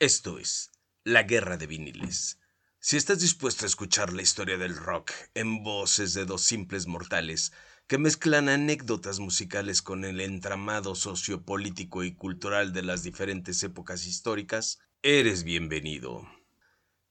Esto 0.00 0.38
es 0.38 0.70
La 1.04 1.24
Guerra 1.24 1.58
de 1.58 1.66
Viniles. 1.66 2.38
Si 2.78 2.96
estás 2.96 3.20
dispuesto 3.20 3.66
a 3.66 3.68
escuchar 3.68 4.14
la 4.14 4.22
historia 4.22 4.56
del 4.56 4.74
rock 4.74 5.12
en 5.34 5.62
voces 5.62 6.14
de 6.14 6.24
dos 6.24 6.40
simples 6.40 6.86
mortales 6.86 7.52
que 7.86 7.98
mezclan 7.98 8.48
anécdotas 8.48 9.18
musicales 9.18 9.82
con 9.82 10.06
el 10.06 10.22
entramado 10.22 10.94
sociopolítico 10.94 12.02
y 12.02 12.14
cultural 12.14 12.72
de 12.72 12.80
las 12.80 13.02
diferentes 13.02 13.62
épocas 13.62 14.06
históricas, 14.06 14.78
eres 15.02 15.44
bienvenido. 15.44 16.26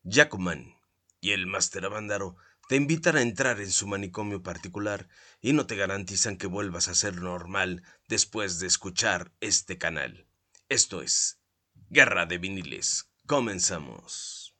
Jacoman 0.03 0.73
y 1.21 1.33
el 1.33 1.45
Máster 1.45 1.85
Avándaro 1.85 2.37
te 2.69 2.75
invitan 2.75 3.17
a 3.17 3.21
entrar 3.21 3.61
en 3.61 3.69
su 3.69 3.85
manicomio 3.85 4.41
particular 4.41 5.07
y 5.41 5.53
no 5.53 5.67
te 5.67 5.75
garantizan 5.75 6.37
que 6.37 6.47
vuelvas 6.47 6.87
a 6.87 6.95
ser 6.95 7.21
normal 7.21 7.83
después 8.07 8.57
de 8.59 8.65
escuchar 8.65 9.31
este 9.41 9.77
canal. 9.77 10.25
Esto 10.69 11.03
es 11.03 11.38
Guerra 11.91 12.27
de 12.27 12.37
Viniles. 12.37 13.09
Comenzamos. 13.25 14.55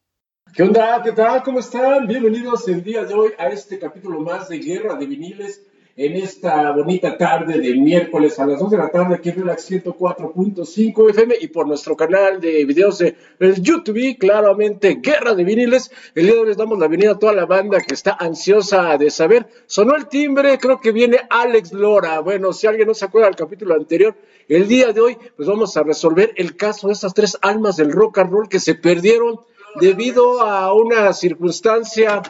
¿Qué 0.51 0.63
onda? 0.63 1.03
¿Qué 1.03 1.11
tal? 1.11 1.43
¿Cómo 1.43 1.59
están? 1.59 2.07
Bienvenidos 2.07 2.67
el 2.67 2.83
día 2.83 3.05
de 3.05 3.13
hoy 3.13 3.33
a 3.37 3.49
este 3.49 3.77
capítulo 3.77 4.19
más 4.21 4.49
de 4.49 4.57
Guerra 4.57 4.95
de 4.95 5.05
Viniles 5.05 5.61
en 5.99 6.15
esta 6.15 6.71
bonita 6.71 7.17
tarde 7.17 7.59
de 7.59 7.75
miércoles 7.75 8.39
a 8.39 8.45
las 8.45 8.57
2 8.57 8.71
de 8.71 8.77
la 8.77 8.89
tarde 8.89 9.15
aquí 9.15 9.31
en 9.31 9.35
Relax 9.35 9.69
104.5 9.69 11.09
FM 11.09 11.35
y 11.41 11.47
por 11.47 11.67
nuestro 11.67 11.97
canal 11.97 12.39
de 12.39 12.63
videos 12.63 12.99
de 12.99 13.17
YouTube, 13.59 14.17
claramente 14.17 14.99
Guerra 15.01 15.35
de 15.35 15.43
Viniles. 15.43 15.91
El 16.15 16.27
día 16.27 16.35
de 16.35 16.39
hoy 16.39 16.47
les 16.47 16.55
damos 16.55 16.79
la 16.79 16.87
bienvenida 16.87 17.11
a 17.11 17.19
toda 17.19 17.33
la 17.33 17.45
banda 17.45 17.81
que 17.81 17.93
está 17.93 18.15
ansiosa 18.17 18.97
de 18.97 19.09
saber. 19.09 19.47
Sonó 19.65 19.93
el 19.97 20.07
timbre, 20.07 20.57
creo 20.57 20.79
que 20.79 20.93
viene 20.93 21.19
Alex 21.29 21.73
Lora. 21.73 22.21
Bueno, 22.21 22.53
si 22.53 22.65
alguien 22.65 22.87
no 22.87 22.93
se 22.93 23.03
acuerda 23.03 23.27
del 23.27 23.35
capítulo 23.35 23.75
anterior, 23.75 24.15
el 24.47 24.69
día 24.69 24.93
de 24.93 25.01
hoy 25.01 25.17
pues 25.35 25.49
vamos 25.49 25.75
a 25.75 25.83
resolver 25.83 26.31
el 26.37 26.55
caso 26.55 26.87
de 26.87 26.93
estas 26.93 27.13
tres 27.13 27.37
almas 27.41 27.75
del 27.75 27.91
rock 27.91 28.19
and 28.19 28.31
roll 28.31 28.47
que 28.47 28.61
se 28.61 28.75
perdieron 28.75 29.41
debido 29.81 30.39
a 30.39 30.71
una 30.71 31.11
circunstancia 31.11 32.21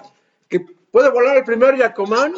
que 0.48 0.66
puede 0.92 1.12
volar 1.12 1.38
el 1.38 1.44
primer 1.44 1.78
Yacomán. 1.78 2.34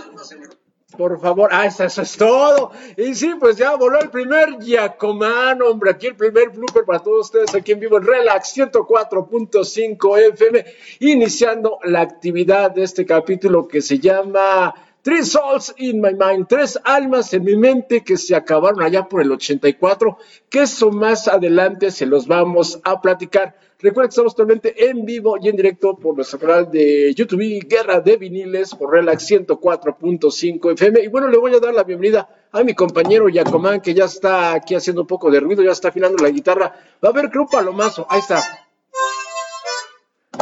Por 0.97 1.19
favor, 1.21 1.49
ah, 1.53 1.65
eso, 1.65 1.85
es 1.85 2.17
todo. 2.17 2.71
Y 2.97 3.15
sí, 3.15 3.33
pues 3.39 3.55
ya 3.55 3.75
voló 3.75 3.99
el 3.99 4.09
primer 4.09 4.59
Yacomán, 4.59 5.61
hombre, 5.61 5.91
aquí 5.91 6.07
el 6.07 6.15
primer 6.15 6.49
blooper 6.49 6.83
para 6.83 6.99
todos 6.99 7.27
ustedes 7.27 7.55
aquí 7.55 7.71
en 7.71 7.79
vivo 7.79 7.97
en 7.97 8.03
Relax 8.03 8.57
104.5 8.57 10.19
FM, 10.33 10.65
iniciando 10.99 11.79
la 11.83 12.01
actividad 12.01 12.71
de 12.71 12.83
este 12.83 13.05
capítulo 13.05 13.67
que 13.67 13.81
se 13.81 13.99
llama 13.99 14.73
Three 15.03 15.23
Souls 15.23 15.73
in 15.77 15.99
My 15.99 16.13
Mind, 16.13 16.45
tres 16.47 16.79
almas 16.83 17.33
en 17.33 17.43
mi 17.43 17.55
mente 17.55 18.03
que 18.03 18.17
se 18.17 18.35
acabaron 18.35 18.83
allá 18.83 19.09
por 19.09 19.23
el 19.23 19.31
84, 19.31 20.17
que 20.47 20.61
eso 20.61 20.91
más 20.91 21.27
adelante 21.27 21.89
se 21.89 22.05
los 22.05 22.27
vamos 22.27 22.79
a 22.83 23.01
platicar. 23.01 23.55
Recuerden 23.79 24.09
que 24.09 24.11
estamos 24.11 24.35
totalmente 24.35 24.89
en 24.89 25.03
vivo 25.03 25.37
y 25.41 25.49
en 25.49 25.55
directo 25.55 25.97
por 25.97 26.15
nuestro 26.15 26.37
canal 26.37 26.69
de 26.69 27.15
YouTube, 27.15 27.65
Guerra 27.67 27.99
de 27.99 28.15
Viniles, 28.15 28.75
por 28.75 28.91
Relax 28.91 29.31
104.5 29.31 30.73
FM. 30.73 31.01
Y 31.01 31.07
bueno, 31.07 31.27
le 31.29 31.39
voy 31.39 31.55
a 31.55 31.59
dar 31.59 31.73
la 31.73 31.83
bienvenida 31.83 32.29
a 32.51 32.63
mi 32.63 32.75
compañero 32.75 33.27
Yacomán, 33.27 33.81
que 33.81 33.95
ya 33.95 34.05
está 34.05 34.53
aquí 34.53 34.75
haciendo 34.75 35.01
un 35.01 35.07
poco 35.07 35.31
de 35.31 35.39
ruido, 35.39 35.63
ya 35.63 35.71
está 35.71 35.87
afinando 35.87 36.23
la 36.23 36.29
guitarra. 36.29 36.75
Va 37.03 37.09
a 37.09 37.11
ver, 37.11 37.31
creo, 37.31 37.47
palomazo. 37.47 38.05
Ahí 38.07 38.19
está. 38.19 38.43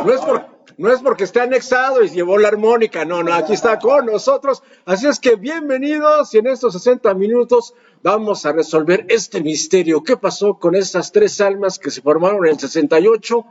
No 0.06 0.26
por 0.26 0.59
no 0.80 0.90
es 0.94 1.02
porque 1.02 1.26
esté 1.26 1.42
anexado 1.42 2.06
y 2.06 2.10
llevó 2.10 2.38
la 2.38 2.48
armónica, 2.48 3.04
no, 3.04 3.22
no, 3.22 3.34
aquí 3.34 3.52
está 3.52 3.78
con 3.80 4.06
nosotros. 4.06 4.64
Así 4.86 5.08
es 5.08 5.20
que 5.20 5.36
bienvenidos 5.36 6.34
y 6.34 6.38
en 6.38 6.48
estos 6.48 6.72
60 6.72 7.14
minutos 7.16 7.74
vamos 8.04 8.46
a 8.46 8.52
resolver 8.52 9.06
este 9.10 9.42
misterio. 9.42 10.04
¿Qué 10.04 10.18
pasó 10.18 10.56
con 10.56 10.76
estas 10.76 11.12
tres 11.12 11.42
almas 11.42 11.80
que 11.80 11.92
se 11.92 12.02
formaron 12.02 12.46
en 12.46 12.54
el 12.54 12.60
68 12.60 13.46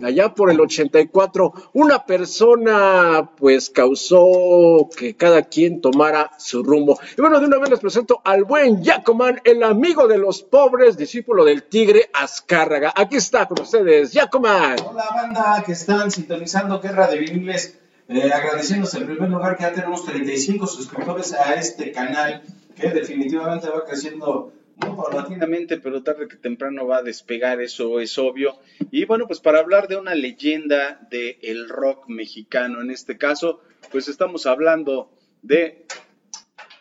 y 0.00 0.04
allá 0.04 0.34
por 0.34 0.50
el 0.50 0.60
84? 0.60 1.52
Una 1.74 2.04
persona 2.04 3.30
pues 3.36 3.70
causó 3.70 4.88
que 4.96 5.14
cada 5.16 5.42
quien 5.42 5.80
tomara 5.80 6.30
su 6.38 6.62
rumbo. 6.62 6.98
Y 7.16 7.20
bueno, 7.20 7.40
de 7.40 7.46
una 7.46 7.58
vez 7.58 7.70
les 7.70 7.80
presento 7.80 8.20
al 8.24 8.44
buen 8.44 8.82
Yacoman, 8.82 9.40
el 9.44 9.62
amigo 9.62 10.06
de 10.06 10.18
los 10.18 10.42
pobres, 10.42 10.96
discípulo 10.96 11.44
del 11.44 11.64
tigre 11.64 12.10
Azcárraga. 12.12 12.92
Aquí 12.94 13.16
está 13.16 13.46
con 13.46 13.60
ustedes, 13.60 14.12
Yacoman. 14.12 14.76
Hola 14.88 15.08
banda 15.14 15.62
que 15.64 15.72
están 15.72 16.10
sintonizando 16.10 16.80
Guerra 16.80 17.08
de 17.08 17.18
Viniles. 17.18 17.78
Eh, 18.08 18.30
agradeciéndose 18.30 18.98
en 18.98 19.06
primer 19.06 19.30
lugar 19.30 19.56
que 19.56 19.62
ya 19.62 19.72
tenemos 19.72 20.04
35 20.04 20.66
suscriptores 20.66 21.32
a 21.32 21.54
este 21.54 21.92
canal 21.92 22.42
definitivamente 22.90 23.68
va 23.68 23.84
creciendo 23.84 24.52
muy 24.76 24.96
paulatinamente, 24.96 25.78
pero 25.78 26.02
tarde 26.02 26.28
que 26.28 26.36
temprano 26.36 26.86
va 26.86 26.98
a 26.98 27.02
despegar, 27.02 27.60
eso 27.60 28.00
es 28.00 28.18
obvio. 28.18 28.58
Y 28.90 29.04
bueno, 29.04 29.26
pues 29.26 29.40
para 29.40 29.60
hablar 29.60 29.88
de 29.88 29.96
una 29.96 30.14
leyenda 30.14 31.06
del 31.10 31.68
rock 31.68 32.08
mexicano, 32.08 32.80
en 32.80 32.90
este 32.90 33.16
caso, 33.18 33.60
pues 33.90 34.08
estamos 34.08 34.46
hablando 34.46 35.10
de 35.42 35.86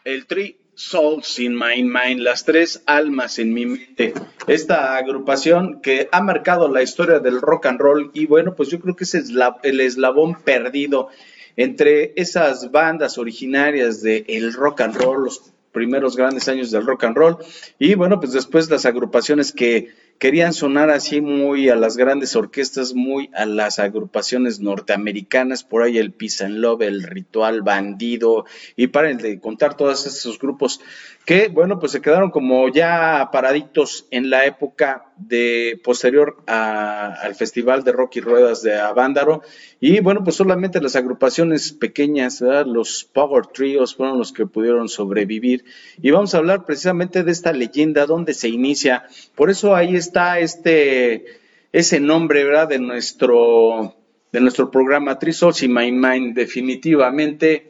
el 0.03 0.25
Three 0.25 0.57
Souls 0.73 1.39
in 1.39 1.55
My 1.55 1.83
Mind, 1.83 2.21
las 2.21 2.45
tres 2.45 2.81
almas 2.85 3.39
en 3.39 3.53
mi 3.53 3.65
mente. 3.65 4.13
Esta 4.47 4.95
agrupación 4.95 5.81
que 5.81 6.09
ha 6.11 6.21
marcado 6.21 6.67
la 6.69 6.81
historia 6.81 7.19
del 7.19 7.41
rock 7.41 7.67
and 7.67 7.79
roll 7.79 8.11
y 8.13 8.25
bueno, 8.25 8.55
pues 8.55 8.69
yo 8.69 8.79
creo 8.79 8.95
que 8.95 9.03
es 9.03 9.13
el 9.13 9.79
eslabón 9.79 10.41
perdido 10.43 11.09
entre 11.57 12.13
esas 12.15 12.71
bandas 12.71 13.17
originarias 13.17 14.01
del 14.01 14.25
el 14.27 14.53
rock 14.53 14.81
and 14.81 14.95
roll, 14.95 15.25
los 15.25 15.50
primeros 15.71 16.15
grandes 16.15 16.47
años 16.47 16.71
del 16.71 16.85
rock 16.85 17.05
and 17.05 17.17
roll. 17.17 17.37
Y 17.79 17.95
bueno, 17.95 18.19
pues 18.19 18.33
después 18.33 18.69
las 18.69 18.85
agrupaciones 18.85 19.51
que 19.51 19.89
querían 20.21 20.53
sonar 20.53 20.91
así 20.91 21.19
muy 21.19 21.69
a 21.69 21.75
las 21.75 21.97
grandes 21.97 22.35
orquestas, 22.35 22.93
muy 22.93 23.31
a 23.33 23.47
las 23.47 23.79
agrupaciones 23.79 24.59
norteamericanas, 24.59 25.63
por 25.63 25.81
ahí 25.81 25.97
el 25.97 26.11
Peace 26.11 26.45
and 26.45 26.59
Love, 26.59 26.83
el 26.83 27.01
Ritual 27.01 27.63
Bandido, 27.63 28.45
y 28.75 28.87
para 28.87 29.11
de 29.15 29.39
contar 29.39 29.75
todos 29.75 30.05
esos 30.05 30.37
grupos 30.37 30.79
que, 31.25 31.47
bueno, 31.47 31.79
pues 31.79 31.91
se 31.91 32.01
quedaron 32.01 32.29
como 32.29 32.69
ya 32.69 33.29
paraditos 33.31 34.05
en 34.11 34.29
la 34.29 34.45
época 34.45 35.10
de 35.27 35.79
posterior 35.83 36.37
al 36.47 37.35
Festival 37.35 37.83
de 37.83 37.91
Rock 37.91 38.17
y 38.17 38.21
Ruedas 38.21 38.61
de 38.61 38.79
Avándaro, 38.79 39.41
y 39.79 39.99
bueno, 39.99 40.23
pues 40.23 40.35
solamente 40.35 40.81
las 40.81 40.95
agrupaciones 40.95 41.71
pequeñas, 41.71 42.41
los 42.65 43.03
Power 43.03 43.47
Trios 43.47 43.95
fueron 43.95 44.17
los 44.17 44.31
que 44.31 44.45
pudieron 44.45 44.89
sobrevivir, 44.89 45.65
y 46.01 46.11
vamos 46.11 46.33
a 46.33 46.39
hablar 46.39 46.65
precisamente 46.65 47.23
de 47.23 47.31
esta 47.31 47.53
leyenda, 47.53 48.05
donde 48.05 48.33
se 48.33 48.49
inicia, 48.49 49.05
por 49.35 49.49
eso 49.49 49.75
ahí 49.75 49.95
está 49.95 50.39
este, 50.39 51.41
ese 51.71 51.99
nombre, 51.99 52.43
¿verdad? 52.43 52.67
De 52.67 52.79
nuestro, 52.79 53.95
de 54.31 54.41
nuestro 54.41 54.71
programa 54.71 55.19
Three 55.19 55.33
y 55.61 55.67
My 55.67 55.91
Mind. 55.91 56.35
Definitivamente, 56.35 57.69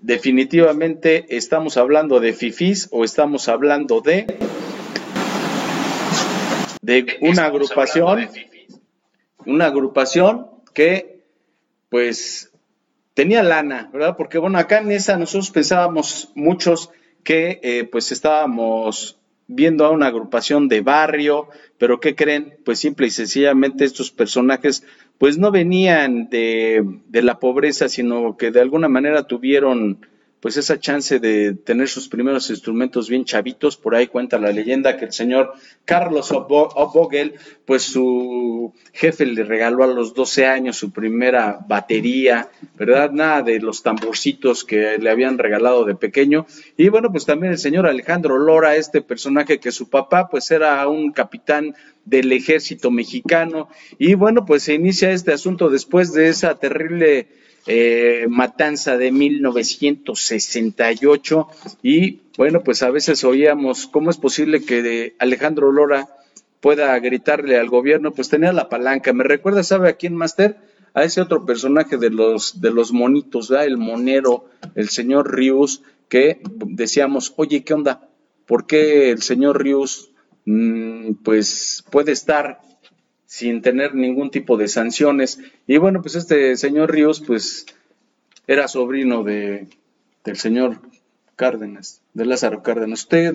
definitivamente 0.00 1.26
estamos 1.30 1.76
hablando 1.76 2.20
de 2.20 2.32
FIFIs 2.32 2.88
o 2.90 3.04
estamos 3.04 3.48
hablando 3.48 4.00
de, 4.00 4.26
de 6.88 7.18
una 7.20 7.44
agrupación, 7.44 8.30
una 9.44 9.66
agrupación 9.66 10.46
que, 10.72 11.20
pues, 11.90 12.50
tenía 13.12 13.42
lana, 13.42 13.90
¿verdad? 13.92 14.16
Porque, 14.16 14.38
bueno, 14.38 14.56
acá 14.56 14.78
en 14.78 14.92
esa 14.92 15.18
nosotros 15.18 15.50
pensábamos 15.50 16.32
muchos 16.34 16.88
que, 17.24 17.60
eh, 17.62 17.84
pues, 17.84 18.10
estábamos 18.10 19.18
viendo 19.46 19.84
a 19.84 19.90
una 19.90 20.06
agrupación 20.06 20.66
de 20.66 20.80
barrio, 20.80 21.48
pero 21.76 22.00
¿qué 22.00 22.14
creen? 22.14 22.56
Pues 22.64 22.78
simple 22.78 23.08
y 23.08 23.10
sencillamente 23.10 23.84
estos 23.84 24.10
personajes 24.10 24.82
pues 25.18 25.36
no 25.36 25.50
venían 25.50 26.28
de, 26.30 26.82
de 27.08 27.22
la 27.22 27.38
pobreza, 27.38 27.88
sino 27.88 28.36
que 28.36 28.50
de 28.50 28.60
alguna 28.60 28.88
manera 28.88 29.26
tuvieron 29.26 30.06
pues 30.40 30.56
esa 30.56 30.78
chance 30.78 31.18
de 31.18 31.54
tener 31.54 31.88
sus 31.88 32.08
primeros 32.08 32.48
instrumentos 32.50 33.08
bien 33.08 33.24
chavitos. 33.24 33.76
Por 33.76 33.94
ahí 33.94 34.06
cuenta 34.06 34.38
la 34.38 34.52
leyenda 34.52 34.96
que 34.96 35.06
el 35.06 35.12
señor 35.12 35.52
Carlos 35.84 36.30
Obogel, 36.30 37.34
pues 37.64 37.82
su 37.82 38.72
jefe 38.92 39.26
le 39.26 39.44
regaló 39.44 39.84
a 39.84 39.88
los 39.88 40.14
12 40.14 40.46
años 40.46 40.76
su 40.76 40.92
primera 40.92 41.58
batería, 41.66 42.50
¿verdad? 42.76 43.10
Nada 43.10 43.42
de 43.42 43.58
los 43.60 43.82
tamborcitos 43.82 44.64
que 44.64 44.98
le 44.98 45.10
habían 45.10 45.38
regalado 45.38 45.84
de 45.84 45.96
pequeño. 45.96 46.46
Y 46.76 46.88
bueno, 46.88 47.10
pues 47.10 47.26
también 47.26 47.52
el 47.52 47.58
señor 47.58 47.86
Alejandro 47.86 48.38
Lora, 48.38 48.76
este 48.76 49.02
personaje 49.02 49.58
que 49.58 49.72
su 49.72 49.88
papá 49.90 50.28
pues 50.28 50.50
era 50.50 50.86
un 50.86 51.10
capitán 51.12 51.74
del 52.04 52.32
ejército 52.32 52.90
mexicano. 52.90 53.68
Y 53.98 54.14
bueno, 54.14 54.46
pues 54.46 54.62
se 54.62 54.74
inicia 54.74 55.10
este 55.10 55.32
asunto 55.32 55.68
después 55.68 56.12
de 56.12 56.28
esa 56.28 56.54
terrible 56.54 57.28
eh, 57.68 58.26
matanza 58.28 58.96
de 58.96 59.12
1968 59.12 61.48
y 61.82 62.22
bueno, 62.38 62.64
pues 62.64 62.82
a 62.82 62.90
veces 62.90 63.22
oíamos 63.24 63.86
cómo 63.86 64.10
es 64.10 64.16
posible 64.16 64.64
que 64.64 65.14
Alejandro 65.18 65.70
Lora 65.70 66.08
pueda 66.60 66.98
gritarle 66.98 67.58
al 67.58 67.68
gobierno, 67.68 68.12
pues 68.12 68.28
tenía 68.28 68.52
la 68.52 68.68
palanca. 68.68 69.12
Me 69.12 69.24
recuerda, 69.24 69.62
¿sabe 69.62 69.90
a 69.90 69.96
quién, 69.96 70.14
Master? 70.14 70.56
A 70.94 71.04
ese 71.04 71.20
otro 71.20 71.44
personaje 71.44 71.98
de 71.98 72.10
los, 72.10 72.60
de 72.60 72.70
los 72.70 72.92
monitos, 72.92 73.50
el 73.50 73.76
monero, 73.76 74.46
el 74.74 74.88
señor 74.88 75.34
Rius, 75.34 75.82
que 76.08 76.40
decíamos, 76.66 77.34
oye, 77.36 77.64
¿qué 77.64 77.74
onda? 77.74 78.08
¿Por 78.46 78.66
qué 78.66 79.10
el 79.10 79.22
señor 79.22 79.62
Rius, 79.62 80.10
mm, 80.46 81.14
pues, 81.22 81.84
puede 81.90 82.12
estar 82.12 82.60
sin 83.28 83.60
tener 83.60 83.94
ningún 83.94 84.30
tipo 84.30 84.56
de 84.56 84.68
sanciones. 84.68 85.38
Y 85.66 85.76
bueno, 85.76 86.00
pues 86.00 86.14
este 86.14 86.56
señor 86.56 86.90
Ríos, 86.90 87.20
pues 87.20 87.66
era 88.46 88.66
sobrino 88.68 89.22
de, 89.22 89.68
del 90.24 90.36
señor 90.38 90.80
Cárdenas, 91.36 92.00
de 92.14 92.24
Lázaro 92.24 92.62
Cárdenas. 92.62 93.00
¿Usted 93.00 93.34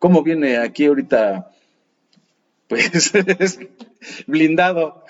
cómo 0.00 0.24
viene 0.24 0.56
aquí 0.58 0.86
ahorita? 0.86 1.52
Pues 2.66 3.12
blindado. 4.26 5.04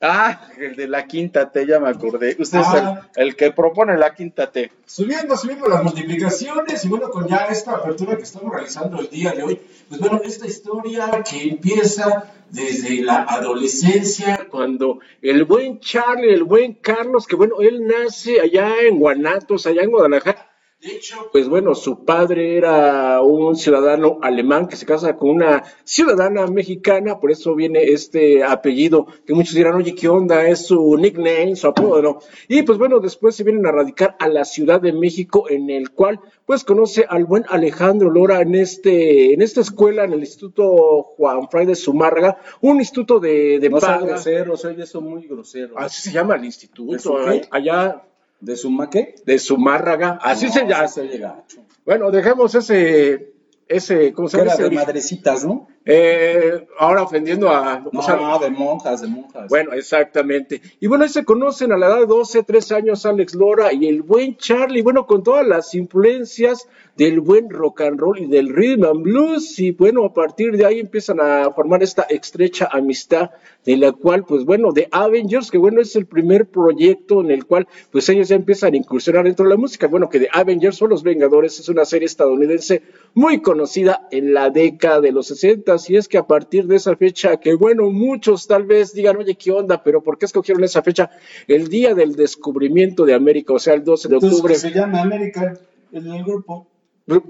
Ah, 0.00 0.48
el 0.58 0.74
de 0.76 0.88
la 0.88 1.06
quinta 1.06 1.50
T, 1.52 1.66
ya 1.66 1.78
me 1.78 1.88
acordé. 1.88 2.34
Usted 2.38 2.58
es 2.60 2.66
Ah. 2.66 3.08
el, 3.16 3.26
el 3.28 3.36
que 3.36 3.52
propone 3.52 3.96
la 3.96 4.14
quinta 4.14 4.50
T. 4.50 4.72
Subiendo, 4.86 5.36
subiendo 5.36 5.68
las 5.68 5.84
multiplicaciones 5.84 6.84
y 6.84 6.88
bueno, 6.88 7.10
con 7.10 7.28
ya 7.28 7.46
esta 7.50 7.72
apertura 7.72 8.16
que 8.16 8.22
estamos 8.24 8.52
realizando 8.52 8.98
el 8.98 9.08
día 9.10 9.32
de 9.32 9.42
hoy, 9.44 9.60
pues 9.88 10.00
bueno, 10.00 10.20
esta 10.24 10.46
historia 10.46 11.22
que 11.28 11.42
empieza 11.50 12.32
desde 12.50 13.02
la 13.02 13.22
adolescencia, 13.22 14.46
cuando 14.50 14.98
el 15.22 15.44
buen 15.44 15.78
Charlie, 15.80 16.32
el 16.34 16.42
buen 16.44 16.74
Carlos, 16.74 17.26
que 17.26 17.36
bueno, 17.36 17.60
él 17.60 17.86
nace 17.86 18.40
allá 18.40 18.72
en 18.82 18.98
Guanatos, 18.98 19.66
allá 19.66 19.82
en 19.82 19.90
Guadalajara. 19.90 20.49
De 20.82 20.92
hecho, 20.96 21.28
pues 21.30 21.46
bueno, 21.46 21.74
su 21.74 22.06
padre 22.06 22.56
era 22.56 23.20
un 23.20 23.54
ciudadano 23.54 24.18
alemán 24.22 24.66
que 24.66 24.76
se 24.76 24.86
casa 24.86 25.14
con 25.14 25.28
una 25.28 25.62
ciudadana 25.84 26.46
mexicana, 26.46 27.20
por 27.20 27.30
eso 27.30 27.54
viene 27.54 27.82
este 27.84 28.42
apellido, 28.42 29.06
que 29.26 29.34
muchos 29.34 29.54
dirán, 29.54 29.74
oye, 29.74 29.94
¿qué 29.94 30.08
onda? 30.08 30.48
Es 30.48 30.66
su 30.68 30.96
nickname, 30.96 31.54
su 31.54 31.66
apodo, 31.66 32.00
¿no? 32.00 32.18
Y 32.48 32.62
pues 32.62 32.78
bueno, 32.78 32.98
después 32.98 33.36
se 33.36 33.44
vienen 33.44 33.66
a 33.66 33.72
radicar 33.72 34.16
a 34.18 34.26
la 34.28 34.46
Ciudad 34.46 34.80
de 34.80 34.94
México, 34.94 35.50
en 35.50 35.68
el 35.68 35.90
cual 35.90 36.18
pues 36.46 36.64
conoce 36.64 37.04
al 37.06 37.26
buen 37.26 37.44
Alejandro 37.50 38.08
Lora 38.10 38.40
en 38.40 38.54
este, 38.54 39.34
en 39.34 39.42
esta 39.42 39.60
escuela, 39.60 40.04
en 40.04 40.14
el 40.14 40.20
Instituto 40.20 41.02
Juan 41.16 41.50
Fray 41.50 41.66
de 41.66 41.74
Zumárraga, 41.74 42.38
un 42.62 42.78
instituto 42.78 43.20
de, 43.20 43.58
de 43.58 43.68
No 43.68 43.80
paga. 43.80 44.06
grosero, 44.06 44.56
soy 44.56 44.80
eso 44.80 45.02
muy 45.02 45.26
grosero. 45.26 45.78
Así 45.78 46.00
se 46.00 46.10
llama 46.10 46.36
el 46.36 46.40
¿De 46.40 46.46
instituto, 46.46 47.30
¿eh? 47.30 47.42
allá 47.50 48.02
¿De 48.40 48.56
su 48.56 48.70
maque? 48.70 49.14
de 49.24 49.38
Zumárraga, 49.38 50.18
así 50.22 50.46
No, 50.46 50.52
se 50.52 50.66
llama. 50.66 50.88
se 50.88 51.18
gacho. 51.18 51.64
Bueno, 51.84 52.10
dejemos 52.10 52.54
ese, 52.54 53.32
ese, 53.68 54.12
¿cómo 54.12 54.28
se 54.28 54.38
llama? 54.38 54.56
de 54.56 54.70
madrecitas, 54.70 55.44
¿no? 55.44 55.68
Eh, 55.84 56.66
ahora 56.78 57.02
ofendiendo 57.02 57.48
a... 57.48 57.80
No, 57.80 58.00
o 58.00 58.02
sea, 58.02 58.16
no, 58.16 58.38
de 58.38 58.50
monjas, 58.50 59.00
de 59.00 59.08
monjas. 59.08 59.48
Bueno, 59.48 59.72
exactamente. 59.72 60.60
Y 60.78 60.86
bueno, 60.86 61.04
ahí 61.04 61.10
se 61.10 61.24
conocen 61.24 61.72
a 61.72 61.78
la 61.78 61.86
edad 61.86 62.00
de 62.00 62.06
12, 62.06 62.42
13 62.42 62.74
años 62.74 63.06
Alex 63.06 63.34
Lora 63.34 63.72
y 63.72 63.88
el 63.88 64.02
buen 64.02 64.36
Charlie, 64.36 64.82
bueno, 64.82 65.06
con 65.06 65.22
todas 65.22 65.46
las 65.46 65.74
influencias 65.74 66.68
del 66.96 67.20
buen 67.20 67.48
rock 67.48 67.80
and 67.80 67.98
roll 67.98 68.18
y 68.18 68.26
del 68.26 68.50
rhythm 68.50 68.84
and 68.84 69.02
blues. 69.02 69.58
Y 69.58 69.70
bueno, 69.70 70.04
a 70.04 70.12
partir 70.12 70.56
de 70.56 70.66
ahí 70.66 70.80
empiezan 70.80 71.18
a 71.20 71.50
formar 71.50 71.82
esta 71.82 72.02
estrecha 72.02 72.68
amistad 72.70 73.30
de 73.64 73.76
la 73.78 73.92
cual, 73.92 74.24
pues 74.24 74.44
bueno, 74.44 74.72
de 74.72 74.86
Avengers, 74.90 75.50
que 75.50 75.58
bueno, 75.58 75.80
es 75.80 75.96
el 75.96 76.06
primer 76.06 76.46
proyecto 76.46 77.22
en 77.22 77.30
el 77.30 77.46
cual, 77.46 77.66
pues 77.90 78.08
ellos 78.10 78.28
ya 78.28 78.36
empiezan 78.36 78.74
a 78.74 78.76
incursionar 78.76 79.24
dentro 79.24 79.44
de 79.44 79.50
la 79.50 79.56
música. 79.56 79.86
Bueno, 79.86 80.10
que 80.10 80.18
de 80.18 80.28
Avengers 80.30 80.80
o 80.82 80.86
Los 80.86 81.02
Vengadores 81.02 81.58
es 81.58 81.68
una 81.70 81.86
serie 81.86 82.06
estadounidense 82.06 82.82
muy 83.14 83.40
conocida 83.40 84.06
en 84.10 84.34
la 84.34 84.50
década 84.50 85.00
de 85.00 85.12
los 85.12 85.28
60 85.28 85.69
y 85.88 85.96
es 85.96 86.08
que 86.08 86.18
a 86.18 86.26
partir 86.26 86.66
de 86.66 86.76
esa 86.76 86.96
fecha, 86.96 87.36
que 87.38 87.54
bueno, 87.54 87.90
muchos 87.90 88.46
tal 88.46 88.64
vez 88.64 88.92
digan, 88.92 89.16
oye, 89.16 89.34
¿qué 89.34 89.52
onda? 89.52 89.82
Pero 89.82 90.02
¿por 90.02 90.18
qué 90.18 90.26
escogieron 90.26 90.64
esa 90.64 90.82
fecha? 90.82 91.10
El 91.46 91.68
día 91.68 91.94
del 91.94 92.16
descubrimiento 92.16 93.04
de 93.04 93.14
América, 93.14 93.52
o 93.52 93.58
sea, 93.58 93.74
el 93.74 93.84
12 93.84 94.08
de 94.08 94.14
Entonces, 94.14 94.38
octubre. 94.38 94.54
que 94.54 94.60
se 94.60 94.70
llama 94.70 95.02
América 95.02 95.58
en 95.92 96.06
el 96.06 96.24
grupo. 96.24 96.66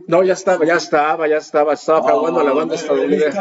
No, 0.06 0.22
ya 0.22 0.34
estaba, 0.34 0.64
ya 0.66 0.76
estaba, 0.76 1.26
ya 1.28 1.38
estaba, 1.38 1.72
estaba 1.74 2.02
fraguando 2.02 2.40
a 2.40 2.44
la 2.44 2.52
banda 2.52 2.74
estadounidense. 2.74 3.38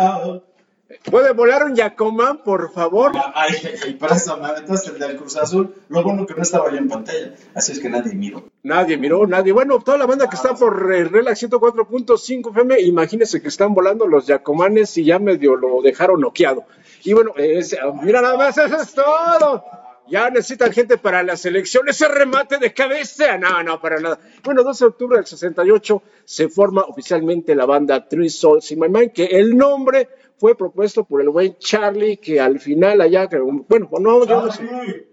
¿Puede 1.10 1.34
volar 1.34 1.66
un 1.66 1.76
Yacomán, 1.76 2.40
por 2.44 2.72
favor? 2.72 3.12
Ay, 3.36 3.54
ay, 3.64 3.98
eso 4.12 4.38
me 4.38 4.48
aventaste 4.48 4.90
el 4.90 5.00
del 5.00 5.18
Cruz 5.18 5.38
Azul. 5.38 5.74
Lo 5.88 6.02
bueno 6.04 6.26
que 6.26 6.34
no 6.34 6.42
estaba 6.42 6.72
yo 6.72 6.78
en 6.78 6.88
pantalla. 6.88 7.36
Así 7.54 7.74
es 7.74 7.80
que 7.80 7.90
nadie 7.90 8.14
miró. 8.16 8.44
Nadie 8.64 8.98
miró, 8.98 9.28
nadie. 9.28 9.52
Bueno, 9.54 9.80
toda 9.82 10.00
la 10.00 10.08
banda 10.08 10.28
que 10.28 10.36
está 10.36 10.56
por 10.56 10.92
el 10.92 11.10
Relax 11.10 11.44
104.5 11.44 12.50
FM, 12.52 12.80
imagínense 12.82 13.40
que 13.42 13.50
están 13.50 13.76
volando 13.76 14.08
los 14.08 14.26
Yacomanes 14.26 14.98
y 14.98 15.06
ya 15.06 15.20
medio 15.20 15.56
lo 15.56 15.82
dejaron 15.84 16.22
noqueado. 16.22 16.64
Y 17.04 17.14
bueno, 17.14 17.34
ese- 17.38 17.78
mira 18.02 18.22
nada 18.22 18.36
más, 18.36 18.58
eso 18.58 18.76
es 18.82 18.94
todo. 18.94 19.64
Ya 20.08 20.32
necesitan 20.32 20.72
gente 20.74 20.98
para 20.98 21.22
la 21.22 21.38
selección. 21.38 21.88
Ese 21.88 22.08
remate 22.08 22.58
de 22.58 22.74
cabeza. 22.74 23.38
No, 23.38 23.62
no, 23.62 23.80
para 23.80 24.00
nada. 24.00 24.18
Bueno, 24.44 24.64
12 24.64 24.86
de 24.86 24.90
octubre 24.90 25.18
del 25.18 25.28
68 25.28 26.02
se 26.26 26.50
forma 26.50 26.82
oficialmente 26.82 27.54
la 27.54 27.66
banda 27.68 28.08
Three 28.10 28.30
Souls 28.32 28.72
in 28.72 28.80
My 28.80 28.90
Mind, 28.90 29.12
que 29.12 29.26
el 29.26 29.56
nombre 29.56 30.10
fue 30.40 30.56
propuesto 30.56 31.04
por 31.04 31.22
el 31.22 31.30
buen 31.30 31.58
Charlie, 31.58 32.18
que 32.18 32.40
al 32.40 32.60
final 32.60 33.02
allá, 33.02 33.28
que, 33.28 33.38
bueno, 33.40 33.90
no, 34.00 34.26
yo 34.26 34.46
no 34.46 34.52
sé. 34.52 35.08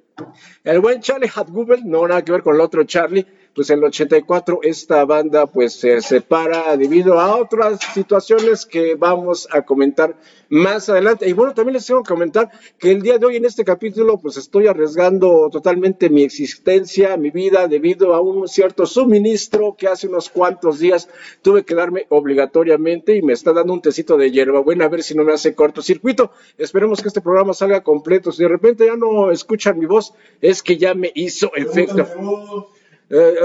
El 0.64 0.80
buen 0.80 1.00
Charlie 1.00 1.28
Hatgubel, 1.28 1.82
no 1.84 2.06
nada 2.06 2.24
que 2.24 2.32
ver 2.32 2.42
con 2.42 2.54
el 2.54 2.60
otro 2.60 2.84
Charlie, 2.84 3.26
pues 3.56 3.70
el 3.70 3.82
84 3.82 4.60
esta 4.62 5.02
banda 5.06 5.46
pues 5.46 5.72
se 5.72 6.02
separa 6.02 6.76
debido 6.76 7.18
a 7.18 7.36
otras 7.38 7.80
situaciones 7.94 8.66
que 8.66 8.96
vamos 8.96 9.48
a 9.50 9.62
comentar 9.62 10.14
más 10.50 10.90
adelante. 10.90 11.26
Y 11.26 11.32
bueno, 11.32 11.54
también 11.54 11.72
les 11.72 11.86
tengo 11.86 12.02
que 12.02 12.12
comentar 12.12 12.50
que 12.78 12.92
el 12.92 13.00
día 13.00 13.16
de 13.16 13.24
hoy 13.24 13.36
en 13.36 13.46
este 13.46 13.64
capítulo 13.64 14.18
pues 14.18 14.36
estoy 14.36 14.66
arriesgando 14.66 15.48
totalmente 15.50 16.10
mi 16.10 16.22
existencia, 16.22 17.16
mi 17.16 17.30
vida, 17.30 17.66
debido 17.66 18.14
a 18.14 18.20
un 18.20 18.46
cierto 18.46 18.84
suministro 18.84 19.74
que 19.74 19.88
hace 19.88 20.06
unos 20.06 20.28
cuantos 20.28 20.78
días 20.78 21.08
tuve 21.40 21.64
que 21.64 21.74
darme 21.74 22.06
obligatoriamente 22.10 23.16
y 23.16 23.22
me 23.22 23.32
está 23.32 23.54
dando 23.54 23.72
un 23.72 23.80
tecito 23.80 24.18
de 24.18 24.30
hierbabuena 24.30 24.84
a 24.84 24.88
ver 24.88 25.02
si 25.02 25.14
no 25.14 25.24
me 25.24 25.32
hace 25.32 25.54
cortocircuito. 25.54 26.30
Esperemos 26.58 27.00
que 27.00 27.08
este 27.08 27.22
programa 27.22 27.54
salga 27.54 27.82
completo. 27.82 28.32
Si 28.32 28.42
de 28.42 28.48
repente 28.48 28.84
ya 28.84 28.96
no 28.96 29.30
escuchan 29.30 29.78
mi 29.78 29.86
voz, 29.86 30.12
es 30.42 30.62
que 30.62 30.76
ya 30.76 30.94
me 30.94 31.10
hizo 31.14 31.50
efecto. 31.54 32.06
Eh, 33.08 33.36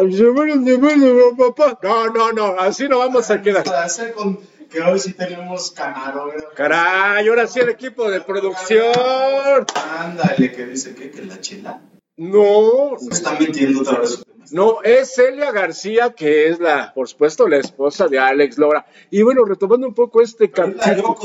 papá. 1.38 1.80
No, 1.84 2.08
no, 2.08 2.32
no, 2.32 2.60
así 2.60 2.88
no 2.88 3.00
vamos 3.00 3.30
a 3.30 3.42
quedar. 3.42 3.68
Hacer 3.76 4.14
con 4.14 4.40
que 4.70 4.82
hoy 4.82 5.00
sí 5.00 5.14
tenemos 5.14 5.72
camarógrafo. 5.72 6.48
Caray, 6.56 7.28
ahora 7.28 7.46
sí 7.46 7.60
el 7.60 7.70
equipo 7.70 8.10
de 8.10 8.22
producción. 8.22 9.66
Ándale, 10.00 10.52
que 10.52 10.66
dice 10.66 10.96
que, 10.96 11.12
que 11.12 11.24
la 11.26 11.40
chela. 11.42 11.82
No, 12.18 12.96
Se 12.98 13.10
está 13.10 13.38
metiendo 13.40 13.82
otra 13.82 14.00
vez. 14.00 14.24
no, 14.52 14.82
es 14.84 15.14
Celia 15.14 15.52
García, 15.52 16.14
que 16.14 16.48
es 16.48 16.60
la, 16.60 16.94
por 16.94 17.08
supuesto, 17.08 17.48
la 17.48 17.58
esposa 17.58 18.08
de 18.08 18.20
Alex 18.20 18.58
Lora. 18.58 18.86
Y 19.10 19.22
bueno, 19.24 19.44
retomando 19.44 19.88
un 19.88 19.94
poco 19.94 20.22
este 20.22 20.50
capítulo. 20.50 21.18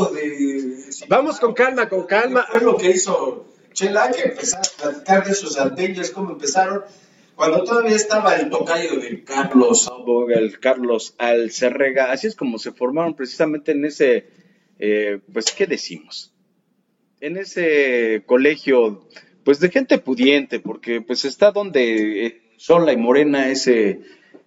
Vamos 1.08 1.38
con 1.38 1.54
calma, 1.54 1.88
con 1.88 2.04
calma. 2.04 2.46
Fue 2.50 2.60
lo 2.60 2.76
que 2.76 2.90
hizo 2.90 3.46
Chela, 3.72 4.10
que 4.10 4.22
empezar 4.22 4.62
a 4.62 4.82
platicar 4.82 5.24
de 5.24 5.32
esos 5.32 5.58
Avengers, 5.58 6.10
cómo 6.10 6.32
empezaron. 6.32 6.82
Cuando 7.36 7.64
todavía 7.64 7.94
estaba 7.94 8.34
el 8.36 8.48
tocayo 8.48 8.98
de 8.98 9.22
Carlos. 9.22 9.92
el 10.34 10.58
Carlos 10.58 11.14
Alcerrega, 11.18 12.10
así 12.10 12.28
es 12.28 12.34
como 12.34 12.58
se 12.58 12.72
formaron 12.72 13.14
precisamente 13.14 13.72
en 13.72 13.84
ese, 13.84 14.30
eh, 14.78 15.20
pues, 15.30 15.52
¿qué 15.52 15.66
decimos? 15.66 16.32
En 17.20 17.36
ese 17.36 18.22
colegio, 18.24 19.06
pues, 19.44 19.60
de 19.60 19.68
gente 19.68 19.98
pudiente, 19.98 20.60
porque, 20.60 21.02
pues, 21.02 21.26
está 21.26 21.52
donde 21.52 22.26
eh, 22.26 22.42
Sola 22.56 22.94
y 22.94 22.96
Morena, 22.96 23.50
ese, 23.50 24.00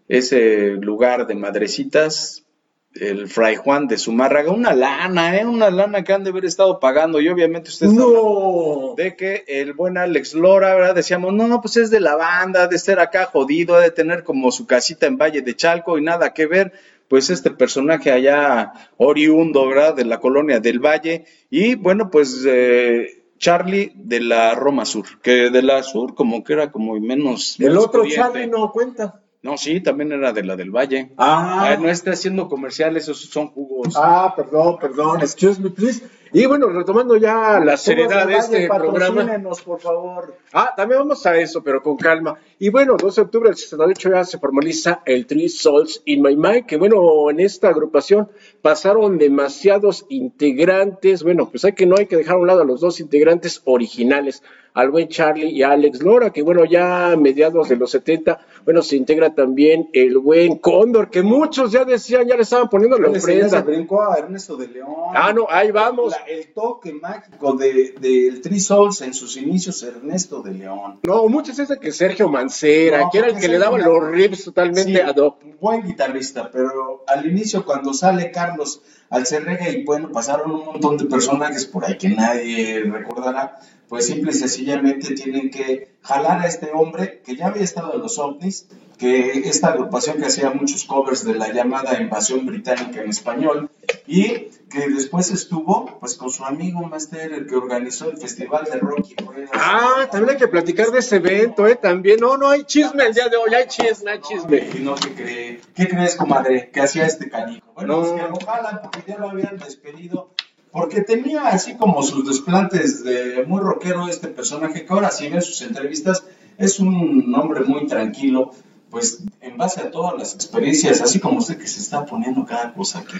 ese 0.07 0.71
lugar 0.71 1.27
de 1.27 1.35
madrecitas, 1.35 2.47
el 2.95 3.27
Fray 3.29 3.55
Juan 3.55 3.87
de 3.87 3.97
Zumárraga, 3.97 4.51
una 4.51 4.73
lana, 4.73 5.37
¿eh? 5.39 5.45
Una 5.45 5.69
lana 5.69 6.03
que 6.03 6.11
han 6.11 6.23
de 6.23 6.31
haber 6.31 6.45
estado 6.45 6.79
pagando, 6.79 7.21
y 7.21 7.29
obviamente 7.29 7.69
ustedes 7.69 7.93
No. 7.93 8.93
de 8.97 9.15
que 9.15 9.43
el 9.47 9.73
buen 9.73 9.97
Alex 9.97 10.33
Lora, 10.33 10.73
¿verdad? 10.73 10.95
Decíamos, 10.95 11.33
no, 11.33 11.61
pues 11.61 11.77
es 11.77 11.91
de 11.91 11.99
la 11.99 12.15
banda, 12.15 12.67
de 12.67 12.75
estar 12.75 12.99
acá 12.99 13.25
jodido, 13.25 13.75
ha 13.75 13.81
de 13.81 13.91
tener 13.91 14.23
como 14.23 14.51
su 14.51 14.65
casita 14.65 15.05
en 15.05 15.17
Valle 15.17 15.41
de 15.41 15.55
Chalco 15.55 15.97
y 15.97 16.01
nada 16.01 16.33
que 16.33 16.47
ver, 16.47 16.73
pues 17.07 17.29
este 17.29 17.51
personaje 17.51 18.11
allá 18.11 18.73
oriundo, 18.97 19.67
¿verdad? 19.67 19.95
De 19.95 20.05
la 20.05 20.19
colonia 20.19 20.59
del 20.59 20.79
Valle. 20.79 21.25
Y 21.49 21.75
bueno, 21.75 22.09
pues 22.11 22.43
eh, 22.47 23.23
Charlie 23.37 23.93
de 23.95 24.19
la 24.19 24.53
Roma 24.55 24.85
Sur, 24.85 25.05
que 25.21 25.49
de 25.49 25.61
la 25.61 25.81
Sur 25.83 26.13
como 26.15 26.43
que 26.43 26.53
era 26.53 26.71
como 26.71 26.99
menos... 26.99 27.59
El 27.59 27.67
menos 27.69 27.85
otro. 27.85 28.03
Charlie 28.07 28.47
no 28.47 28.71
cuenta. 28.71 29.21
No, 29.41 29.57
sí, 29.57 29.79
también 29.79 30.11
era 30.11 30.33
de 30.33 30.43
la 30.43 30.57
del 30.57 30.69
Valle. 30.69 31.11
Ah. 31.17 31.69
Ah, 31.69 31.77
no 31.77 31.89
está 31.89 32.11
haciendo 32.11 32.49
comerciales, 32.49 33.03
esos 33.03 33.21
son 33.21 33.47
jugos. 33.47 33.93
Ah, 33.95 34.33
perdón, 34.35 34.77
perdón, 34.79 35.21
excuse 35.21 35.61
me, 35.61 35.69
please. 35.69 36.03
Y 36.31 36.45
bueno, 36.45 36.67
retomando 36.67 37.15
ya 37.15 37.59
la 37.59 37.75
seriedad 37.77 38.27
de 38.27 38.35
este 38.35 38.67
programa. 38.67 39.25
Por 39.65 39.79
favor. 39.79 40.35
Ah, 40.53 40.73
también 40.75 40.99
vamos 40.99 41.25
a 41.25 41.37
eso, 41.37 41.63
pero 41.63 41.81
con 41.81 41.97
calma. 41.97 42.37
Y 42.59 42.69
bueno, 42.69 42.97
12 42.97 43.21
de 43.21 43.25
octubre 43.25 43.49
del 43.49 43.57
68 43.57 44.09
ya 44.11 44.23
se 44.25 44.37
formaliza 44.37 45.01
el 45.05 45.25
Three 45.25 45.49
Souls 45.49 46.01
in 46.05 46.21
My 46.21 46.35
Mind, 46.35 46.65
que 46.65 46.77
bueno, 46.77 47.29
en 47.29 47.39
esta 47.39 47.69
agrupación 47.69 48.29
pasaron 48.61 49.17
demasiados 49.17 50.05
integrantes. 50.09 51.23
Bueno, 51.23 51.49
pues 51.49 51.65
hay 51.65 51.73
que 51.73 51.85
no 51.85 51.95
hay 51.97 52.05
que 52.05 52.17
dejar 52.17 52.35
a 52.35 52.39
un 52.39 52.47
lado 52.47 52.61
a 52.61 52.65
los 52.65 52.81
dos 52.81 52.99
integrantes 52.99 53.61
originales. 53.65 54.43
Al 54.73 54.91
buen 54.91 55.07
Charlie 55.07 55.49
y 55.49 55.63
a 55.63 55.71
Alex 55.71 56.01
Lora, 56.01 56.29
que 56.31 56.41
bueno, 56.41 56.63
ya 56.65 57.11
a 57.11 57.15
mediados 57.15 57.69
de 57.69 57.75
los 57.75 57.91
70, 57.91 58.39
bueno, 58.65 58.81
se 58.81 58.95
integra 58.95 59.33
también 59.33 59.89
el 59.93 60.17
buen 60.19 60.57
Cóndor, 60.57 61.09
que 61.09 61.21
muchos 61.23 61.71
ya 61.71 61.85
decían, 61.85 62.27
ya 62.27 62.35
le 62.35 62.43
estaban 62.43 62.69
poniendo 62.69 62.97
la 62.97 63.09
se 63.11 63.17
ofrenda. 63.17 63.61
brincó 63.61 64.03
a 64.03 64.17
Ernesto 64.17 64.55
de 64.57 64.67
León. 64.67 64.89
Ah, 65.13 65.33
no, 65.33 65.47
ahí 65.49 65.71
vamos. 65.71 66.11
La- 66.11 66.25
el 66.33 66.53
toque 66.53 66.93
mágico 66.93 67.53
del 67.53 67.95
de, 67.99 68.09
del 68.27 68.41
Three 68.41 68.59
Souls 68.59 69.01
en 69.01 69.13
sus 69.13 69.37
inicios, 69.37 69.81
Ernesto 69.83 70.41
de 70.41 70.53
León. 70.53 70.99
No, 71.03 71.27
muchos 71.27 71.57
dicen 71.57 71.79
que 71.79 71.91
Sergio 71.91 72.29
Mancera, 72.29 72.99
No, 73.01 73.09
que 73.11 73.17
era 73.19 73.27
el 73.27 73.37
que 73.39 73.47
le 73.47 73.57
daba 73.57 73.77
los 73.77 74.07
riffs 74.11 74.43
totalmente 74.45 74.93
Sí, 74.93 74.99
ad 74.99 75.15
hoc. 75.17 75.37
buen 75.59 75.83
guitarrista, 75.83 76.49
pero 76.51 77.03
al 77.07 77.25
inicio 77.25 77.65
cuando 77.65 77.93
sale 77.93 78.31
Carlos 78.31 78.81
Alcerrega 79.09 79.69
y 79.69 79.83
bueno, 79.83 80.11
pasaron 80.11 80.51
un 80.51 80.65
montón 80.65 80.97
de 80.97 81.05
personajes 81.05 81.65
por 81.65 81.83
ahí 81.85 81.97
que 81.97 82.09
nadie 82.09 82.81
recordará, 82.83 83.59
pues 83.89 84.05
simple 84.05 84.31
y 84.31 84.35
sencillamente 84.35 85.13
tienen 85.15 85.49
que 85.49 85.89
jalar 86.01 86.41
a 86.41 86.47
este 86.47 86.69
hombre 86.73 87.21
que 87.25 87.35
ya 87.35 87.47
había 87.47 87.63
estado 87.63 87.95
en 87.95 88.01
los 88.01 88.17
ovnis, 88.19 88.67
que 88.97 89.49
esta 89.49 89.69
agrupación 89.69 90.17
que 90.17 90.25
hacía 90.27 90.51
muchos 90.51 90.83
covers 90.85 91.25
de 91.25 91.33
la 91.33 91.51
llamada 91.51 91.99
invasión 91.99 92.45
británica 92.45 93.01
en 93.01 93.09
español 93.09 93.69
y 94.05 94.49
que 94.69 94.87
después 94.89 95.31
estuvo 95.31 95.97
pues 95.99 96.15
con 96.15 96.29
su 96.29 96.45
amigo 96.45 96.81
Master, 96.81 97.31
el 97.33 97.47
que 97.47 97.55
organizó 97.55 98.09
el 98.11 98.17
festival 98.17 98.65
de 98.65 98.77
rock 98.79 99.07
y 99.17 99.23
ruedas. 99.23 99.49
Ah, 99.53 100.07
también 100.11 100.31
hay 100.31 100.37
que 100.37 100.47
platicar 100.47 100.91
de 100.91 100.99
ese 100.99 101.15
evento, 101.15 101.65
¿eh? 101.65 101.75
También, 101.75 102.19
no, 102.19 102.37
no 102.37 102.49
hay 102.49 102.63
chisme 102.65 103.05
el 103.05 103.13
día 103.13 103.29
de 103.29 103.37
hoy, 103.37 103.53
hay 103.55 103.67
chisme, 103.67 104.11
hay 104.11 104.19
chisme. 104.21 104.69
Y 104.75 104.79
no, 104.81 104.93
¿qué, 104.95 105.13
cree? 105.15 105.61
¿Qué 105.73 105.87
crees, 105.87 106.15
comadre? 106.15 106.69
Que 106.71 106.81
hacía 106.81 107.07
este 107.07 107.29
canijo. 107.29 107.65
Bueno, 107.73 107.95
No. 107.95 108.01
pues 108.01 108.21
que 108.21 108.27
lo 108.29 108.39
jalan 108.45 108.81
porque 108.83 109.03
ya 109.07 109.17
lo 109.17 109.29
habían 109.31 109.57
despedido. 109.57 110.35
Porque 110.71 111.01
tenía 111.01 111.47
así 111.47 111.75
como 111.77 112.03
sus 112.03 112.27
desplantes 112.27 113.03
de 113.03 113.43
muy 113.47 113.59
rockero 113.61 114.07
este 114.07 114.27
personaje, 114.27 114.85
que 114.85 114.93
ahora 114.93 115.09
si 115.09 115.27
ven 115.29 115.41
sus 115.41 115.61
entrevistas, 115.63 116.23
es 116.57 116.79
un 116.79 117.33
hombre 117.35 117.61
muy 117.61 117.87
tranquilo, 117.87 118.51
pues 118.91 119.19
en 119.41 119.57
base 119.57 119.81
a 119.81 119.89
todas 119.91 120.17
las 120.17 120.35
experiencias, 120.35 121.01
así 121.01 121.19
como 121.19 121.39
usted 121.39 121.57
que 121.57 121.67
se 121.67 121.79
está 121.79 122.05
poniendo 122.05 122.45
cada 122.45 122.73
cosa 122.73 122.99
aquí. 122.99 123.17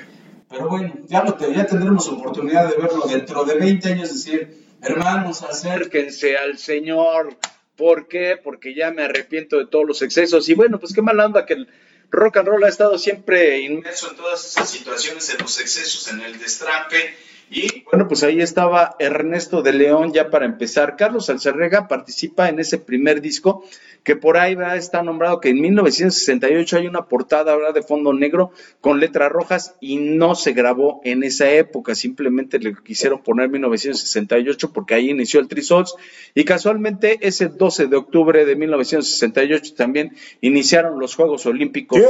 Pero 0.49 0.67
bueno, 0.67 0.93
ya, 1.07 1.23
lo 1.23 1.33
te- 1.35 1.53
ya 1.53 1.65
tendremos 1.65 2.07
oportunidad 2.07 2.69
de 2.69 2.75
verlo 2.81 3.05
dentro 3.07 3.43
de 3.45 3.55
20 3.55 3.87
años, 3.93 4.09
decir, 4.13 4.65
hermanos, 4.81 5.41
acérquense 5.43 6.37
al 6.37 6.57
Señor. 6.57 7.37
¿Por 7.75 8.07
qué? 8.07 8.35
Porque 8.43 8.75
ya 8.75 8.91
me 8.91 9.03
arrepiento 9.03 9.57
de 9.57 9.67
todos 9.67 9.85
los 9.87 10.01
excesos. 10.01 10.49
Y 10.49 10.53
bueno, 10.53 10.79
pues 10.79 10.93
qué 10.93 11.01
mala 11.01 11.25
onda 11.25 11.45
que 11.45 11.53
el 11.53 11.67
rock 12.11 12.37
and 12.37 12.47
roll 12.47 12.63
ha 12.63 12.67
estado 12.69 12.97
siempre 12.97 13.61
inmerso 13.61 14.09
en 14.11 14.17
todas 14.17 14.45
esas 14.45 14.69
situaciones, 14.69 15.29
en 15.29 15.37
los 15.37 15.59
excesos, 15.61 16.07
en 16.11 16.19
el 16.21 16.37
destrampe. 16.39 17.15
Y 17.51 17.83
bueno, 17.85 18.07
pues 18.07 18.23
ahí 18.23 18.41
estaba 18.41 18.95
Ernesto 18.99 19.61
de 19.61 19.73
León 19.73 20.13
ya 20.13 20.29
para 20.29 20.45
empezar. 20.45 20.95
Carlos 20.95 21.29
Alcerrega 21.29 21.87
participa 21.87 22.47
en 22.47 22.59
ese 22.59 22.77
primer 22.77 23.21
disco 23.21 23.63
que 24.03 24.15
por 24.15 24.37
ahí 24.37 24.55
va, 24.55 24.75
está 24.75 25.03
nombrado 25.03 25.39
que 25.39 25.49
en 25.49 25.59
1968 25.59 26.77
hay 26.77 26.87
una 26.87 27.05
portada 27.07 27.53
ahora 27.53 27.71
de 27.71 27.81
fondo 27.81 28.13
negro 28.13 28.51
con 28.81 28.99
letras 28.99 29.31
rojas 29.31 29.75
y 29.79 29.97
no 29.97 30.35
se 30.35 30.53
grabó 30.53 31.01
en 31.03 31.23
esa 31.23 31.51
época, 31.51 31.95
simplemente 31.95 32.59
le 32.59 32.75
quisieron 32.75 33.21
poner 33.21 33.49
1968 33.49 34.71
porque 34.71 34.93
ahí 34.93 35.09
inició 35.09 35.39
el 35.39 35.47
Trisols 35.47 35.95
y 36.33 36.45
casualmente 36.45 37.17
ese 37.21 37.47
12 37.47 37.87
de 37.87 37.97
octubre 37.97 38.45
de 38.45 38.55
1968 38.55 39.73
también 39.75 40.15
iniciaron 40.41 40.99
los 40.99 41.15
Juegos 41.15 41.45
Olímpicos 41.45 41.99
de 41.99 42.05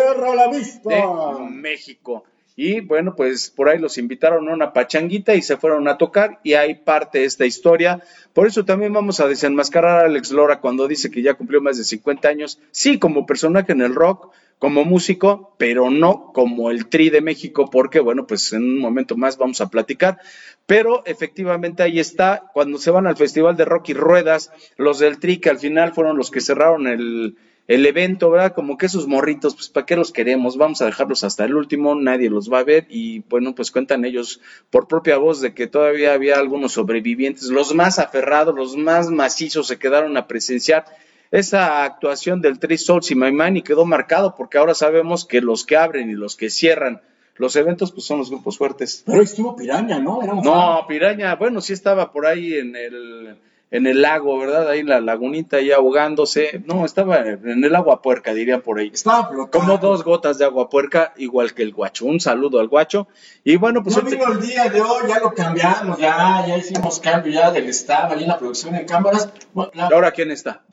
México. 1.50 2.24
Y 2.62 2.82
bueno, 2.82 3.16
pues 3.16 3.50
por 3.50 3.70
ahí 3.70 3.80
los 3.80 3.98
invitaron 3.98 4.50
a 4.50 4.54
una 4.54 4.74
pachanguita 4.74 5.34
y 5.34 5.42
se 5.42 5.56
fueron 5.56 5.88
a 5.88 5.98
tocar 5.98 6.42
y 6.44 6.56
ahí 6.56 6.76
parte 6.76 7.24
esta 7.24 7.46
historia. 7.46 8.04
Por 8.34 8.48
eso 8.48 8.66
también 8.66 8.92
vamos 8.92 9.22
a 9.22 9.30
desenmascarar 9.30 10.02
a 10.02 10.08
Alex 10.08 10.32
Lora 10.32 10.60
cuando 10.60 10.86
dice 10.86 11.10
que 11.10 11.22
ya 11.22 11.36
cumplió 11.36 11.62
más 11.62 11.78
de 11.78 11.86
50 11.86 12.28
años. 12.28 12.60
Sí, 12.72 13.00
como 13.00 13.26
personaje 13.26 13.72
en 13.72 13.80
el 13.80 13.96
rock, 13.96 14.34
como 14.58 14.84
músico, 14.84 15.56
pero 15.58 15.90
no 15.90 16.34
como 16.34 16.70
el 16.70 16.88
Tri 16.88 17.10
de 17.10 17.22
México, 17.22 17.70
porque 17.72 18.02
bueno, 18.02 18.28
pues 18.28 18.52
en 18.52 18.64
un 18.64 18.80
momento 18.80 19.16
más 19.16 19.38
vamos 19.38 19.62
a 19.62 19.70
platicar. 19.70 20.20
Pero 20.66 21.06
efectivamente 21.06 21.82
ahí 21.82 21.98
está, 21.98 22.52
cuando 22.54 22.78
se 22.78 22.92
van 22.92 23.08
al 23.08 23.16
Festival 23.16 23.56
de 23.56 23.64
Rock 23.64 23.88
y 23.88 23.94
Ruedas, 23.94 24.52
los 24.76 25.00
del 25.00 25.20
Tri, 25.20 25.38
que 25.38 25.50
al 25.50 25.60
final 25.60 25.94
fueron 25.94 26.18
los 26.18 26.30
que 26.30 26.42
cerraron 26.42 26.88
el, 26.88 27.38
el 27.70 27.86
evento, 27.86 28.32
¿verdad? 28.32 28.56
Como 28.56 28.80
que 28.80 28.88
esos 28.88 29.08
morritos, 29.08 29.54
pues 29.54 29.70
¿para 29.70 29.86
qué 29.86 29.96
los 29.96 30.12
queremos? 30.12 30.58
Vamos 30.58 30.82
a 30.82 30.88
dejarlos 30.88 31.24
hasta 31.24 31.46
el 31.46 31.54
último, 31.54 31.94
nadie 31.94 32.28
los 32.28 32.52
va 32.52 32.60
a 32.60 32.64
ver 32.64 32.88
y 32.90 33.20
bueno, 33.30 33.54
pues 33.54 33.70
cuentan 33.70 34.06
ellos 34.06 34.42
por 34.72 34.88
propia 34.88 35.18
voz 35.18 35.40
de 35.40 35.54
que 35.54 35.68
todavía 35.68 36.14
había 36.14 36.40
algunos 36.40 36.72
sobrevivientes, 36.72 37.44
los 37.50 37.76
más 37.76 38.00
aferrados, 38.00 38.56
los 38.56 38.76
más 38.76 39.12
macizos 39.12 39.68
se 39.68 39.78
quedaron 39.78 40.18
a 40.18 40.26
presenciar 40.26 40.86
esa 41.30 41.84
actuación 41.84 42.42
del 42.42 42.58
Three 42.58 42.80
Souls 42.80 43.12
y 43.12 43.16
My 43.16 43.32
Man 43.32 43.56
y 43.56 43.62
quedó 43.62 43.86
marcado 43.86 44.34
porque 44.36 44.58
ahora 44.58 44.74
sabemos 44.74 45.24
que 45.24 45.40
los 45.40 45.64
que 45.64 45.78
abren 45.78 46.10
y 46.10 46.14
los 46.14 46.36
que 46.36 46.50
cierran 46.50 47.04
los 47.36 47.56
eventos 47.56 47.92
pues 47.92 48.04
son 48.04 48.18
los 48.18 48.32
grupos 48.32 48.58
fuertes. 48.58 49.04
Pero 49.06 49.22
estuvo 49.22 49.56
Piraña, 49.56 50.00
¿no? 50.00 50.20
No, 50.44 50.86
Piraña, 50.88 51.36
bueno, 51.36 51.62
sí 51.62 51.74
estaba 51.74 52.12
por 52.12 52.26
ahí 52.26 52.56
en 52.56 52.76
el, 52.76 53.38
en 53.72 53.86
el 53.86 54.02
lago, 54.02 54.40
¿verdad? 54.40 54.68
Ahí 54.70 54.80
en 54.80 54.88
la 54.90 55.00
lagunita, 55.00 55.58
ahí 55.58 55.72
ahogándose. 55.72 56.64
No, 56.66 56.86
estaba 56.86 57.20
en 57.20 57.64
el 57.64 57.76
agua 57.76 58.02
puerca, 58.02 58.34
dirían 58.34 58.62
por 58.62 58.80
ahí. 58.80 58.90
Estaba. 58.94 59.30
Como 59.52 59.78
dos 59.78 60.04
gotas 60.04 60.38
de 60.40 60.46
agua 60.46 60.70
puerca, 60.70 61.14
igual 61.18 61.54
que 61.54 61.62
el 61.64 61.74
guacho. 61.74 62.06
Un 62.06 62.20
saludo 62.20 62.60
al 62.60 62.68
guacho. 62.68 63.08
Y 63.44 63.58
bueno, 63.58 63.84
pues 63.84 63.96
No 63.96 64.02
vino 64.10 64.32
el 64.32 64.42
día 64.42 64.70
de 64.70 64.82
hoy, 64.82 65.04
ya 65.08 65.20
lo 65.20 65.34
cambiamos, 65.34 66.00
ya, 66.00 66.46
ya 66.48 66.58
hicimos 66.58 67.00
cambio 67.00 67.32
ya 67.32 67.52
del 67.52 67.70
staff, 67.70 68.12
ahí 68.12 68.24
en 68.24 68.30
la 68.30 68.40
producción 68.40 68.76
en 68.76 68.86
cámaras. 68.88 69.30
Bueno, 69.54 69.72
la- 69.76 69.88
ahora 69.88 70.12
quién 70.12 70.32
está. 70.32 70.64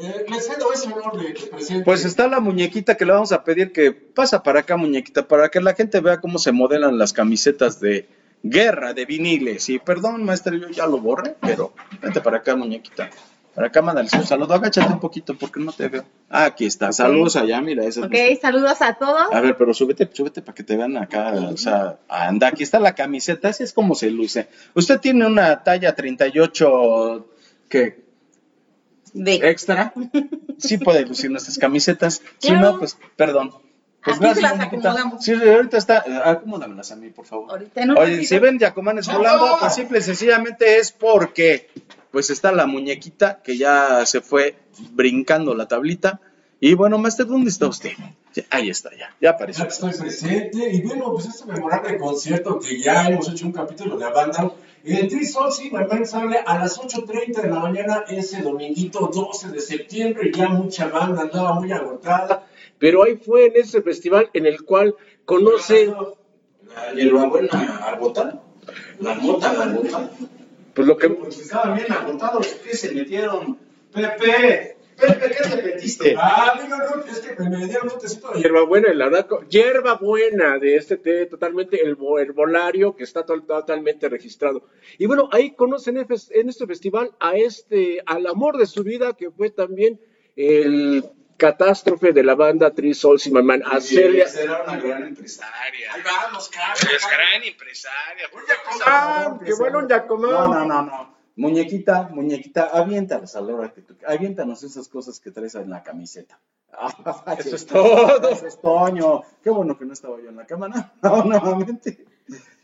eh, 0.00 0.26
le 0.28 0.40
cedo 0.40 0.72
ese 0.72 0.92
honor 0.92 1.18
de, 1.20 1.28
de 1.32 1.46
presente. 1.50 1.84
Pues 1.84 2.04
está 2.04 2.28
la 2.28 2.40
muñequita 2.40 2.96
que 2.96 3.04
le 3.04 3.12
vamos 3.12 3.32
a 3.32 3.42
pedir 3.42 3.72
que 3.72 3.90
pasa 3.90 4.42
para 4.42 4.60
acá, 4.60 4.76
muñequita, 4.76 5.26
para 5.26 5.48
que 5.48 5.60
la 5.60 5.74
gente 5.74 6.00
vea 6.00 6.20
cómo 6.20 6.38
se 6.38 6.52
modelan 6.52 6.98
las 6.98 7.12
camisetas 7.12 7.80
de 7.80 8.06
guerra 8.42 8.94
de 8.94 9.04
viniles. 9.04 9.68
Y 9.68 9.78
perdón, 9.78 10.24
maestro, 10.24 10.54
yo 10.56 10.68
ya 10.68 10.86
lo 10.86 10.98
borré, 10.98 11.36
pero 11.40 11.72
vente 12.00 12.20
para 12.20 12.38
acá, 12.38 12.56
muñequita. 12.56 13.10
Para 13.54 13.68
acá, 13.68 13.82
mándales 13.82 14.12
un 14.12 14.24
saludo. 14.24 14.54
Agáchate 14.54 14.92
un 14.92 15.00
poquito 15.00 15.36
porque 15.36 15.58
no 15.58 15.72
te 15.72 15.88
veo. 15.88 16.04
Ah, 16.30 16.44
aquí 16.44 16.64
está. 16.64 16.92
Saludos 16.92 17.34
allá, 17.34 17.60
mira. 17.60 17.84
Esa 17.84 18.02
es 18.02 18.06
Ok, 18.06 18.40
saludos 18.40 18.80
a 18.82 18.94
todos. 18.94 19.32
A 19.32 19.40
ver, 19.40 19.56
pero 19.56 19.74
súbete, 19.74 20.08
súbete 20.12 20.42
para 20.42 20.54
que 20.54 20.62
te 20.62 20.76
vean 20.76 20.96
acá. 20.96 21.32
O 21.32 21.56
sea, 21.56 21.98
anda, 22.08 22.46
aquí 22.46 22.62
está 22.62 22.78
la 22.78 22.94
camiseta, 22.94 23.48
así 23.48 23.64
es 23.64 23.72
como 23.72 23.96
se 23.96 24.10
luce. 24.10 24.48
Usted 24.74 25.00
tiene 25.00 25.26
una 25.26 25.64
talla 25.64 25.96
38, 25.96 27.26
¿qué? 27.68 28.04
De. 29.12 29.34
¿Extra? 29.34 29.92
Sí 30.58 30.78
puede 30.78 31.04
lucir 31.04 31.30
nuestras 31.30 31.58
camisetas. 31.58 32.22
Si 32.38 32.52
no, 32.52 32.78
pues, 32.78 32.96
perdón. 33.16 33.52
Pues 34.04 34.16
Aquí 34.16 34.34
se 34.34 34.42
las 34.42 34.56
muñequita. 34.56 34.90
acomodamos. 34.90 35.24
Sí, 35.24 35.32
ahorita 35.32 35.76
está, 35.76 36.04
acomódamelas 36.24 36.92
a 36.92 36.96
mí, 36.96 37.10
por 37.10 37.26
favor. 37.26 37.50
Ahorita 37.50 37.82
un 37.82 37.98
Oye, 37.98 38.24
si 38.24 38.38
ven 38.38 38.58
Yacomanes 38.58 39.12
volando, 39.12 39.56
pues 39.60 39.74
simple 39.74 39.98
y 39.98 40.02
sencillamente 40.02 40.78
es 40.78 40.92
porque 40.92 41.68
pues 42.10 42.30
está 42.30 42.52
la 42.52 42.66
muñequita 42.66 43.42
que 43.42 43.56
ya 43.56 44.06
se 44.06 44.20
fue 44.20 44.56
brincando 44.92 45.54
la 45.54 45.66
tablita. 45.66 46.20
Y 46.60 46.74
bueno, 46.74 46.98
Master, 46.98 47.26
¿dónde 47.26 47.50
está 47.50 47.66
usted? 47.66 47.92
Ya, 48.34 48.44
ahí 48.50 48.70
está, 48.70 48.90
ya, 48.96 49.14
ya 49.20 49.30
apareció. 49.30 49.64
Ya 49.64 49.68
estoy 49.68 49.92
presente 49.92 50.70
y 50.72 50.82
bueno, 50.82 51.12
pues 51.12 51.26
este 51.26 51.44
memorable 51.46 51.98
concierto 51.98 52.58
que 52.58 52.80
ya 52.80 53.08
hemos 53.08 53.28
hecho 53.28 53.46
un 53.46 53.52
capítulo 53.52 53.96
de 53.96 54.04
la 54.04 54.10
banda. 54.10 54.52
El 54.84 55.12
y 55.12 55.70
My 55.70 55.84
Man 55.86 56.06
sale 56.06 56.38
a 56.46 56.58
las 56.58 56.80
8.30 56.80 57.42
de 57.42 57.50
la 57.50 57.58
mañana 57.60 58.04
ese 58.08 58.42
dominguito 58.42 59.10
12 59.12 59.50
de 59.50 59.60
septiembre. 59.60 60.30
Ya 60.34 60.48
mucha 60.48 60.88
banda 60.88 61.22
andaba 61.22 61.54
muy 61.54 61.70
agotada. 61.72 62.46
Pero 62.78 63.02
ahí 63.02 63.16
fue 63.16 63.46
en 63.46 63.52
ese 63.56 63.82
festival 63.82 64.30
en 64.32 64.46
el 64.46 64.62
cual 64.64 64.94
conoce... 65.24 65.92
La 66.74 66.92
hierbabuena 66.94 67.78
agotada, 67.88 68.42
la 69.00 69.14
mota 69.14 69.50
agotada. 69.50 70.10
Pues 70.74 70.86
lo 70.86 70.96
que... 70.96 71.08
Pues 71.10 71.40
estaban 71.40 71.76
bien 71.76 71.90
agotados, 71.90 72.46
¿qué 72.62 72.76
se 72.76 72.94
metieron? 72.94 73.58
Pepe, 73.92 74.76
Pepe, 74.96 75.30
¿qué 75.30 75.48
te 75.56 75.62
metiste? 75.62 76.14
Ah, 76.18 76.60
mira, 76.62 76.76
no, 76.78 77.04
es 77.04 77.20
que 77.20 77.42
me 77.42 77.66
dieron 77.66 77.88
un 77.92 77.98
tecito 77.98 78.30
de 78.32 78.40
hierbabuena, 78.40 78.92
la 78.92 79.06
verdad, 79.08 79.28
hierbabuena 79.48 80.58
de 80.58 80.76
este 80.76 80.98
té, 80.98 81.26
totalmente 81.26 81.82
el 81.82 81.94
bo- 81.94 82.18
herbolario 82.18 82.94
que 82.94 83.04
está 83.04 83.24
to- 83.24 83.42
totalmente 83.42 84.08
registrado. 84.08 84.62
Y 84.98 85.06
bueno, 85.06 85.28
ahí 85.32 85.52
conocen 85.54 85.96
en 85.96 86.06
fes- 86.06 86.30
en 86.32 86.48
este 86.48 86.66
festival 86.66 87.12
a 87.18 87.36
este, 87.36 88.02
al 88.06 88.26
amor 88.26 88.58
de 88.58 88.66
su 88.66 88.82
vida, 88.84 89.14
que 89.16 89.30
fue 89.30 89.50
también 89.50 89.98
el 90.36 91.02
catástrofe 91.38 92.12
de 92.12 92.22
la 92.22 92.34
banda 92.34 92.70
Three 92.72 92.92
Souls 92.92 93.26
y 93.26 93.30
Man, 93.30 93.62
a 93.64 93.80
Celia. 93.80 94.28
Será 94.28 94.64
una 94.64 94.76
gran 94.76 95.04
empresaria. 95.04 95.94
Ahí 95.94 96.02
vamos, 96.04 96.50
Es 96.50 97.06
gran 97.10 97.44
empresaria. 97.44 98.28
Ah, 98.84 99.38
qué 99.42 99.54
bueno, 99.54 99.88
Yacomán. 99.88 100.30
No, 100.30 100.48
no, 100.48 100.64
no, 100.66 100.82
no. 100.82 101.18
Muñequita, 101.36 102.08
muñequita, 102.12 102.64
aviéntalas 102.72 103.36
a 103.36 103.40
la 103.40 103.54
hora 103.54 103.72
que 103.72 103.82
tú. 103.82 103.96
Aviéntanos 104.06 104.64
esas 104.64 104.88
cosas 104.88 105.20
que 105.20 105.30
traes 105.30 105.54
en 105.54 105.70
la 105.70 105.84
camiseta. 105.84 106.40
Eso 107.38 107.56
es 107.56 107.66
todo. 107.66 108.28
Eso 108.28 108.46
es 108.46 108.60
Toño. 108.60 109.22
Qué 109.42 109.50
bueno 109.50 109.78
que 109.78 109.84
no 109.84 109.92
estaba 109.92 110.20
yo 110.20 110.28
en 110.28 110.36
la 110.36 110.46
cámara. 110.46 110.92
No, 111.00 111.22
nuevamente. 111.24 112.04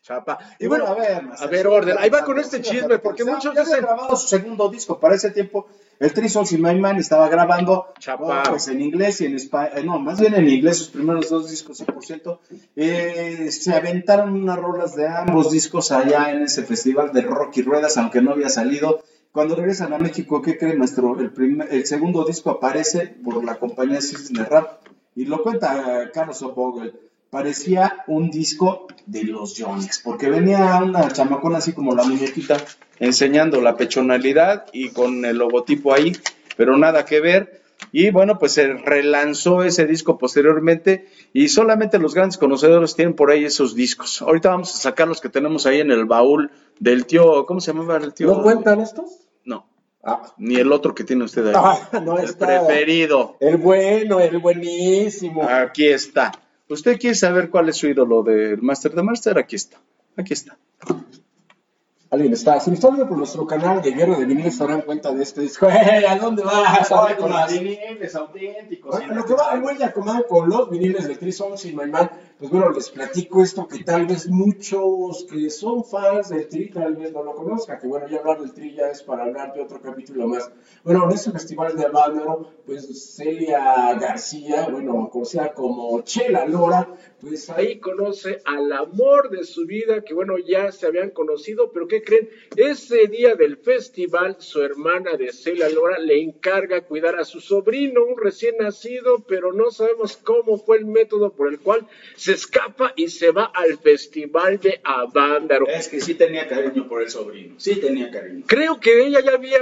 Chapa. 0.05 0.39
Y 0.59 0.67
bueno, 0.67 0.87
a 0.87 0.93
ver, 0.95 1.23
a 1.39 1.47
ver, 1.47 1.67
orden. 1.67 1.97
Ahí 1.99 2.11
va 2.11 2.23
con 2.27 2.39
este 2.39 2.61
chisme, 2.61 2.99
porque 2.99 3.25
muchos 3.25 3.55
dicen. 3.55 3.81
grabado 3.81 4.15
su 4.17 4.27
segundo 4.29 4.69
disco. 4.69 5.01
Para 5.01 5.15
ese 5.15 5.31
tiempo, 5.31 5.67
el 5.99 6.13
Three 6.13 6.29
Souls 6.29 6.53
y 6.53 6.59
My 6.59 6.79
Man 6.79 6.99
estaba 6.99 7.27
grabando 7.31 7.87
Chapa. 7.99 8.43
oh, 8.47 8.51
pues 8.51 8.69
en 8.69 8.83
inglés 8.83 9.23
y 9.23 9.25
en 9.25 9.37
español. 9.37 9.87
no, 9.87 9.99
más 9.99 10.21
bien 10.21 10.35
en 10.35 10.47
inglés, 10.47 10.77
sus 10.77 10.89
primeros 10.89 11.31
dos 11.31 11.49
discos, 11.51 11.81
100%. 11.81 12.39
Eh, 12.77 13.49
se 13.51 13.73
aventaron 13.73 14.35
unas 14.35 14.59
rolas 14.59 14.95
de 14.95 15.09
ambos 15.09 15.51
discos 15.51 15.91
allá 15.91 16.31
en 16.33 16.43
ese 16.43 16.65
festival 16.65 17.11
de 17.15 17.23
rock 17.23 17.57
y 17.57 17.63
ruedas, 17.63 17.97
aunque 17.97 18.21
no 18.21 18.33
había 18.33 18.51
salido. 18.51 19.03
Cuando 19.33 19.57
regresan 19.57 19.95
a 19.95 19.99
México, 19.99 20.43
¿qué 20.43 20.59
creen, 20.59 20.79
maestro? 20.79 21.19
El, 21.19 21.33
primer- 21.33 21.73
el 21.73 21.87
segundo 21.87 22.25
disco 22.27 22.51
aparece 22.51 23.07
por 23.25 23.43
la 23.43 23.57
compañía 23.57 24.03
Cisne 24.03 24.45
Rap 24.45 24.83
y 25.17 25.25
lo 25.25 25.43
cuenta 25.43 26.11
Carlos 26.13 26.43
O'Bogle. 26.43 26.93
Parecía 27.35 28.05
un 28.07 28.31
disco 28.31 28.87
de 29.07 29.25
los 29.25 29.57
Yonex, 29.57 30.03
porque 30.05 30.31
venía 30.31 30.81
una 30.81 31.11
chamacona 31.11 31.59
así 31.59 31.73
como 31.73 31.93
la 31.93 32.05
muñequita, 32.05 32.59
enseñando 33.01 33.61
la 33.61 33.77
pechonalidad 33.77 34.67
y 34.73 34.91
con 34.91 35.25
el 35.25 35.39
logotipo 35.39 35.93
ahí, 35.93 36.13
pero 36.57 36.79
nada 36.79 37.05
que 37.05 37.19
ver. 37.19 37.61
Y 37.91 38.13
bueno, 38.13 38.39
pues 38.39 38.53
se 38.53 38.75
relanzó 38.75 39.65
ese 39.65 39.85
disco 39.85 40.17
posteriormente 40.17 41.09
y 41.33 41.49
solamente 41.49 41.99
los 41.99 42.15
grandes 42.15 42.39
conocedores 42.39 42.95
tienen 42.95 43.17
por 43.17 43.33
ahí 43.33 43.45
esos 43.45 43.75
discos. 43.75 44.23
Ahorita 44.23 44.51
vamos 44.51 44.73
a 44.73 44.79
sacar 44.79 45.09
los 45.09 45.21
que 45.21 45.29
tenemos 45.29 45.67
ahí 45.67 45.81
en 45.81 45.91
el 45.91 46.05
baúl 46.05 46.53
del 46.79 47.05
tío, 47.05 47.47
¿cómo 47.47 47.61
se 47.61 47.73
llamaba 47.73 47.97
el 47.97 48.15
tío? 48.15 48.29
¿No 48.29 48.45
cuentan 48.45 48.81
estos? 48.81 49.11
No, 49.45 49.67
Ah, 50.05 50.23
ni 50.37 50.55
el 50.55 50.71
otro 50.71 50.95
que 50.95 51.03
tiene 51.03 51.25
usted 51.25 51.49
ahí. 51.49 51.55
Ah, 51.57 51.99
no 52.01 52.17
el 52.17 52.27
está. 52.27 52.47
preferido. 52.47 53.37
el 53.41 53.57
bueno, 53.57 54.21
el 54.21 54.39
buenísimo. 54.39 55.43
Aquí 55.43 55.89
está. 55.89 56.31
¿Usted 56.69 56.99
quiere 56.99 57.15
saber 57.15 57.51
cuál 57.51 57.69
es 57.69 57.77
su 57.77 57.87
ídolo 57.89 58.23
del 58.23 58.61
Master 58.63 58.93
de 58.95 59.03
Master? 59.03 59.39
Aquí 59.39 59.57
está. 59.57 59.79
Aquí 60.17 60.33
está. 60.33 60.57
Alguien 62.11 62.33
está. 62.33 62.61
Si 62.61 62.71
me 62.71 62.77
están 62.77 62.93
viendo 62.93 63.09
por 63.09 63.19
nuestro 63.19 63.45
canal 63.47 63.83
de 63.83 63.91
Guerra 63.91 64.17
de 64.17 64.25
Viniles, 64.25 64.57
se 64.57 64.63
darán 64.65 64.83
cuenta 64.83 65.13
de 65.13 65.23
este 65.23 65.41
disco. 65.41 65.67
¡Hey! 65.69 66.05
¿A 66.09 66.17
dónde 66.17 66.45
vas? 66.45 66.91
A 66.93 67.07
ver, 67.07 67.17
con 67.17 67.31
las- 67.31 67.53
viniles 67.53 68.15
auténticos. 68.15 68.93
Bueno, 68.93 69.15
lo 69.15 69.25
que 69.25 69.35
va 69.35 69.53
el 69.53 69.61
buen 69.61 69.77
Yacomán 69.79 70.23
con 70.29 70.49
los 70.49 70.71
viniles 70.71 71.09
de 71.09 71.17
Three 71.17 71.33
Songs 71.33 71.65
y 71.65 71.73
My 71.75 71.87
Man, 71.91 72.09
pues 72.45 72.53
bueno, 72.53 72.73
les 72.73 72.91
platico 72.91 73.43
esto 73.43 73.67
que 73.67 73.85
tal 73.85 74.05
vez 74.05 74.29
muchos 74.29 75.25
que 75.31 75.49
son 75.49 75.83
fans 75.83 76.29
del 76.29 76.47
Tri 76.47 76.69
tal 76.69 76.95
vez 76.95 77.11
no 77.11 77.23
lo 77.23 77.35
conozcan, 77.35 77.79
que 77.79 77.87
bueno, 77.87 78.07
ya 78.07 78.19
hablar 78.19 78.39
del 78.39 78.53
Tri 78.53 78.75
ya 78.75 78.91
es 78.91 79.03
para 79.03 79.25
hablar 79.25 79.55
de 79.55 79.63
otro 79.63 79.81
capítulo 79.81 80.27
más. 80.27 80.53
Bueno, 80.83 81.05
en 81.05 81.13
este 81.13 81.31
festival 81.31 81.75
de 81.75 81.87
Avándaro, 81.87 82.53
pues 82.67 83.15
Celia 83.17 83.95
García, 83.95 84.69
bueno, 84.69 85.09
conocida 85.11 85.55
como 85.55 86.03
Chela 86.03 86.45
Lora, 86.45 86.95
pues 87.19 87.49
ahí 87.49 87.79
conoce 87.79 88.43
al 88.45 88.71
amor 88.73 89.31
de 89.31 89.45
su 89.45 89.65
vida, 89.65 90.03
que 90.03 90.13
bueno, 90.13 90.37
ya 90.37 90.71
se 90.71 90.87
habían 90.87 91.09
conocido, 91.09 91.73
pero 91.73 91.89
¿qué 91.89 92.03
creen? 92.03 92.29
Ese 92.57 93.07
día 93.07 93.37
del 93.37 93.57
festival, 93.57 94.37
su 94.41 94.61
hermana 94.61 95.17
de 95.17 95.33
Celia 95.33 95.71
Lora 95.71 95.99
le 95.99 96.21
encarga 96.21 96.83
cuidar 96.83 97.19
a 97.19 97.25
su 97.25 97.41
sobrino, 97.41 98.05
un 98.05 98.19
recién 98.19 98.57
nacido, 98.59 99.25
pero 99.27 99.55
no 99.55 99.71
sabemos 99.71 100.19
cómo 100.19 100.59
fue 100.59 100.77
el 100.77 100.85
método 100.85 101.33
por 101.33 101.49
el 101.49 101.59
cual 101.61 101.87
se 102.17 102.34
escapa 102.35 102.93
y 102.97 103.09
se 103.09 103.31
va 103.31 103.51
al 103.55 103.79
festival 103.79 104.59
de 104.61 104.81
Avándaro. 104.85 105.67
Es 105.67 105.89
que 105.89 106.01
sí 106.01 106.15
tenía 106.15 106.47
cariño 106.47 106.87
por 106.89 107.03
el 107.03 107.09
sobrino, 107.11 107.55
sí 107.59 107.77
tenía 107.77 108.11
cariño. 108.11 108.45
Creo 108.47 108.79
que 108.79 109.07
ella 109.07 109.21
ya 109.21 109.33
había... 109.33 109.59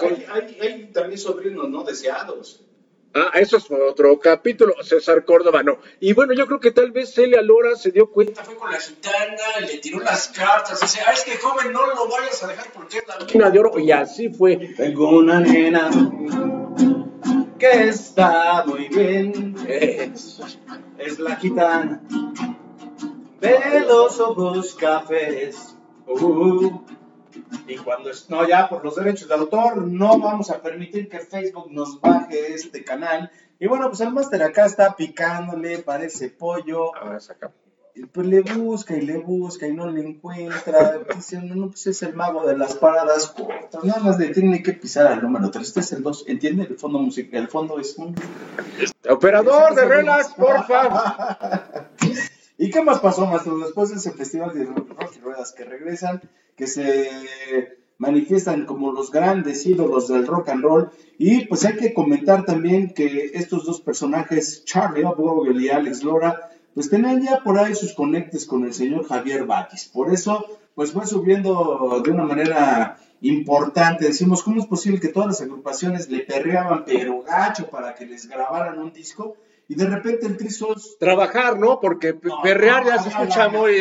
Hay, 0.00 0.26
hay- 0.30 0.58
hay 0.60 0.90
también 0.92 1.18
sobrinos 1.18 1.68
no 1.68 1.82
deseados. 1.84 2.64
Ah, 3.12 3.32
eso 3.34 3.56
es 3.56 3.64
otro 3.72 4.20
capítulo, 4.20 4.72
César 4.84 5.24
Córdoba, 5.24 5.64
no. 5.64 5.78
Y 5.98 6.12
bueno, 6.12 6.32
yo 6.32 6.46
creo 6.46 6.60
que 6.60 6.70
tal 6.70 6.92
vez 6.92 7.12
Celia 7.12 7.42
Lora 7.42 7.74
se 7.74 7.90
dio 7.90 8.08
cuenta, 8.08 8.44
fue 8.44 8.54
con 8.54 8.70
la 8.70 8.78
gitana, 8.78 9.66
le 9.68 9.78
tiró 9.78 9.98
las 9.98 10.28
cartas, 10.28 10.80
dice, 10.80 11.00
ah, 11.04 11.12
es 11.12 11.24
que 11.24 11.36
joven, 11.36 11.72
no 11.72 11.86
lo 11.88 12.06
vayas 12.08 12.40
a 12.44 12.46
dejar 12.46 12.66
porque 12.72 12.98
es 12.98 13.34
la 13.34 13.50
de 13.50 13.58
oro, 13.58 13.80
y 13.80 13.90
así 13.90 14.28
fue. 14.28 14.56
Tengo 14.76 15.08
una 15.10 15.40
nena 15.40 15.90
que 17.60 17.88
está 17.88 18.64
muy 18.66 18.88
bien. 18.88 19.54
Es 20.98 21.18
la 21.18 21.36
gitana 21.36 22.00
de 23.40 23.80
los 23.80 24.18
ojos 24.18 24.74
cafés. 24.74 25.76
Uh, 26.06 26.80
y 27.68 27.76
cuando 27.76 28.10
es, 28.10 28.28
no, 28.28 28.46
ya 28.48 28.68
por 28.68 28.84
los 28.84 28.96
derechos 28.96 29.28
de 29.28 29.34
autor, 29.34 29.76
no 29.76 30.18
vamos 30.18 30.50
a 30.50 30.60
permitir 30.60 31.08
que 31.08 31.20
Facebook 31.20 31.70
nos 31.70 32.00
baje 32.00 32.54
este 32.54 32.82
canal. 32.82 33.30
Y 33.58 33.66
bueno, 33.66 33.88
pues 33.88 34.00
el 34.00 34.12
máster 34.12 34.42
acá 34.42 34.64
está 34.66 34.96
picándole, 34.96 35.78
parece 35.78 36.30
pollo. 36.30 36.96
Ahora 36.96 37.20
saca. 37.20 37.52
Pues 38.12 38.26
le 38.26 38.40
busca 38.42 38.96
y 38.96 39.02
le 39.02 39.18
busca 39.18 39.66
y 39.66 39.72
no 39.72 39.90
le 39.90 40.00
encuentra. 40.06 41.00
Dice, 41.14 41.40
no, 41.40 41.54
no, 41.54 41.68
pues 41.68 41.86
es 41.86 42.02
el 42.02 42.14
mago 42.14 42.46
de 42.46 42.56
las 42.56 42.74
paradas 42.74 43.28
cortas. 43.28 43.84
Nada 43.84 44.00
más 44.00 44.18
le 44.18 44.28
tiene 44.28 44.62
que 44.62 44.72
pisar 44.72 45.06
al 45.06 45.22
número 45.22 45.50
3. 45.50 45.66
Este 45.66 45.80
es 45.80 45.92
el 45.92 46.02
2. 46.02 46.24
¿Entiende? 46.28 46.66
El 46.68 46.78
fondo 46.78 46.98
musical. 46.98 47.42
El 47.42 47.48
fondo 47.48 47.78
es 47.78 47.96
un. 47.96 48.14
Operador 49.08 49.74
de 49.74 49.84
relax, 49.84 50.34
porfa. 50.34 51.88
¿Y 52.58 52.70
qué 52.70 52.82
más 52.82 53.00
pasó, 53.00 53.26
maestro? 53.26 53.58
Después 53.58 53.90
de 53.90 53.96
ese 53.96 54.12
festival 54.12 54.52
de 54.52 54.64
rock 54.64 55.12
y 55.16 55.20
ruedas 55.20 55.52
que 55.52 55.64
regresan, 55.64 56.20
que 56.56 56.66
se 56.66 57.08
manifiestan 57.96 58.66
como 58.66 58.92
los 58.92 59.10
grandes 59.10 59.64
ídolos 59.66 60.08
del 60.08 60.26
rock 60.26 60.50
and 60.50 60.62
roll. 60.62 60.90
Y 61.18 61.46
pues 61.46 61.64
hay 61.64 61.76
que 61.76 61.94
comentar 61.94 62.44
también 62.44 62.92
que 62.92 63.30
estos 63.34 63.64
dos 63.64 63.80
personajes, 63.80 64.64
Charlie 64.64 65.04
Upvogel 65.04 65.60
y 65.60 65.68
Alex 65.68 66.02
Lora, 66.02 66.50
pues 66.74 66.88
tenían 66.90 67.22
ya 67.22 67.40
por 67.40 67.58
ahí 67.58 67.74
sus 67.74 67.94
conectes 67.94 68.46
con 68.46 68.64
el 68.64 68.72
señor 68.74 69.06
Javier 69.06 69.44
Batis. 69.44 69.86
Por 69.92 70.12
eso, 70.12 70.46
pues 70.74 70.92
fue 70.92 71.06
subiendo 71.06 72.00
de 72.04 72.10
una 72.10 72.24
manera 72.24 72.96
importante. 73.20 74.06
Decimos, 74.06 74.42
¿cómo 74.42 74.60
es 74.60 74.66
posible 74.66 75.00
que 75.00 75.08
todas 75.08 75.28
las 75.28 75.40
agrupaciones 75.40 76.08
le 76.08 76.20
perreaban 76.20 76.84
pero 76.84 77.22
gacho 77.22 77.68
para 77.68 77.94
que 77.94 78.06
les 78.06 78.28
grabaran 78.28 78.78
un 78.78 78.92
disco? 78.92 79.36
Y 79.68 79.74
de 79.76 79.86
repente 79.86 80.26
el 80.26 80.36
Trisos 80.36 80.96
Trabajar, 80.98 81.56
¿no? 81.58 81.78
Porque 81.80 82.12
pe- 82.14 82.28
perrear 82.42 82.84
ya 82.84 82.98
se 82.98 83.08
escucha 83.10 83.48
muy... 83.48 83.78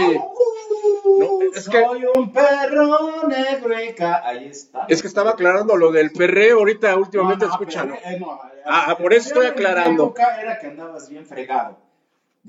No, 1.20 1.40
es 1.56 1.68
que- 1.68 1.84
Soy 1.84 2.04
un 2.16 2.32
perro 2.32 3.28
negro 3.28 3.76
Ahí 4.24 4.48
está. 4.48 4.86
Es 4.88 5.02
que 5.02 5.08
estaba 5.08 5.32
aclarando 5.32 5.76
lo 5.76 5.92
del 5.92 6.12
perreo, 6.12 6.60
ahorita 6.60 6.96
últimamente 6.96 7.46
No, 7.46 7.50
no, 7.50 7.54
escuchan. 7.56 7.92
eh, 8.06 8.18
no, 8.20 8.40
Ah, 8.66 8.96
por 9.02 9.14
eso 9.14 9.30
estoy 9.30 9.48
aclarando. 9.48 10.14
era 10.42 10.60
que 10.60 10.68
andabas 10.68 11.10
bien 11.10 11.26
fregado. 11.26 11.78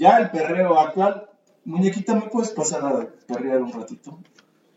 Ya 0.01 0.17
el 0.19 0.31
perreo 0.31 0.79
actual, 0.79 1.29
muñequita, 1.65 2.15
¿me 2.15 2.23
puedes 2.23 2.51
pasar 2.51 2.83
a 2.85 3.07
perrear 3.27 3.61
un 3.63 3.71
ratito? 3.73 4.19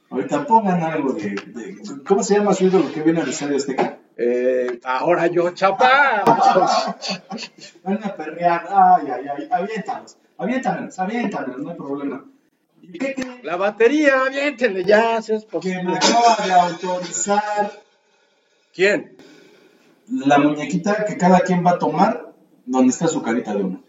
Ahorita 0.10 0.46
pongan 0.46 0.82
algo 0.84 1.14
de, 1.14 1.30
de- 1.30 1.78
¿cómo 2.06 2.22
se 2.24 2.36
llama 2.36 2.54
su 2.54 2.66
ídolo 2.66 2.92
que 2.92 3.02
viene 3.02 3.22
al 3.22 3.30
estadio 3.30 3.56
Azteca? 3.56 4.00
Eh, 4.18 4.80
ahora 4.84 5.28
yo, 5.28 5.50
chapa. 5.52 6.24
Van 7.84 8.04
a 8.04 8.16
perrear, 8.16 8.68
ay, 8.70 9.08
ay, 9.16 9.26
ay, 9.38 9.48
aviéntalos, 9.50 10.18
aviéntalos, 10.38 11.00
aviéntalos, 11.00 11.58
no 11.58 11.70
hay 11.72 11.78
problema. 11.78 12.26
¿Y 12.82 13.00
qué 13.00 13.14
creen? 13.16 13.40
La 13.44 13.56
batería, 13.56 14.26
aviéntenle 14.26 14.84
ya, 14.84 15.22
si 15.22 15.34
es 15.36 15.46
Que 15.46 15.52
posible. 15.52 15.84
me 15.84 15.96
acaba 15.96 16.36
de 16.46 16.52
autorizar 16.54 17.72
¿Quién? 18.74 19.16
la 20.10 20.38
muñequita 20.38 21.06
que 21.06 21.16
cada 21.18 21.40
quien 21.40 21.66
va 21.66 21.72
a 21.72 21.80
tomar 21.80 22.34
donde 22.66 22.90
está 22.92 23.08
su 23.08 23.22
carita 23.22 23.54
de 23.56 23.64
uno. 23.64 23.84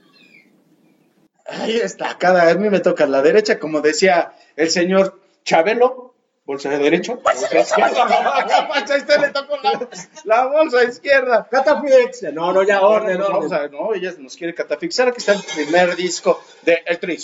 Ahí 1.46 1.76
está, 1.76 2.16
cada 2.18 2.54
mí 2.54 2.70
me 2.70 2.80
toca 2.80 3.06
la 3.06 3.20
derecha, 3.22 3.58
como 3.58 3.80
decía 3.80 4.32
el 4.56 4.70
señor 4.70 5.20
Chabelo, 5.44 6.14
bolsa 6.46 6.70
de 6.70 6.78
derecho, 6.78 7.16
bolsa 7.22 7.58
izquierda. 7.58 8.74
Usted 8.98 9.20
le 9.20 9.28
tocó 9.28 9.56
la, 9.62 9.88
la 10.24 10.46
bolsa 10.46 10.84
izquierda. 10.84 11.46
Catafixia. 11.50 12.32
No, 12.32 12.52
no, 12.52 12.62
ya 12.62 12.80
orden, 12.80 13.20
a- 13.20 13.68
no, 13.68 13.92
ella 13.94 14.14
nos 14.18 14.36
quiere 14.36 14.54
catafixar. 14.54 15.08
Aquí 15.08 15.18
está 15.18 15.32
el 15.34 15.42
primer 15.42 15.96
disco 15.96 16.40
de 16.62 16.82
El 16.86 16.98
Tri 16.98 17.18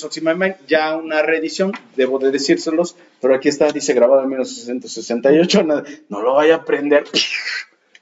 ya 0.66 0.96
una 0.96 1.22
reedición, 1.22 1.72
debo 1.96 2.18
de 2.18 2.30
decírselos, 2.30 2.96
pero 3.20 3.34
aquí 3.34 3.48
está, 3.48 3.70
dice 3.72 3.94
grabado 3.94 4.22
en 4.22 4.28
1968. 4.28 5.62
No, 5.62 5.82
no 6.10 6.20
lo 6.22 6.34
vaya 6.34 6.54
a 6.54 6.58
aprender. 6.58 7.04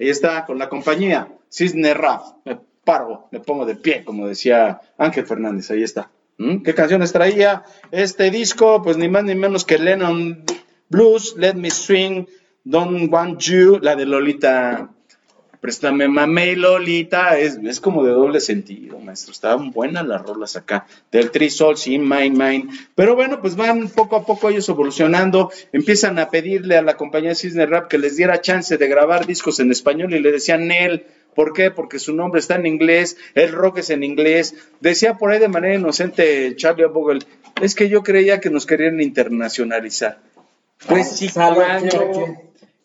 Ahí 0.00 0.10
está, 0.10 0.44
con 0.46 0.58
la 0.58 0.68
compañía 0.68 1.28
Cisne 1.50 1.94
Rap. 1.94 2.22
Paro, 2.88 3.28
me 3.32 3.40
pongo 3.40 3.66
de 3.66 3.76
pie, 3.76 4.02
como 4.02 4.26
decía 4.26 4.80
Ángel 4.96 5.26
Fernández. 5.26 5.70
Ahí 5.70 5.82
está. 5.82 6.10
¿Mm? 6.38 6.62
¿Qué 6.62 6.72
canciones 6.72 7.12
traía 7.12 7.62
este 7.90 8.30
disco? 8.30 8.82
Pues 8.82 8.96
ni 8.96 9.10
más 9.10 9.24
ni 9.24 9.34
menos 9.34 9.66
que 9.66 9.76
Lennon 9.76 10.42
Blues, 10.88 11.34
Let 11.36 11.52
Me 11.52 11.70
Swing, 11.70 12.24
Don't 12.64 13.12
Want 13.12 13.40
You, 13.40 13.78
la 13.82 13.94
de 13.94 14.06
Lolita 14.06 14.88
Préstame 15.60 16.06
mamey 16.06 16.54
Lolita, 16.54 17.36
es, 17.36 17.58
es 17.62 17.80
como 17.80 18.04
de 18.04 18.12
doble 18.12 18.40
sentido, 18.40 18.98
maestro. 19.00 19.32
Estaban 19.32 19.72
buenas 19.72 20.06
las 20.06 20.22
rolas 20.22 20.56
acá, 20.56 20.86
del 21.10 21.32
Three 21.32 21.50
Souls 21.50 21.86
y 21.88 21.98
Mine 21.98 22.30
Mine. 22.30 22.68
Pero 22.94 23.16
bueno, 23.16 23.40
pues 23.40 23.56
van 23.56 23.88
poco 23.88 24.16
a 24.16 24.24
poco 24.24 24.48
ellos 24.48 24.68
evolucionando, 24.68 25.50
empiezan 25.72 26.18
a 26.20 26.30
pedirle 26.30 26.76
a 26.76 26.82
la 26.82 26.96
compañía 26.96 27.34
Cisne 27.34 27.66
Rap 27.66 27.88
que 27.88 27.98
les 27.98 28.16
diera 28.16 28.40
chance 28.40 28.78
de 28.78 28.88
grabar 28.88 29.26
discos 29.26 29.58
en 29.58 29.72
español 29.72 30.14
y 30.14 30.20
le 30.20 30.30
decían, 30.30 30.68
Nel, 30.68 31.04
¿Por 31.38 31.52
qué? 31.52 31.70
Porque 31.70 32.00
su 32.00 32.16
nombre 32.16 32.40
está 32.40 32.56
en 32.56 32.66
inglés, 32.66 33.16
el 33.36 33.52
rock 33.52 33.78
es 33.78 33.90
en 33.90 34.02
inglés. 34.02 34.56
Decía 34.80 35.18
por 35.18 35.30
ahí 35.30 35.38
de 35.38 35.46
manera 35.46 35.76
inocente 35.76 36.56
Charlie 36.56 36.86
Vogel, 36.86 37.24
es 37.62 37.76
que 37.76 37.88
yo 37.88 38.02
creía 38.02 38.40
que 38.40 38.50
nos 38.50 38.66
querían 38.66 39.00
internacionalizar. 39.00 40.18
Pues 40.88 41.12
sí, 41.12 41.28
¿Sabe 41.28 41.64
cuando, 41.64 42.12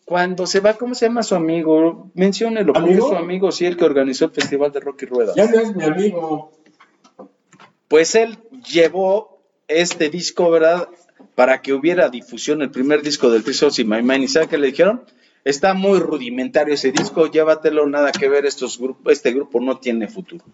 cuando 0.04 0.46
se 0.46 0.60
va, 0.60 0.74
¿cómo 0.74 0.94
se 0.94 1.06
llama 1.06 1.24
su 1.24 1.34
amigo? 1.34 2.12
Menciónelo, 2.14 2.74
porque 2.74 2.90
es 2.90 2.98
¿Amigo? 2.98 3.08
su 3.08 3.16
amigo, 3.16 3.50
sí, 3.50 3.66
el 3.66 3.76
que 3.76 3.86
organizó 3.86 4.26
el 4.26 4.30
Festival 4.30 4.70
de 4.70 4.78
Rock 4.78 5.02
y 5.02 5.06
Rueda. 5.06 5.32
Ya 5.34 5.50
no 5.50 5.58
es 5.58 5.74
mi 5.74 5.82
amigo. 5.82 6.52
Pues 7.88 8.14
él 8.14 8.38
llevó 8.72 9.40
este 9.66 10.10
disco, 10.10 10.48
¿verdad? 10.48 10.88
Para 11.34 11.60
que 11.60 11.72
hubiera 11.72 12.08
difusión, 12.08 12.62
el 12.62 12.70
primer 12.70 13.02
disco 13.02 13.30
del 13.30 13.42
Souls 13.52 13.80
y 13.80 13.84
My 13.84 14.00
Mind. 14.00 14.22
¿Y 14.22 14.28
sabe 14.28 14.46
qué 14.46 14.58
le 14.58 14.68
dijeron? 14.68 15.02
Está 15.44 15.74
muy 15.74 15.98
rudimentario 15.98 16.74
ese 16.74 16.90
disco, 16.90 17.26
llévatelo, 17.30 17.86
nada 17.86 18.10
que 18.12 18.28
ver, 18.28 18.46
estos 18.46 18.78
grupos, 18.78 19.12
este 19.12 19.32
grupo 19.32 19.60
no 19.60 19.78
tiene 19.78 20.08
futuro. 20.08 20.44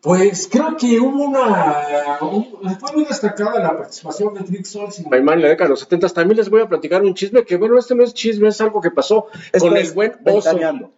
Pues 0.00 0.48
creo 0.50 0.76
que 0.76 0.98
hubo 0.98 1.24
una. 1.26 2.18
un- 2.22 2.76
fue 2.80 2.92
muy 2.92 3.04
destacada 3.04 3.60
la 3.60 3.76
participación 3.76 4.34
de 4.34 4.40
Trick 4.42 4.64
Souls 4.64 4.98
y 4.98 5.04
en 5.04 5.26
la 5.26 5.48
década 5.48 5.66
de 5.66 5.70
los 5.70 5.80
70. 5.80 6.08
También 6.08 6.38
les 6.38 6.48
voy 6.50 6.60
a 6.62 6.68
platicar 6.68 7.02
un 7.02 7.14
chisme 7.14 7.44
que, 7.44 7.56
bueno, 7.56 7.78
este 7.78 7.94
no 7.94 8.02
es 8.02 8.12
chisme, 8.12 8.48
es 8.48 8.60
algo 8.60 8.80
que 8.80 8.90
pasó 8.90 9.26
con 9.60 9.76
el 9.76 9.92
buen 9.92 10.12
oso. 10.24 10.48
Ventaneando. 10.48 10.90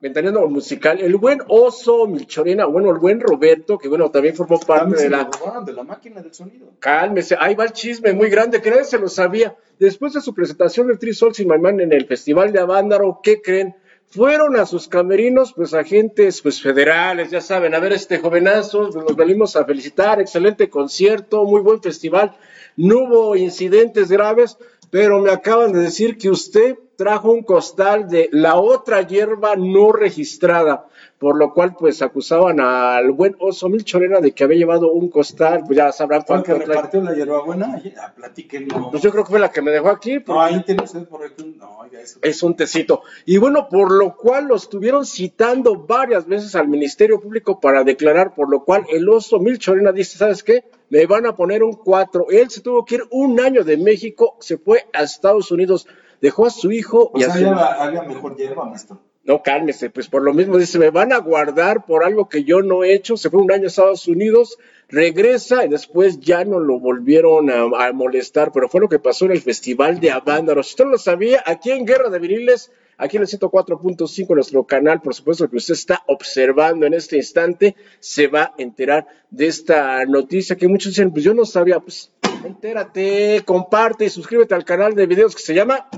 Ventaneando 0.00 0.48
musical. 0.48 0.98
El 0.98 1.16
buen 1.16 1.40
oso 1.48 2.06
Milchorena, 2.06 2.64
bueno, 2.64 2.90
el 2.90 2.98
buen 2.98 3.20
Roberto, 3.20 3.76
que 3.76 3.86
bueno, 3.86 4.10
también 4.10 4.34
formó 4.34 4.58
parte 4.58 5.02
de 5.02 5.10
la. 5.10 5.28
de 5.64 5.72
la 5.74 5.82
máquina 5.82 6.22
del 6.22 6.32
sonido. 6.32 6.72
Cálmese, 6.78 7.36
ahí 7.38 7.54
va 7.54 7.64
el 7.64 7.72
chisme 7.72 8.14
muy 8.14 8.30
grande, 8.30 8.62
que 8.62 8.70
nadie 8.70 8.84
se 8.84 8.98
lo 8.98 9.08
sabía. 9.08 9.54
Después 9.78 10.14
de 10.14 10.22
su 10.22 10.34
presentación 10.34 10.86
del 10.86 10.98
y 11.02 11.44
My 11.44 11.58
Man 11.58 11.80
en 11.80 11.92
el 11.92 12.06
Festival 12.06 12.50
de 12.50 12.60
Avándaro, 12.60 13.20
¿qué 13.22 13.42
creen? 13.42 13.76
Fueron 14.06 14.56
a 14.56 14.66
sus 14.66 14.88
camerinos, 14.88 15.52
pues 15.52 15.72
agentes 15.72 16.42
pues 16.42 16.60
federales, 16.60 17.30
ya 17.30 17.40
saben, 17.40 17.74
a 17.74 17.78
ver 17.78 17.92
este 17.92 18.18
jovenazo, 18.18 18.88
nos 18.90 19.14
venimos 19.14 19.54
a 19.54 19.64
felicitar, 19.64 20.20
excelente 20.20 20.68
concierto, 20.68 21.44
muy 21.44 21.60
buen 21.60 21.80
festival, 21.80 22.36
no 22.76 23.04
hubo 23.04 23.36
incidentes 23.36 24.10
graves, 24.10 24.58
pero 24.90 25.20
me 25.20 25.30
acaban 25.30 25.72
de 25.72 25.80
decir 25.80 26.18
que 26.18 26.30
usted 26.30 26.76
trajo 26.96 27.32
un 27.32 27.42
costal 27.42 28.08
de 28.08 28.28
la 28.32 28.56
otra 28.56 29.02
hierba 29.02 29.56
no 29.56 29.92
registrada, 29.92 30.86
por 31.20 31.36
lo 31.36 31.52
cual 31.52 31.76
pues 31.78 32.00
acusaban 32.00 32.60
al 32.60 33.10
buen 33.10 33.36
oso 33.40 33.68
Milchorena 33.68 34.20
de 34.20 34.32
que 34.32 34.42
había 34.42 34.56
llevado 34.56 34.90
un 34.90 35.10
costal, 35.10 35.64
pues 35.66 35.76
ya 35.76 35.92
sabrán 35.92 36.22
¿Cuál 36.26 36.42
que 36.42 36.54
repartió 36.54 37.02
la 37.02 37.12
hierbabuena? 37.12 37.74
Ay, 37.74 37.92
ah, 38.00 38.10
platíquenlo. 38.16 38.90
Pues 38.90 39.02
yo 39.02 39.10
creo 39.10 39.24
que 39.24 39.32
fue 39.32 39.38
la 39.38 39.50
que 39.50 39.60
me 39.60 39.70
dejó 39.70 39.90
aquí. 39.90 40.18
No, 40.26 40.40
ahí 40.40 40.62
tiene 40.64 40.82
usted 40.82 41.06
por 41.06 41.22
aquí. 41.22 41.56
No, 41.58 41.80
oiga, 41.80 42.00
eso. 42.00 42.20
Es 42.22 42.42
un 42.42 42.56
tecito. 42.56 43.02
Y 43.26 43.36
bueno, 43.36 43.68
por 43.68 43.92
lo 43.92 44.16
cual 44.16 44.46
lo 44.46 44.56
estuvieron 44.56 45.04
citando 45.04 45.84
varias 45.86 46.26
veces 46.26 46.54
al 46.54 46.68
Ministerio 46.68 47.20
Público 47.20 47.60
para 47.60 47.84
declarar, 47.84 48.32
por 48.34 48.48
lo 48.48 48.64
cual 48.64 48.86
el 48.88 49.06
oso 49.06 49.38
Milchorena 49.40 49.92
dice, 49.92 50.16
¿sabes 50.16 50.42
qué? 50.42 50.64
Me 50.88 51.04
van 51.04 51.26
a 51.26 51.36
poner 51.36 51.62
un 51.62 51.74
4. 51.74 52.28
Él 52.30 52.48
se 52.48 52.62
tuvo 52.62 52.86
que 52.86 52.94
ir 52.94 53.02
un 53.10 53.38
año 53.40 53.62
de 53.62 53.76
México, 53.76 54.38
se 54.40 54.56
fue 54.56 54.86
a 54.94 55.02
Estados 55.02 55.50
Unidos, 55.50 55.86
dejó 56.22 56.46
a 56.46 56.50
su 56.50 56.72
hijo 56.72 57.10
O 57.12 57.18
y 57.18 57.24
a 57.24 57.26
sea, 57.26 57.34
su... 57.34 57.40
ya 57.42 57.66
haga 57.74 58.02
mejor 58.04 58.36
hierba, 58.38 58.64
maestro. 58.64 58.98
No, 59.30 59.44
cálmese, 59.44 59.90
pues 59.90 60.08
por 60.08 60.22
lo 60.22 60.34
mismo 60.34 60.58
dice, 60.58 60.76
me 60.80 60.90
van 60.90 61.12
a 61.12 61.18
guardar 61.18 61.86
por 61.86 62.02
algo 62.02 62.28
que 62.28 62.42
yo 62.42 62.62
no 62.62 62.82
he 62.82 62.92
hecho. 62.92 63.16
Se 63.16 63.30
fue 63.30 63.40
un 63.40 63.52
año 63.52 63.62
a 63.62 63.66
Estados 63.68 64.08
Unidos, 64.08 64.58
regresa 64.88 65.64
y 65.64 65.68
después 65.68 66.18
ya 66.18 66.44
no 66.44 66.58
lo 66.58 66.80
volvieron 66.80 67.48
a, 67.48 67.92
molestar, 67.92 68.50
pero 68.50 68.68
fue 68.68 68.80
lo 68.80 68.88
que 68.88 68.98
pasó 68.98 69.26
en 69.26 69.30
el 69.30 69.40
Festival 69.40 70.00
de 70.00 70.10
Avándaro. 70.10 70.64
Si 70.64 70.70
usted 70.70 70.84
no 70.86 70.90
lo 70.90 70.98
sabía, 70.98 71.44
aquí 71.46 71.70
en 71.70 71.86
Guerra 71.86 72.10
de 72.10 72.18
Viniles, 72.18 72.72
aquí 72.96 73.18
en 73.18 73.22
el 73.22 73.28
104.5, 73.28 74.34
nuestro 74.34 74.64
canal, 74.64 75.00
por 75.00 75.14
supuesto 75.14 75.48
que 75.48 75.58
usted 75.58 75.74
está 75.74 76.02
observando 76.08 76.86
en 76.86 76.94
este 76.94 77.14
instante, 77.14 77.76
se 78.00 78.26
va 78.26 78.42
a 78.42 78.54
enterar 78.58 79.06
de 79.30 79.46
esta 79.46 80.04
noticia 80.06 80.56
que 80.56 80.66
muchos 80.66 80.90
dicen, 80.90 81.12
pues 81.12 81.22
yo 81.22 81.34
no 81.34 81.44
sabía, 81.44 81.78
pues 81.78 82.10
entérate, 82.44 83.42
comparte 83.44 84.06
y 84.06 84.10
suscríbete 84.10 84.56
al 84.56 84.64
canal 84.64 84.96
de 84.96 85.06
videos 85.06 85.36
que 85.36 85.42
se 85.42 85.54
llama... 85.54 85.88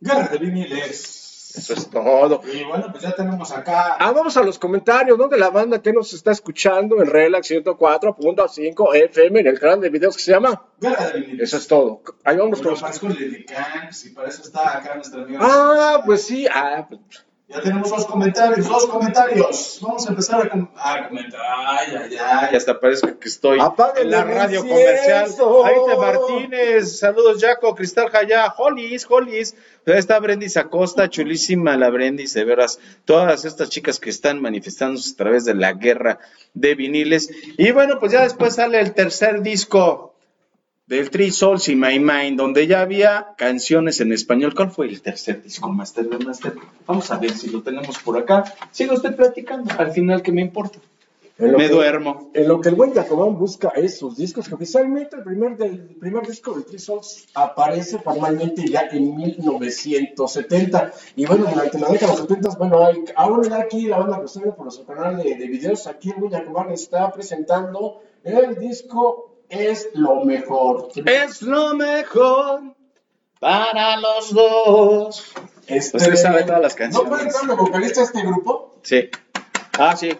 Guerra 0.00 0.26
de 0.26 0.38
viniles. 0.38 1.19
Eso 1.56 1.74
es 1.74 1.90
todo. 1.90 2.42
Y 2.52 2.64
bueno, 2.64 2.86
pues 2.90 3.02
ya 3.02 3.14
tenemos 3.14 3.50
acá... 3.52 3.96
Ah, 3.98 4.12
vamos 4.12 4.36
a 4.36 4.42
los 4.42 4.58
comentarios, 4.58 5.18
¿no? 5.18 5.28
De 5.28 5.38
la 5.38 5.50
banda 5.50 5.80
que 5.82 5.92
nos 5.92 6.12
está 6.12 6.30
escuchando 6.30 7.00
en 7.02 7.08
Relax 7.08 7.50
104.5 7.50 8.94
FM 8.94 9.40
en 9.40 9.46
el 9.46 9.58
canal 9.60 9.80
de 9.80 9.90
videos 9.90 10.16
que 10.16 10.22
se 10.22 10.32
llama. 10.32 10.62
Eso 11.38 11.56
es 11.56 11.66
todo. 11.66 12.02
Ahí 12.24 12.36
vamos 12.36 12.60
con 12.60 12.64
Bueno, 12.64 12.70
los. 12.70 12.80
parezco 12.82 13.08
Lilican, 13.08 13.64
pues, 13.84 14.12
para 14.14 14.28
eso 14.28 14.42
está 14.42 14.78
acá 14.78 14.94
nuestra 14.94 15.22
amiga. 15.22 15.40
Ah, 15.42 16.02
pues 16.04 16.22
sí. 16.22 16.46
Ah, 16.52 16.86
pues, 16.88 17.00
Ya 17.52 17.60
tenemos 17.60 17.90
dos 17.90 18.06
comentarios, 18.06 18.68
dos 18.68 18.86
comentarios. 18.86 19.78
Vamos 19.82 20.06
a 20.06 20.10
empezar 20.10 20.46
a, 20.46 20.48
com- 20.48 20.68
a 20.76 21.08
comentar. 21.08 21.40
Ay, 21.66 21.88
ay, 22.00 22.16
ay. 22.16 22.48
Y 22.52 22.56
hasta 22.56 22.78
parece 22.78 23.18
que 23.18 23.28
estoy 23.28 23.58
Apáguenle 23.60 24.02
en 24.04 24.10
la 24.10 24.22
radio 24.24 24.60
comercial. 24.60 25.24
Ahí 25.64 25.74
está 25.74 25.96
Martínez, 26.00 26.98
saludos 27.00 27.42
Jaco, 27.42 27.74
Cristal 27.74 28.08
Jaya, 28.08 28.54
Hollis, 28.56 29.04
Hollis. 29.10 29.56
Ahí 29.84 29.94
está 29.98 30.20
Brendis 30.20 30.56
Acosta, 30.56 31.10
chulísima 31.10 31.76
la 31.76 31.90
Brendis, 31.90 32.34
de 32.34 32.44
veras. 32.44 32.78
Todas 33.04 33.44
estas 33.44 33.68
chicas 33.68 33.98
que 33.98 34.10
están 34.10 34.40
manifestándose 34.40 35.12
a 35.12 35.16
través 35.16 35.44
de 35.44 35.54
la 35.54 35.72
guerra 35.72 36.20
de 36.54 36.76
viniles. 36.76 37.30
Y 37.58 37.72
bueno, 37.72 37.98
pues 37.98 38.12
ya 38.12 38.22
después 38.22 38.54
sale 38.54 38.78
el 38.78 38.94
tercer 38.94 39.42
disco 39.42 40.09
del 40.90 41.08
Three 41.08 41.30
Souls 41.30 41.68
y 41.68 41.76
My 41.76 42.00
Mind, 42.00 42.36
donde 42.36 42.66
ya 42.66 42.80
había 42.80 43.34
canciones 43.38 44.00
en 44.00 44.12
español. 44.12 44.54
¿Cuál 44.56 44.72
fue 44.72 44.88
el 44.88 45.00
tercer 45.00 45.40
disco, 45.40 45.68
Master 45.68 46.08
de 46.08 46.18
Master? 46.18 46.54
Vamos 46.84 47.08
a 47.12 47.16
ver 47.16 47.30
si 47.30 47.48
lo 47.48 47.62
tenemos 47.62 47.96
por 48.00 48.18
acá. 48.18 48.42
Siga 48.72 48.94
usted 48.94 49.14
platicando, 49.14 49.72
al 49.78 49.92
final, 49.92 50.20
¿qué 50.20 50.32
me 50.32 50.40
importa? 50.40 50.80
Me 51.38 51.56
que, 51.56 51.68
duermo. 51.68 52.30
en 52.34 52.48
lo 52.48 52.60
que 52.60 52.70
el 52.70 52.74
buen 52.74 52.92
Jacobón 52.92 53.38
busca 53.38 53.68
esos 53.68 54.16
discos, 54.16 54.48
que 54.48 54.54
oficialmente 54.56 55.14
el 55.14 55.22
primer, 55.22 55.56
del, 55.56 55.74
el 55.74 55.96
primer 56.00 56.26
disco 56.26 56.54
de 56.54 56.64
Three 56.64 56.80
Souls 56.80 57.28
aparece 57.34 58.00
formalmente 58.00 58.66
ya 58.66 58.88
en 58.90 59.16
1970. 59.16 60.92
Y 61.14 61.24
bueno, 61.24 61.46
durante 61.48 61.78
la 61.78 61.88
década 61.88 62.14
de 62.14 62.18
los 62.18 62.28
70, 62.28 62.48
bueno, 62.58 62.84
hay, 62.84 63.04
ahora 63.14 63.48
ya 63.48 63.60
aquí 63.60 63.86
la 63.86 63.98
banda 63.98 64.20
que 64.20 64.40
por 64.50 64.64
nuestro 64.64 64.84
canal 64.84 65.18
de, 65.18 65.36
de 65.36 65.46
videos, 65.46 65.86
aquí 65.86 66.10
el 66.10 66.16
buen 66.16 66.32
Jacobón 66.32 66.72
está 66.72 67.12
presentando 67.12 68.02
el 68.24 68.58
disco 68.58 69.29
Es 69.50 69.88
lo 69.94 70.24
mejor. 70.24 70.88
Es 71.04 71.42
lo 71.42 71.74
mejor 71.74 72.62
para 73.40 73.96
los 73.98 74.32
dos. 74.32 75.32
Este, 75.66 75.96
Usted 75.98 76.14
sabe 76.16 76.42
todas 76.44 76.60
las 76.62 76.72
¿No 76.74 76.78
canciones. 76.78 77.08
puede 77.08 77.22
entrar 77.24 77.44
la 77.46 77.54
vocalista 77.54 78.00
de 78.00 78.06
este 78.06 78.22
grupo? 78.22 78.76
Sí. 78.82 79.10
Ah, 79.78 79.96
sí. 79.96 80.10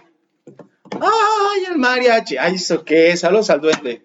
Ay, 1.00 1.64
el 1.70 1.78
mariachi. 1.78 2.36
Ay, 2.38 2.56
¿eso 2.56 2.84
qué? 2.84 3.16
Saludos 3.16 3.50
al 3.50 3.60
duende. 3.60 4.04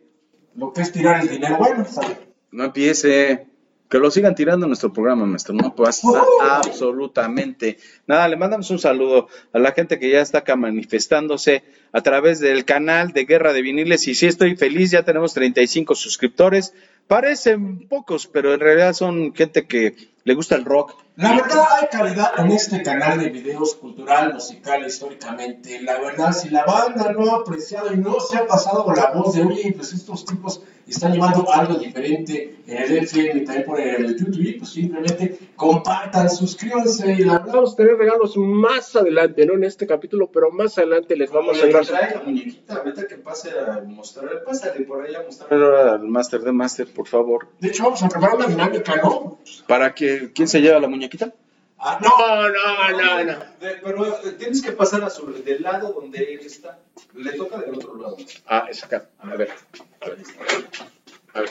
Lo 0.56 0.72
que 0.72 0.82
es 0.82 0.92
tirar 0.92 1.22
el 1.22 1.30
dinero. 1.30 1.58
Bueno, 1.58 1.86
sabe. 1.86 2.18
No 2.52 2.66
empiece. 2.66 3.48
Que 3.90 4.00
lo 4.00 4.10
sigan 4.10 4.34
tirando 4.34 4.66
nuestro 4.66 4.92
programa, 4.92 5.26
maestro. 5.26 5.54
No 5.54 5.76
pasa 5.76 6.08
absolutamente 6.42 7.78
nada. 8.08 8.28
Le 8.28 8.36
mandamos 8.36 8.70
un 8.72 8.80
saludo 8.80 9.28
a 9.54 9.60
la 9.60 9.74
gente 9.74 10.00
que 10.00 10.10
ya 10.10 10.22
está 10.22 10.40
acá 10.40 10.56
manifestándose 10.56 11.64
a 11.92 12.02
través 12.02 12.40
del 12.40 12.66
canal 12.66 13.14
de 13.14 13.26
Guerra 13.26 13.54
de 13.54 13.62
Viniles. 13.62 14.08
Y 14.08 14.16
sí, 14.16 14.26
estoy 14.26 14.56
feliz. 14.56 14.92
Ya 14.92 15.04
tenemos 15.04 15.34
35 15.36 15.94
suscriptores. 15.94 16.74
Parecen 17.08 17.88
pocos, 17.88 18.26
pero 18.26 18.54
en 18.54 18.60
realidad 18.60 18.94
son 18.94 19.34
gente 19.36 19.68
que 19.68 19.96
le 20.26 20.34
gusta 20.34 20.56
el 20.56 20.66
rock. 20.66 20.96
La 21.18 21.34
verdad 21.34 21.64
hay 21.80 21.88
calidad 21.90 22.32
en 22.40 22.52
este 22.52 22.82
canal 22.82 23.20
de 23.20 23.30
videos 23.30 23.76
cultural, 23.76 24.34
musical, 24.34 24.86
históricamente. 24.86 25.82
La 25.82 26.00
verdad, 26.00 26.34
si 26.34 26.50
la 26.50 26.66
banda 26.66 27.14
no 27.14 27.32
ha 27.32 27.40
apreciado 27.40 27.94
y 27.94 27.98
no 27.98 28.20
se 28.20 28.38
ha 28.38 28.46
pasado 28.46 28.92
la 28.94 29.12
voz 29.12 29.36
de, 29.36 29.44
oye, 29.44 29.72
pues 29.74 29.94
estos 29.94 30.26
tipos 30.26 30.62
están 30.88 31.14
llevando 31.14 31.52
algo 31.52 31.76
diferente 31.76 32.58
en 32.68 32.78
el 32.78 32.98
FM 32.98 33.42
y 33.42 33.46
también 33.46 33.66
por 33.66 33.80
el 33.80 34.16
YouTube, 34.18 34.58
pues 34.60 34.72
simplemente 34.72 35.40
compartan, 35.56 36.30
suscríbanse 36.30 37.14
y 37.14 37.24
la 37.24 37.40
vamos 37.40 37.74
a 37.74 37.76
tener 37.78 37.96
regalos 37.96 38.36
más 38.38 38.96
adelante, 38.96 39.46
no 39.46 39.54
en 39.54 39.64
este 39.64 39.88
capítulo, 39.88 40.30
pero 40.32 40.52
más 40.52 40.78
adelante 40.78 41.16
les 41.16 41.32
vamos 41.32 41.58
a 41.62 41.68
dar. 41.68 41.86
trae 41.86 42.16
la 42.16 42.24
muñequita, 42.24 42.76
ahorita 42.76 43.08
que 43.08 43.16
pase 43.16 43.52
a 43.52 43.82
mostrar. 43.82 44.44
Pásale 44.44 44.82
por 44.82 45.06
ahí 45.06 45.16
a 45.16 45.24
mostrar. 45.24 45.50
Pero 45.50 45.92
al 45.94 46.08
Master 46.08 46.42
de 46.42 46.52
Master, 46.52 46.88
por 46.88 47.08
favor. 47.08 47.48
De 47.60 47.70
hecho, 47.70 47.84
vamos 47.84 48.04
a 48.04 48.10
preparar 48.10 48.36
una 48.36 48.48
dinámica, 48.48 48.96
¿no? 48.98 49.40
¿Para 49.68 49.94
que 49.94 50.15
quién 50.34 50.48
se 50.48 50.62
lleva 50.62 50.80
la 50.80 50.88
muñequita? 50.88 51.34
Ah, 51.78 52.00
no, 52.02 52.50
no, 52.50 52.98
no, 52.98 53.24
no. 53.24 53.40
De- 53.60 53.76
pero 53.84 54.06
eh, 54.08 54.32
tienes 54.40 54.62
que 54.62 54.72
pasar 54.72 55.04
a 55.04 55.10
su, 55.10 55.32
del 55.44 55.62
lado 55.62 55.92
donde 55.94 56.20
él 56.34 56.40
está. 56.40 56.80
Le 57.14 57.34
toca 57.34 57.58
del 57.58 57.76
otro 57.76 57.96
lado. 57.98 58.18
Ah, 58.48 58.66
es 58.70 58.84
acá. 58.84 59.10
A 59.20 59.36
ver. 59.36 59.50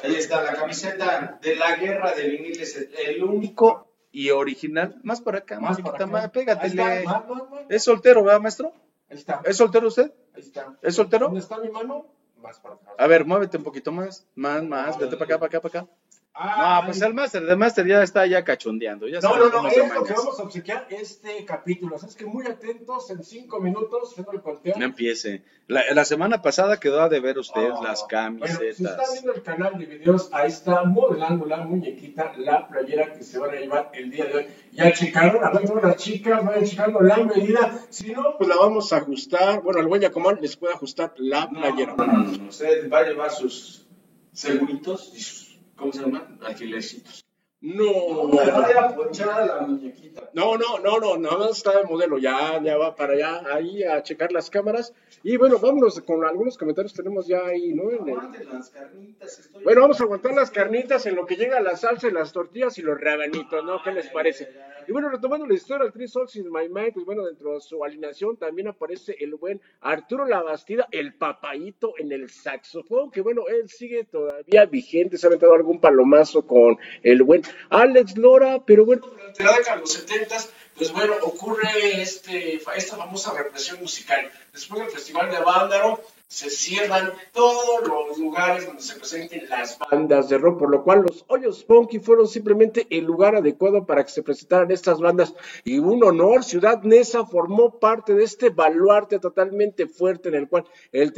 Ahí 0.03 0.14
está 0.16 0.42
la 0.42 0.55
camiseta 0.55 1.38
de 1.42 1.57
la 1.57 1.77
guerra 1.77 2.14
de 2.14 2.29
viniles. 2.29 2.88
El 3.07 3.22
único. 3.22 3.90
y 4.12 4.31
original. 4.31 4.96
Más 5.03 5.20
para 5.20 5.38
acá, 5.38 5.61
Más 5.61 5.81
para 5.81 5.96
acá. 5.96 6.07
más, 6.07 6.24
Ahí 6.24 6.31
pégatele. 6.31 6.83
está, 6.98 7.11
más, 7.11 7.29
más, 7.29 7.50
más. 7.50 7.61
Es 7.68 7.85
soltero, 7.85 8.22
¿verdad, 8.24 8.40
maestro? 8.40 8.72
Ahí 9.11 9.18
está. 9.18 9.42
¿Es 9.44 9.57
soltero 9.59 9.88
usted? 9.88 10.11
Ahí 10.35 10.40
está. 10.40 10.74
¿Es 10.83 10.94
soltero? 10.94 11.27
¿Dónde 11.27 11.40
está 11.40 11.59
mi 11.59 11.68
mano? 11.68 12.07
Más 12.40 12.59
para 12.61 12.77
atrás. 12.77 12.94
A 12.98 13.07
ver, 13.07 13.24
muévete 13.24 13.57
un 13.59 13.64
poquito 13.64 13.92
más. 13.92 14.27
Más, 14.35 14.62
más. 14.62 14.96
Vete 14.98 15.16
para 15.16 15.24
acá, 15.37 15.38
para 15.38 15.48
acá, 15.48 15.61
para 15.61 15.81
acá. 15.81 15.90
Ah, 16.37 16.81
No, 16.81 16.87
pues 16.87 17.01
el 17.01 17.14
máster, 17.14 17.44
el 17.49 17.57
máster 17.57 17.87
ya 17.87 18.03
está 18.03 18.27
ya 18.27 18.42
cachondeando. 18.42 19.07
Ya 19.07 19.20
No, 19.20 19.37
no, 19.37 19.49
no, 19.62 19.68
es 19.68 19.77
lo 19.94 20.03
que 20.03 20.12
vamos 20.14 20.40
a 20.40 20.42
obsequiar 20.42 20.87
este 20.90 21.44
capítulo. 21.44 21.94
Así 21.94 22.07
es 22.07 22.16
que 22.16 22.27
muy 22.27 22.44
atentos, 22.44 23.09
en 23.11 23.23
cinco 23.23 23.61
minutos, 23.61 24.14
el 24.18 24.42
conteo. 24.42 24.75
No 24.77 24.85
empiece. 24.85 25.44
La, 25.68 25.83
la 25.94 26.05
semana 26.05 26.42
pasada 26.42 26.81
quedó 26.81 27.03
a 27.03 27.09
deber 27.09 27.38
usted 27.38 27.70
Oh, 27.73 27.85
las 27.85 28.05
Bueno, 28.11 28.38
si 28.47 28.66
está 28.66 28.97
camisetas. 28.97 29.12
viendo 29.12 29.33
el 29.33 29.42
canal 29.44 29.79
de 29.79 29.87
videos, 29.87 30.29
ahí 30.33 30.49
está 30.49 30.83
modelando 30.83 31.47
la 31.47 31.59
muñequita, 31.59 32.33
la 32.37 32.66
playera 32.66 33.12
que 33.12 33.23
se 33.23 33.38
van 33.38 33.51
a 33.51 33.55
llevar 33.55 33.90
el 33.94 34.11
día 34.11 34.25
de 34.25 34.35
hoy. 34.35 34.47
Ya 34.73 34.92
checaron, 34.92 35.44
a 35.44 35.51
ver, 35.51 35.70
las 35.85 35.97
chicas, 35.99 36.44
vayan 36.44 36.64
checando 36.64 37.01
la 37.01 37.16
medida. 37.18 37.79
Si 37.90 38.11
no, 38.12 38.37
pues 38.37 38.49
la 38.49 38.57
vamos 38.57 38.92
a 38.92 38.97
ajustar. 38.97 39.62
Bueno, 39.62 39.79
el 39.81 39.87
buen 39.87 40.03
Yacomán 40.03 40.38
les 40.42 40.57
puede 40.57 40.75
ajustar 40.75 41.14
la 41.16 41.49
playera. 41.49 41.94
No, 41.97 42.05
no, 42.07 42.12
no, 42.25 42.37
no. 42.38 42.49
Usted 42.49 42.90
va 42.92 42.99
a 42.99 43.03
llevar 43.05 43.31
sus 43.31 43.87
seguritos 44.33 45.12
y 45.14 45.20
sus, 45.20 45.43
¿cómo 45.76 45.92
se 45.92 46.02
llaman? 46.02 46.38
Alquilercitos. 46.42 47.23
No, 47.66 48.29
No, 48.29 48.44
le 48.44 48.53
vaya 48.53 48.81
a 48.83 48.94
ponchar 48.94 49.31
a 49.40 49.46
la 49.46 49.61
muñequita. 49.62 50.29
No, 50.35 50.59
no, 50.59 50.79
no, 50.81 50.98
no, 50.98 51.16
nada 51.16 51.38
más 51.38 51.53
está 51.57 51.79
de 51.79 51.85
modelo, 51.85 52.18
ya, 52.18 52.61
ya 52.62 52.77
va 52.77 52.94
para 52.94 53.14
allá, 53.14 53.42
ahí 53.55 53.83
a 53.83 54.03
checar 54.03 54.33
las 54.33 54.50
cámaras. 54.50 54.92
Y 55.22 55.38
bueno, 55.38 55.59
vámonos 55.59 55.98
con 56.03 56.22
algunos 56.27 56.59
comentarios, 56.59 56.92
tenemos 56.92 57.27
ya 57.27 57.38
ahí, 57.46 57.72
¿no? 57.72 57.90
En 57.90 58.07
el- 58.07 58.18
Aguanten 58.18 58.48
las 58.53 58.68
carnitas. 58.68 59.38
Estoy... 59.38 59.64
Bueno, 59.64 59.81
vamos 59.81 59.98
a 59.98 60.05
aguantar 60.05 60.35
las 60.35 60.50
carnitas 60.50 61.07
en 61.07 61.14
lo 61.16 61.24
que 61.24 61.37
llega 61.37 61.59
la 61.61 61.74
salsa 61.77 62.07
y 62.09 62.11
las 62.11 62.33
tortillas 62.35 62.77
y 62.77 62.83
los 62.83 63.00
rabanitos, 63.00 63.64
¿no? 63.64 63.83
¿Qué 63.83 63.92
les 63.92 64.11
parece? 64.11 64.46
Y 64.87 64.92
bueno, 64.92 65.09
retomando 65.09 65.46
la 65.46 65.55
historia 65.55 65.85
del 65.85 65.92
Three 65.94 66.09
Souls 66.09 66.37
in 66.37 66.50
My 66.53 66.68
Mind, 66.68 66.92
pues 66.92 67.07
bueno, 67.07 67.24
dentro 67.24 67.55
de 67.55 67.61
su 67.62 67.83
alineación 67.83 68.37
también 68.37 68.68
aparece 68.68 69.16
el 69.18 69.37
buen 69.37 69.59
Arturo 69.81 70.27
Labastida, 70.27 70.87
el 70.90 71.14
papayito 71.14 71.94
en 71.96 72.12
el 72.12 72.29
saxofón, 72.29 73.11
que 73.11 73.22
bueno, 73.22 73.44
él 73.48 73.70
sigue 73.70 74.05
todavía 74.05 74.66
vigente, 74.66 75.16
se 75.16 75.27
ha 75.27 75.29
aventado 75.29 75.55
algún 75.55 75.81
palomazo 75.81 76.46
con 76.46 76.77
el 77.03 77.22
buen 77.22 77.40
Alex 77.71 78.17
Lora, 78.17 78.61
pero 78.64 78.85
bueno, 78.85 79.07
durante 79.07 79.45
la 79.45 79.53
década 79.53 79.77
de 79.77 79.81
los 79.83 79.93
70 79.93 80.37
pues 80.77 80.93
bueno, 80.93 81.14
ocurre 81.23 82.03
este, 82.03 82.61
esta 82.77 82.97
famosa 82.97 83.33
represión 83.33 83.81
musical. 83.81 84.31
Después 84.53 84.81
del 84.81 84.90
Festival 84.90 85.31
de 85.31 85.37
Avándaro, 85.37 86.03
se 86.35 86.51
cierran 86.51 87.12
todos 87.33 87.87
los 87.87 88.18
lugares 88.18 88.66
donde 88.66 88.83
se 88.83 88.97
presenten 88.97 89.49
las 89.49 89.79
bandas 89.79 90.29
de 90.29 90.37
rock, 90.37 90.59
por 90.59 90.70
lo 90.70 90.83
cual 90.83 91.03
los 91.03 91.25
hoyos 91.29 91.62
punky 91.62 92.01
fueron 92.01 92.27
simplemente 92.27 92.88
el 92.90 93.05
lugar 93.05 93.37
adecuado 93.37 93.87
para 93.87 94.03
que 94.03 94.11
se 94.11 94.25
presentaran 94.25 94.68
estas 94.73 94.99
bandas. 94.99 95.33
Y 95.62 95.79
un 95.79 96.03
honor, 96.03 96.42
Ciudad 96.42 96.83
Neza 96.83 97.25
formó 97.25 97.79
parte 97.79 98.14
de 98.14 98.25
este 98.25 98.51
baluarte 98.51 99.20
totalmente 99.20 99.87
fuerte 99.87 100.29
en 100.29 100.35
el 100.35 100.49
cual 100.49 100.64
el 100.90 101.12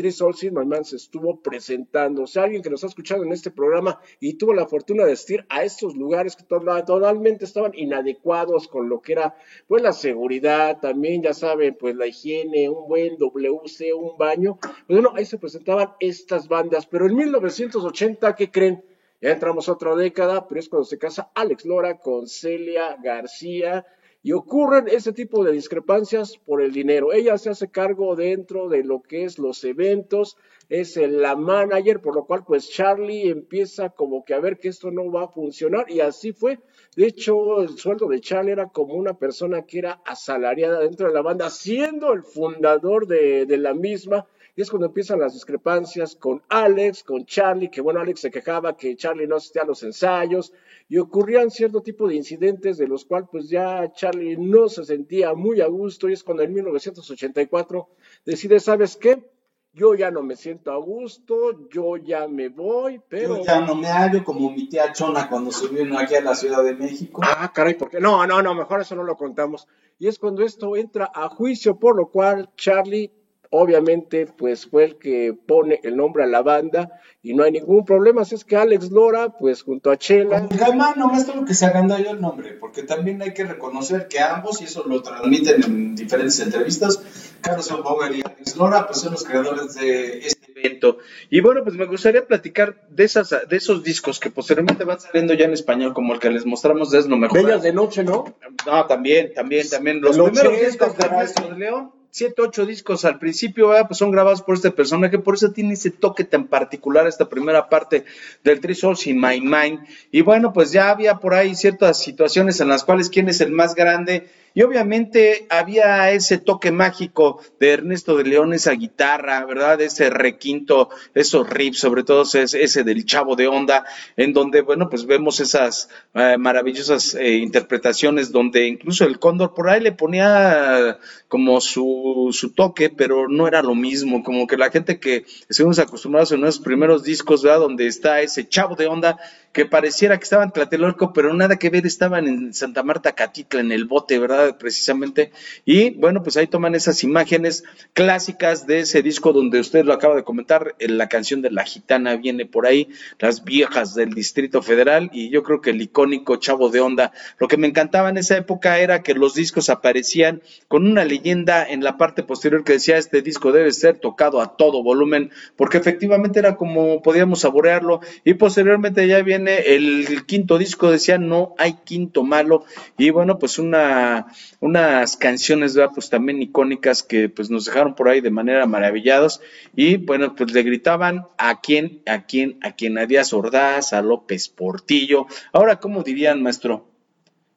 My 0.52 0.66
Man 0.66 0.84
se 0.84 0.96
estuvo 0.96 1.40
presentando. 1.40 2.24
O 2.24 2.26
sea, 2.26 2.42
alguien 2.42 2.62
que 2.62 2.68
nos 2.68 2.84
ha 2.84 2.88
escuchado 2.88 3.22
en 3.22 3.32
este 3.32 3.50
programa 3.50 3.98
y 4.20 4.34
tuvo 4.34 4.52
la 4.52 4.66
fortuna 4.66 5.06
de 5.06 5.12
asistir 5.12 5.46
a 5.48 5.64
estos 5.64 5.96
lugares 5.96 6.36
que 6.36 6.44
to- 6.44 6.60
totalmente 6.84 7.46
estaban 7.46 7.72
inadecuados 7.74 8.68
con 8.68 8.90
lo 8.90 9.00
que 9.00 9.12
era 9.12 9.34
pues 9.66 9.82
la 9.82 9.92
seguridad, 9.94 10.78
también 10.78 11.22
ya 11.22 11.32
saben, 11.32 11.74
pues 11.80 11.96
la 11.96 12.06
higiene, 12.06 12.68
un 12.68 12.86
buen 12.86 13.16
WC, 13.16 13.94
un 13.94 14.18
baño. 14.18 14.58
Pues 14.86 15.05
ahí 15.14 15.24
se 15.24 15.38
presentaban 15.38 15.92
estas 16.00 16.48
bandas, 16.48 16.86
pero 16.86 17.06
en 17.06 17.14
1980, 17.14 18.34
¿qué 18.34 18.50
creen? 18.50 18.84
Ya 19.20 19.30
entramos 19.30 19.68
a 19.68 19.72
otra 19.72 19.94
década, 19.94 20.46
pero 20.46 20.60
es 20.60 20.68
cuando 20.68 20.84
se 20.84 20.98
casa 20.98 21.30
Alex 21.34 21.64
Lora 21.64 21.98
con 21.98 22.26
Celia 22.26 22.96
García 23.02 23.86
y 24.22 24.32
ocurren 24.32 24.88
ese 24.88 25.12
tipo 25.12 25.44
de 25.44 25.52
discrepancias 25.52 26.36
por 26.36 26.60
el 26.60 26.72
dinero. 26.72 27.12
Ella 27.12 27.38
se 27.38 27.48
hace 27.48 27.70
cargo 27.70 28.16
dentro 28.16 28.68
de 28.68 28.82
lo 28.84 29.00
que 29.00 29.24
es 29.24 29.38
los 29.38 29.62
eventos, 29.64 30.36
es 30.68 30.96
la 30.96 31.36
manager, 31.36 32.00
por 32.00 32.14
lo 32.14 32.26
cual 32.26 32.44
pues 32.44 32.68
Charlie 32.68 33.30
empieza 33.30 33.90
como 33.90 34.24
que 34.24 34.34
a 34.34 34.40
ver 34.40 34.58
que 34.58 34.68
esto 34.68 34.90
no 34.90 35.10
va 35.10 35.24
a 35.24 35.28
funcionar 35.28 35.90
y 35.90 36.00
así 36.00 36.32
fue. 36.32 36.58
De 36.96 37.06
hecho, 37.06 37.62
el 37.62 37.78
sueldo 37.78 38.08
de 38.08 38.20
Charlie 38.20 38.52
era 38.52 38.66
como 38.66 38.94
una 38.94 39.14
persona 39.14 39.62
que 39.62 39.78
era 39.78 40.02
asalariada 40.04 40.80
dentro 40.80 41.06
de 41.06 41.14
la 41.14 41.22
banda, 41.22 41.48
siendo 41.48 42.12
el 42.12 42.22
fundador 42.22 43.06
de 43.06 43.58
la 43.58 43.74
misma. 43.74 44.26
Y 44.58 44.62
es 44.62 44.70
cuando 44.70 44.86
empiezan 44.86 45.20
las 45.20 45.34
discrepancias 45.34 46.16
con 46.16 46.42
Alex, 46.48 47.04
con 47.04 47.26
Charlie, 47.26 47.70
que 47.70 47.82
bueno, 47.82 48.00
Alex 48.00 48.20
se 48.20 48.30
quejaba 48.30 48.74
que 48.74 48.96
Charlie 48.96 49.26
no 49.26 49.36
asistía 49.36 49.62
a 49.62 49.66
los 49.66 49.82
ensayos 49.82 50.50
y 50.88 50.96
ocurrían 50.96 51.50
cierto 51.50 51.82
tipo 51.82 52.08
de 52.08 52.14
incidentes 52.14 52.78
de 52.78 52.88
los 52.88 53.04
cuales 53.04 53.28
pues 53.30 53.50
ya 53.50 53.92
Charlie 53.92 54.38
no 54.38 54.70
se 54.70 54.86
sentía 54.86 55.34
muy 55.34 55.60
a 55.60 55.66
gusto 55.66 56.08
y 56.08 56.14
es 56.14 56.24
cuando 56.24 56.42
en 56.42 56.54
1984 56.54 57.88
decide, 58.24 58.58
¿sabes 58.58 58.96
qué? 58.96 59.30
Yo 59.74 59.94
ya 59.94 60.10
no 60.10 60.22
me 60.22 60.36
siento 60.36 60.72
a 60.72 60.78
gusto, 60.78 61.68
yo 61.68 61.98
ya 61.98 62.26
me 62.26 62.48
voy, 62.48 62.98
pero... 63.10 63.36
Yo 63.36 63.44
ya 63.44 63.60
no 63.60 63.74
me 63.74 63.88
hallo 63.88 64.24
como 64.24 64.50
mi 64.50 64.70
tía 64.70 64.90
Chona 64.90 65.28
cuando 65.28 65.52
se 65.52 65.68
vino 65.68 65.98
aquí 65.98 66.14
a 66.14 66.22
la 66.22 66.34
Ciudad 66.34 66.64
de 66.64 66.74
México. 66.74 67.20
Ah, 67.22 67.52
caray, 67.52 67.74
¿por 67.74 67.90
qué? 67.90 68.00
No, 68.00 68.26
no, 68.26 68.40
no, 68.40 68.54
mejor 68.54 68.80
eso 68.80 68.96
no 68.96 69.02
lo 69.02 69.18
contamos. 69.18 69.68
Y 69.98 70.08
es 70.08 70.18
cuando 70.18 70.42
esto 70.42 70.76
entra 70.76 71.10
a 71.14 71.28
juicio, 71.28 71.78
por 71.78 71.94
lo 71.94 72.08
cual 72.08 72.48
Charlie, 72.56 73.12
obviamente, 73.50 74.26
pues 74.26 74.66
fue 74.66 74.84
el 74.84 74.96
que 74.96 75.34
pone 75.46 75.80
el 75.82 75.96
nombre 75.96 76.24
a 76.24 76.26
la 76.26 76.42
banda 76.42 77.00
y 77.22 77.34
no 77.34 77.42
hay 77.44 77.52
ningún 77.52 77.84
problema. 77.84 78.22
Así 78.22 78.34
es 78.34 78.44
que 78.44 78.56
Alex 78.56 78.90
Lora, 78.90 79.30
pues 79.30 79.62
junto 79.62 79.90
a 79.90 79.96
Chela, 79.96 80.46
Como 80.46 80.58
Gaimán, 80.58 80.98
nomás 80.98 81.26
tengo 81.26 81.44
que 81.44 81.54
se 81.54 81.66
agandalló 81.66 82.10
el 82.10 82.20
nombre, 82.20 82.52
porque 82.52 82.82
también 82.82 83.20
hay 83.22 83.34
que 83.34 83.44
reconocer 83.44 84.08
que 84.08 84.20
ambos, 84.20 84.60
y 84.60 84.64
eso 84.64 84.84
lo 84.86 85.02
transmiten 85.02 85.62
en 85.62 85.96
diferentes 85.96 86.38
entrevistas, 86.40 87.00
Carlos 87.40 87.68
Bauer 87.82 88.14
y 88.14 88.22
Alex 88.24 88.56
Lora, 88.56 88.86
pues 88.86 89.00
son 89.00 89.12
los 89.12 89.24
creadores 89.24 89.74
de 89.74 90.18
este 90.18 90.52
evento. 90.52 90.98
Y 91.30 91.40
bueno, 91.40 91.62
pues 91.64 91.76
me 91.76 91.86
gustaría 91.86 92.26
platicar 92.26 92.86
de 92.90 93.04
esas, 93.04 93.30
de 93.30 93.56
esos 93.56 93.82
discos 93.82 94.20
que 94.20 94.30
posteriormente 94.30 94.84
van 94.84 95.00
saliendo 95.00 95.34
ya 95.34 95.46
en 95.46 95.52
español, 95.52 95.94
como 95.94 96.14
el 96.14 96.20
que 96.20 96.30
les 96.30 96.46
mostramos 96.46 96.90
de 96.90 97.00
Es 97.00 97.06
lo 97.06 97.16
mejor. 97.16 97.42
Bellas 97.42 97.62
de 97.62 97.72
Noche, 97.72 98.04
¿no? 98.04 98.24
No, 98.66 98.86
también, 98.86 99.32
también, 99.34 99.68
también. 99.68 100.00
Los 100.00 100.16
El 100.16 100.24
primeros 100.24 100.52
80, 100.52 100.66
discos 100.66 100.96
de 100.96 101.48
de 101.48 101.58
León, 101.58 101.92
siete, 102.16 102.40
ocho 102.40 102.64
discos 102.64 103.04
al 103.04 103.18
principio, 103.18 103.74
pues 103.86 103.98
son 103.98 104.10
grabados 104.10 104.40
por 104.40 104.54
este 104.54 104.70
personaje, 104.70 105.18
por 105.18 105.34
eso 105.34 105.52
tiene 105.52 105.74
ese 105.74 105.90
toque 105.90 106.24
tan 106.24 106.46
particular 106.46 107.06
esta 107.06 107.28
primera 107.28 107.68
parte 107.68 108.06
del 108.42 108.58
Three 108.58 108.74
Souls 108.74 109.06
in 109.06 109.20
My 109.20 109.38
Mind. 109.38 109.86
Y 110.10 110.22
bueno, 110.22 110.50
pues 110.50 110.72
ya 110.72 110.88
había 110.88 111.16
por 111.16 111.34
ahí 111.34 111.54
ciertas 111.54 112.02
situaciones 112.02 112.58
en 112.62 112.68
las 112.68 112.84
cuales 112.84 113.10
quién 113.10 113.28
es 113.28 113.42
el 113.42 113.52
más 113.52 113.74
grande. 113.74 114.30
Y 114.56 114.62
obviamente 114.62 115.46
había 115.50 116.10
ese 116.12 116.38
toque 116.38 116.72
mágico 116.72 117.42
de 117.60 117.72
Ernesto 117.72 118.16
de 118.16 118.24
León, 118.24 118.54
esa 118.54 118.72
guitarra, 118.72 119.44
¿verdad? 119.44 119.78
Ese 119.82 120.08
requinto, 120.08 120.88
esos 121.14 121.46
riffs, 121.50 121.78
sobre 121.78 122.04
todo 122.04 122.22
ese, 122.22 122.82
del 122.82 123.04
chavo 123.04 123.36
de 123.36 123.48
onda, 123.48 123.84
en 124.16 124.32
donde, 124.32 124.62
bueno, 124.62 124.88
pues 124.88 125.04
vemos 125.04 125.40
esas 125.40 125.90
eh, 126.14 126.38
maravillosas 126.38 127.14
eh, 127.16 127.34
interpretaciones 127.34 128.32
donde 128.32 128.66
incluso 128.66 129.04
el 129.04 129.18
cóndor 129.18 129.52
por 129.52 129.68
ahí 129.68 129.82
le 129.82 129.92
ponía 129.92 131.00
como 131.28 131.60
su, 131.60 132.30
su 132.32 132.54
toque, 132.54 132.88
pero 132.88 133.28
no 133.28 133.46
era 133.46 133.60
lo 133.60 133.74
mismo, 133.74 134.22
como 134.22 134.46
que 134.46 134.56
la 134.56 134.70
gente 134.70 134.98
que 134.98 135.26
estuvimos 135.50 135.78
acostumbrados 135.78 136.32
en 136.32 136.40
nuestros 136.40 136.64
primeros 136.64 137.02
discos, 137.02 137.42
¿verdad? 137.42 137.60
Donde 137.60 137.86
está 137.88 138.22
ese 138.22 138.48
chavo 138.48 138.74
de 138.74 138.86
onda 138.86 139.18
que 139.52 139.66
pareciera 139.66 140.18
que 140.18 140.24
estaba 140.24 140.44
en 140.44 140.50
Tlatelolco, 140.50 141.12
pero 141.12 141.32
nada 141.34 141.56
que 141.56 141.70
ver, 141.70 141.86
estaban 141.86 142.28
en 142.28 142.54
Santa 142.54 142.82
Marta, 142.82 143.12
Catitla, 143.12 143.60
en 143.60 143.72
el 143.72 143.86
bote, 143.86 144.18
¿verdad? 144.18 144.45
Precisamente. 144.54 145.32
Y 145.64 145.90
bueno, 145.90 146.22
pues 146.22 146.36
ahí 146.36 146.46
toman 146.46 146.74
esas 146.74 147.02
imágenes 147.02 147.64
clásicas 147.92 148.66
de 148.66 148.80
ese 148.80 149.02
disco 149.02 149.32
donde 149.32 149.60
usted 149.60 149.84
lo 149.84 149.92
acaba 149.92 150.14
de 150.14 150.24
comentar, 150.24 150.74
eh, 150.78 150.88
la 150.88 151.08
canción 151.08 151.42
de 151.42 151.50
La 151.50 151.64
Gitana 151.64 152.16
viene 152.16 152.46
por 152.46 152.66
ahí, 152.66 152.88
las 153.18 153.44
viejas 153.44 153.94
del 153.94 154.14
Distrito 154.14 154.62
Federal, 154.62 155.10
y 155.12 155.30
yo 155.30 155.42
creo 155.42 155.60
que 155.60 155.70
el 155.70 155.82
icónico 155.82 156.36
Chavo 156.36 156.68
de 156.70 156.80
Onda. 156.80 157.12
Lo 157.38 157.48
que 157.48 157.56
me 157.56 157.66
encantaba 157.66 158.10
en 158.10 158.18
esa 158.18 158.36
época 158.36 158.78
era 158.78 159.02
que 159.02 159.14
los 159.14 159.34
discos 159.34 159.70
aparecían 159.70 160.42
con 160.68 160.86
una 160.86 161.04
leyenda 161.04 161.66
en 161.66 161.82
la 161.82 161.96
parte 161.96 162.22
posterior 162.22 162.64
que 162.64 162.74
decía, 162.74 162.98
este 162.98 163.22
disco 163.22 163.52
debe 163.52 163.72
ser 163.72 163.98
tocado 163.98 164.40
a 164.40 164.56
todo 164.56 164.82
volumen, 164.82 165.30
porque 165.56 165.78
efectivamente 165.78 166.38
era 166.38 166.56
como 166.56 167.02
podíamos 167.02 167.40
saborearlo, 167.40 168.00
y 168.24 168.34
posteriormente 168.34 169.06
ya 169.06 169.22
viene 169.22 169.58
el 169.74 170.24
quinto 170.26 170.58
disco, 170.58 170.90
decía, 170.90 171.18
no 171.18 171.54
hay 171.58 171.74
quinto 171.84 172.22
malo, 172.22 172.64
y 172.98 173.10
bueno, 173.10 173.38
pues 173.38 173.58
una, 173.58 174.25
unas 174.60 175.16
canciones, 175.16 175.74
¿verdad? 175.74 175.92
pues 175.94 176.10
también 176.10 176.42
icónicas 176.42 177.02
que 177.02 177.28
pues 177.28 177.50
nos 177.50 177.64
dejaron 177.64 177.94
por 177.94 178.08
ahí 178.08 178.20
de 178.20 178.30
manera 178.30 178.66
maravillados, 178.66 179.40
y 179.74 179.96
bueno, 179.96 180.34
pues 180.34 180.52
le 180.52 180.62
gritaban 180.62 181.26
a 181.38 181.60
quién, 181.60 182.02
a 182.06 182.24
quién, 182.26 182.58
a 182.62 182.72
quién, 182.72 182.98
a 182.98 183.06
Díaz 183.06 183.32
Ordaz, 183.32 183.92
a 183.92 184.02
López 184.02 184.48
Portillo, 184.48 185.26
ahora, 185.52 185.80
¿cómo 185.80 186.02
dirían, 186.02 186.42
maestro? 186.42 186.88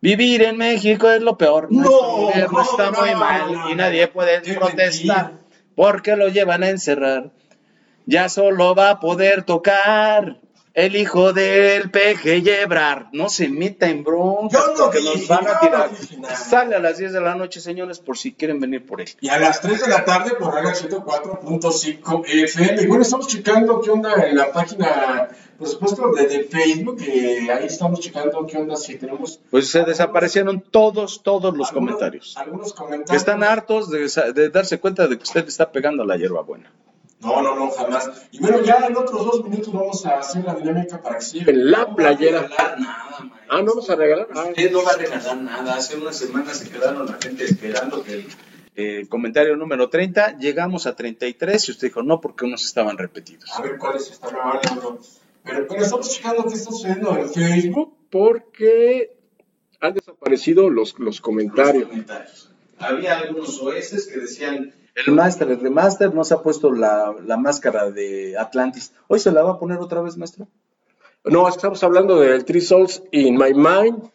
Vivir 0.02 0.44
en 0.44 0.56
México 0.58 1.10
es 1.10 1.22
lo 1.22 1.38
peor. 1.38 1.68
No, 1.72 1.82
Nuestro 1.82 2.08
gobierno 2.08 2.58
no, 2.58 2.62
está 2.64 2.92
no, 2.92 3.02
muy 3.02 3.16
mal 3.16 3.72
y 3.72 3.76
nadie 3.76 4.08
puede 4.08 4.40
protestar 4.40 4.86
mentira. 4.86 5.40
porque 5.76 6.16
lo 6.16 6.30
llevan 6.30 6.64
a 6.64 6.70
encerrar. 6.70 7.32
Ya 8.06 8.30
solo 8.30 8.74
va 8.76 8.92
a 8.92 9.00
poder 9.02 9.44
tocar 9.44 10.40
el 10.86 10.96
hijo 10.96 11.34
del 11.34 11.90
peje 11.92 12.62
Ebrard. 12.62 13.08
No 13.12 13.30
se 13.30 13.50
meta 13.50 13.90
en 13.90 14.04
bronca, 14.04 14.58
Yo 14.58 14.74
no 14.78 14.90
dije, 14.92 15.04
nos 15.20 15.28
van 15.28 15.48
a 15.48 15.60
tirar. 15.60 15.90
Sale 16.36 16.76
a 16.76 16.80
las 16.80 16.98
10 16.98 17.14
de 17.14 17.22
la 17.22 17.36
noche, 17.36 17.60
señores, 17.62 18.00
por 18.00 18.18
si 18.18 18.34
quieren 18.34 18.60
venir 18.60 18.86
por 18.86 19.02
él. 19.02 19.10
Y 19.22 19.30
a 19.30 19.38
las 19.40 19.62
3 19.62 19.82
de 19.82 19.88
la 19.90 20.06
tarde 20.06 20.32
por 20.40 20.54
Raga 20.54 20.74
104.5 20.74 22.24
FM. 22.26 22.82
Y 22.82 22.88
bueno, 22.88 23.04
estamos 23.04 23.28
checando 23.28 23.82
qué 23.82 23.92
onda 23.92 24.14
en 24.26 24.38
la 24.38 24.52
página, 24.52 25.30
por 25.58 25.68
supuesto, 25.68 26.12
de, 26.14 26.28
de 26.28 26.44
Facebook. 26.44 26.98
que 26.98 27.52
ahí 27.52 27.66
estamos 27.66 28.00
checando 28.00 28.46
qué 28.48 28.58
onda 28.58 28.76
si 28.76 28.96
tenemos. 28.96 29.40
Pues 29.50 29.70
se 29.70 29.84
desaparecieron 29.84 30.62
todos, 30.62 31.22
todos 31.24 31.56
los 31.58 31.70
algunos- 31.70 31.94
comentarios. 31.96 32.38
Algunos 32.38 32.74
comentarios. 32.74 33.10
Que 33.12 33.18
están 33.18 33.44
hartos 33.44 33.90
de, 33.90 34.08
de 34.34 34.50
darse 34.50 34.80
cuenta 34.80 35.08
de 35.08 35.18
que 35.18 35.24
usted 35.24 35.48
está 35.48 35.72
pegando 35.72 36.04
la 36.06 36.18
hierbabuena. 36.18 36.72
No, 37.22 37.42
no, 37.42 37.54
no, 37.56 37.70
jamás. 37.72 38.10
Y 38.32 38.40
bueno, 38.40 38.62
ya 38.64 38.78
en 38.88 38.96
otros 38.96 39.26
dos 39.26 39.44
minutos 39.44 39.74
vamos 39.74 40.06
a 40.06 40.20
hacer 40.20 40.46
la 40.46 40.56
dinámica 40.56 41.02
para 41.02 41.18
que 41.18 41.26
se 41.26 41.40
lleven 41.40 41.70
la 41.70 41.94
playera. 41.94 42.44
regalar 42.44 42.80
nada, 42.80 43.20
maestro. 43.20 43.40
Ah, 43.50 43.62
¿no 43.62 43.66
vamos 43.72 43.90
a 43.90 43.96
regalar? 43.96 44.28
Ah. 44.34 44.46
Usted 44.50 44.72
no 44.72 44.84
va 44.84 44.92
a 44.92 44.98
regalar 44.98 45.38
nada. 45.38 45.76
Hace 45.76 45.98
unas 45.98 46.18
semanas 46.18 46.58
se 46.58 46.70
quedaron 46.70 47.06
la 47.06 47.18
gente 47.22 47.44
esperando 47.44 48.04
que 48.04 48.14
el 48.14 48.28
Eh, 48.76 49.06
comentario 49.10 49.58
número 49.58 49.90
30, 49.90 50.38
llegamos 50.38 50.88
a 50.88 50.96
33 50.96 51.68
y 51.68 51.72
usted 51.72 51.88
dijo 51.88 52.02
no 52.04 52.22
porque 52.22 52.46
unos 52.46 52.64
estaban 52.64 52.98
repetidos. 52.98 53.52
A 53.54 53.62
ver 53.62 53.78
cuáles 53.78 54.10
están 54.12 54.36
hablando. 54.36 55.00
Pero, 55.44 55.68
pero 55.68 55.82
estamos 55.84 56.10
checando 56.16 56.44
qué 56.46 56.54
está 56.54 56.72
sucediendo 56.72 57.18
en 57.18 57.30
Facebook 57.30 57.98
porque 58.10 59.18
han 59.82 59.94
desaparecido 59.94 60.70
los, 60.70 60.98
los 61.00 61.20
comentarios. 61.20 61.90
comentarios. 61.90 62.52
Había 62.78 63.18
algunos 63.18 63.60
OS 63.62 64.08
que 64.08 64.20
decían 64.20 64.74
El 65.06 65.14
Master, 65.14 65.50
el 65.52 65.60
Remaster, 65.60 66.14
nos 66.14 66.32
ha 66.32 66.42
puesto 66.42 66.72
la, 66.72 67.16
la 67.26 67.38
máscara 67.38 67.90
de 67.92 68.38
Atlantis. 68.38 68.94
¿Hoy 69.08 69.20
se 69.20 69.32
la 69.32 69.44
va 69.44 69.52
a 69.52 69.60
poner 69.60 69.78
otra 69.78 70.02
vez, 70.02 70.18
maestro? 70.18 70.48
No, 71.26 71.48
estamos 71.48 71.84
hablando 71.84 72.20
del 72.20 72.46
Three 72.46 72.62
Souls 72.62 73.04
in 73.12 73.38
My 73.38 73.54
Mind. 73.54 74.10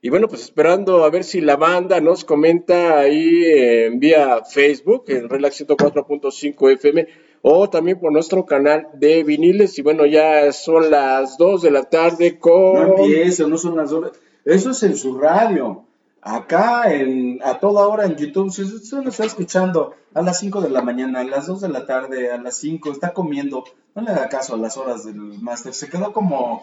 Y 0.00 0.10
bueno, 0.10 0.28
pues 0.28 0.42
esperando 0.42 1.04
a 1.04 1.10
ver 1.10 1.24
si 1.24 1.40
la 1.40 1.56
banda 1.56 2.00
nos 2.00 2.24
comenta 2.24 2.98
ahí 2.98 3.44
en 3.46 3.98
vía 3.98 4.44
Facebook, 4.44 5.04
en 5.08 5.28
Relax 5.28 5.66
104.5 5.66 6.72
FM, 6.72 7.08
o 7.42 7.68
también 7.68 7.98
por 7.98 8.12
nuestro 8.12 8.46
canal 8.46 8.88
de 8.94 9.24
viniles. 9.24 9.76
Y 9.78 9.82
bueno, 9.82 10.06
ya 10.06 10.52
son 10.52 10.90
las 10.90 11.36
2 11.36 11.62
de 11.62 11.70
la 11.70 11.84
tarde 11.84 12.38
con... 12.38 12.74
No 12.74 12.98
empiece, 12.98 13.46
no 13.48 13.58
son 13.58 13.76
las 13.76 13.92
horas. 13.92 14.12
Eso 14.44 14.70
es 14.70 14.82
en 14.84 14.96
su 14.96 15.18
radio. 15.18 15.87
Acá, 16.22 16.92
en, 16.92 17.40
a 17.44 17.58
toda 17.58 17.86
hora 17.86 18.04
en 18.04 18.16
YouTube, 18.16 18.50
si 18.52 18.62
usted 18.62 18.98
lo 19.02 19.10
está 19.10 19.24
escuchando 19.24 19.94
a 20.14 20.22
las 20.22 20.38
5 20.40 20.60
de 20.60 20.70
la 20.70 20.82
mañana, 20.82 21.20
a 21.20 21.24
las 21.24 21.46
2 21.46 21.60
de 21.60 21.68
la 21.68 21.86
tarde, 21.86 22.30
a 22.32 22.38
las 22.38 22.56
5, 22.56 22.90
está 22.90 23.12
comiendo, 23.12 23.64
no 23.94 24.02
le 24.02 24.10
haga 24.10 24.28
caso 24.28 24.54
a 24.54 24.58
las 24.58 24.76
horas 24.76 25.04
del 25.04 25.16
máster. 25.16 25.72
Se 25.74 25.88
quedó 25.88 26.12
como, 26.12 26.62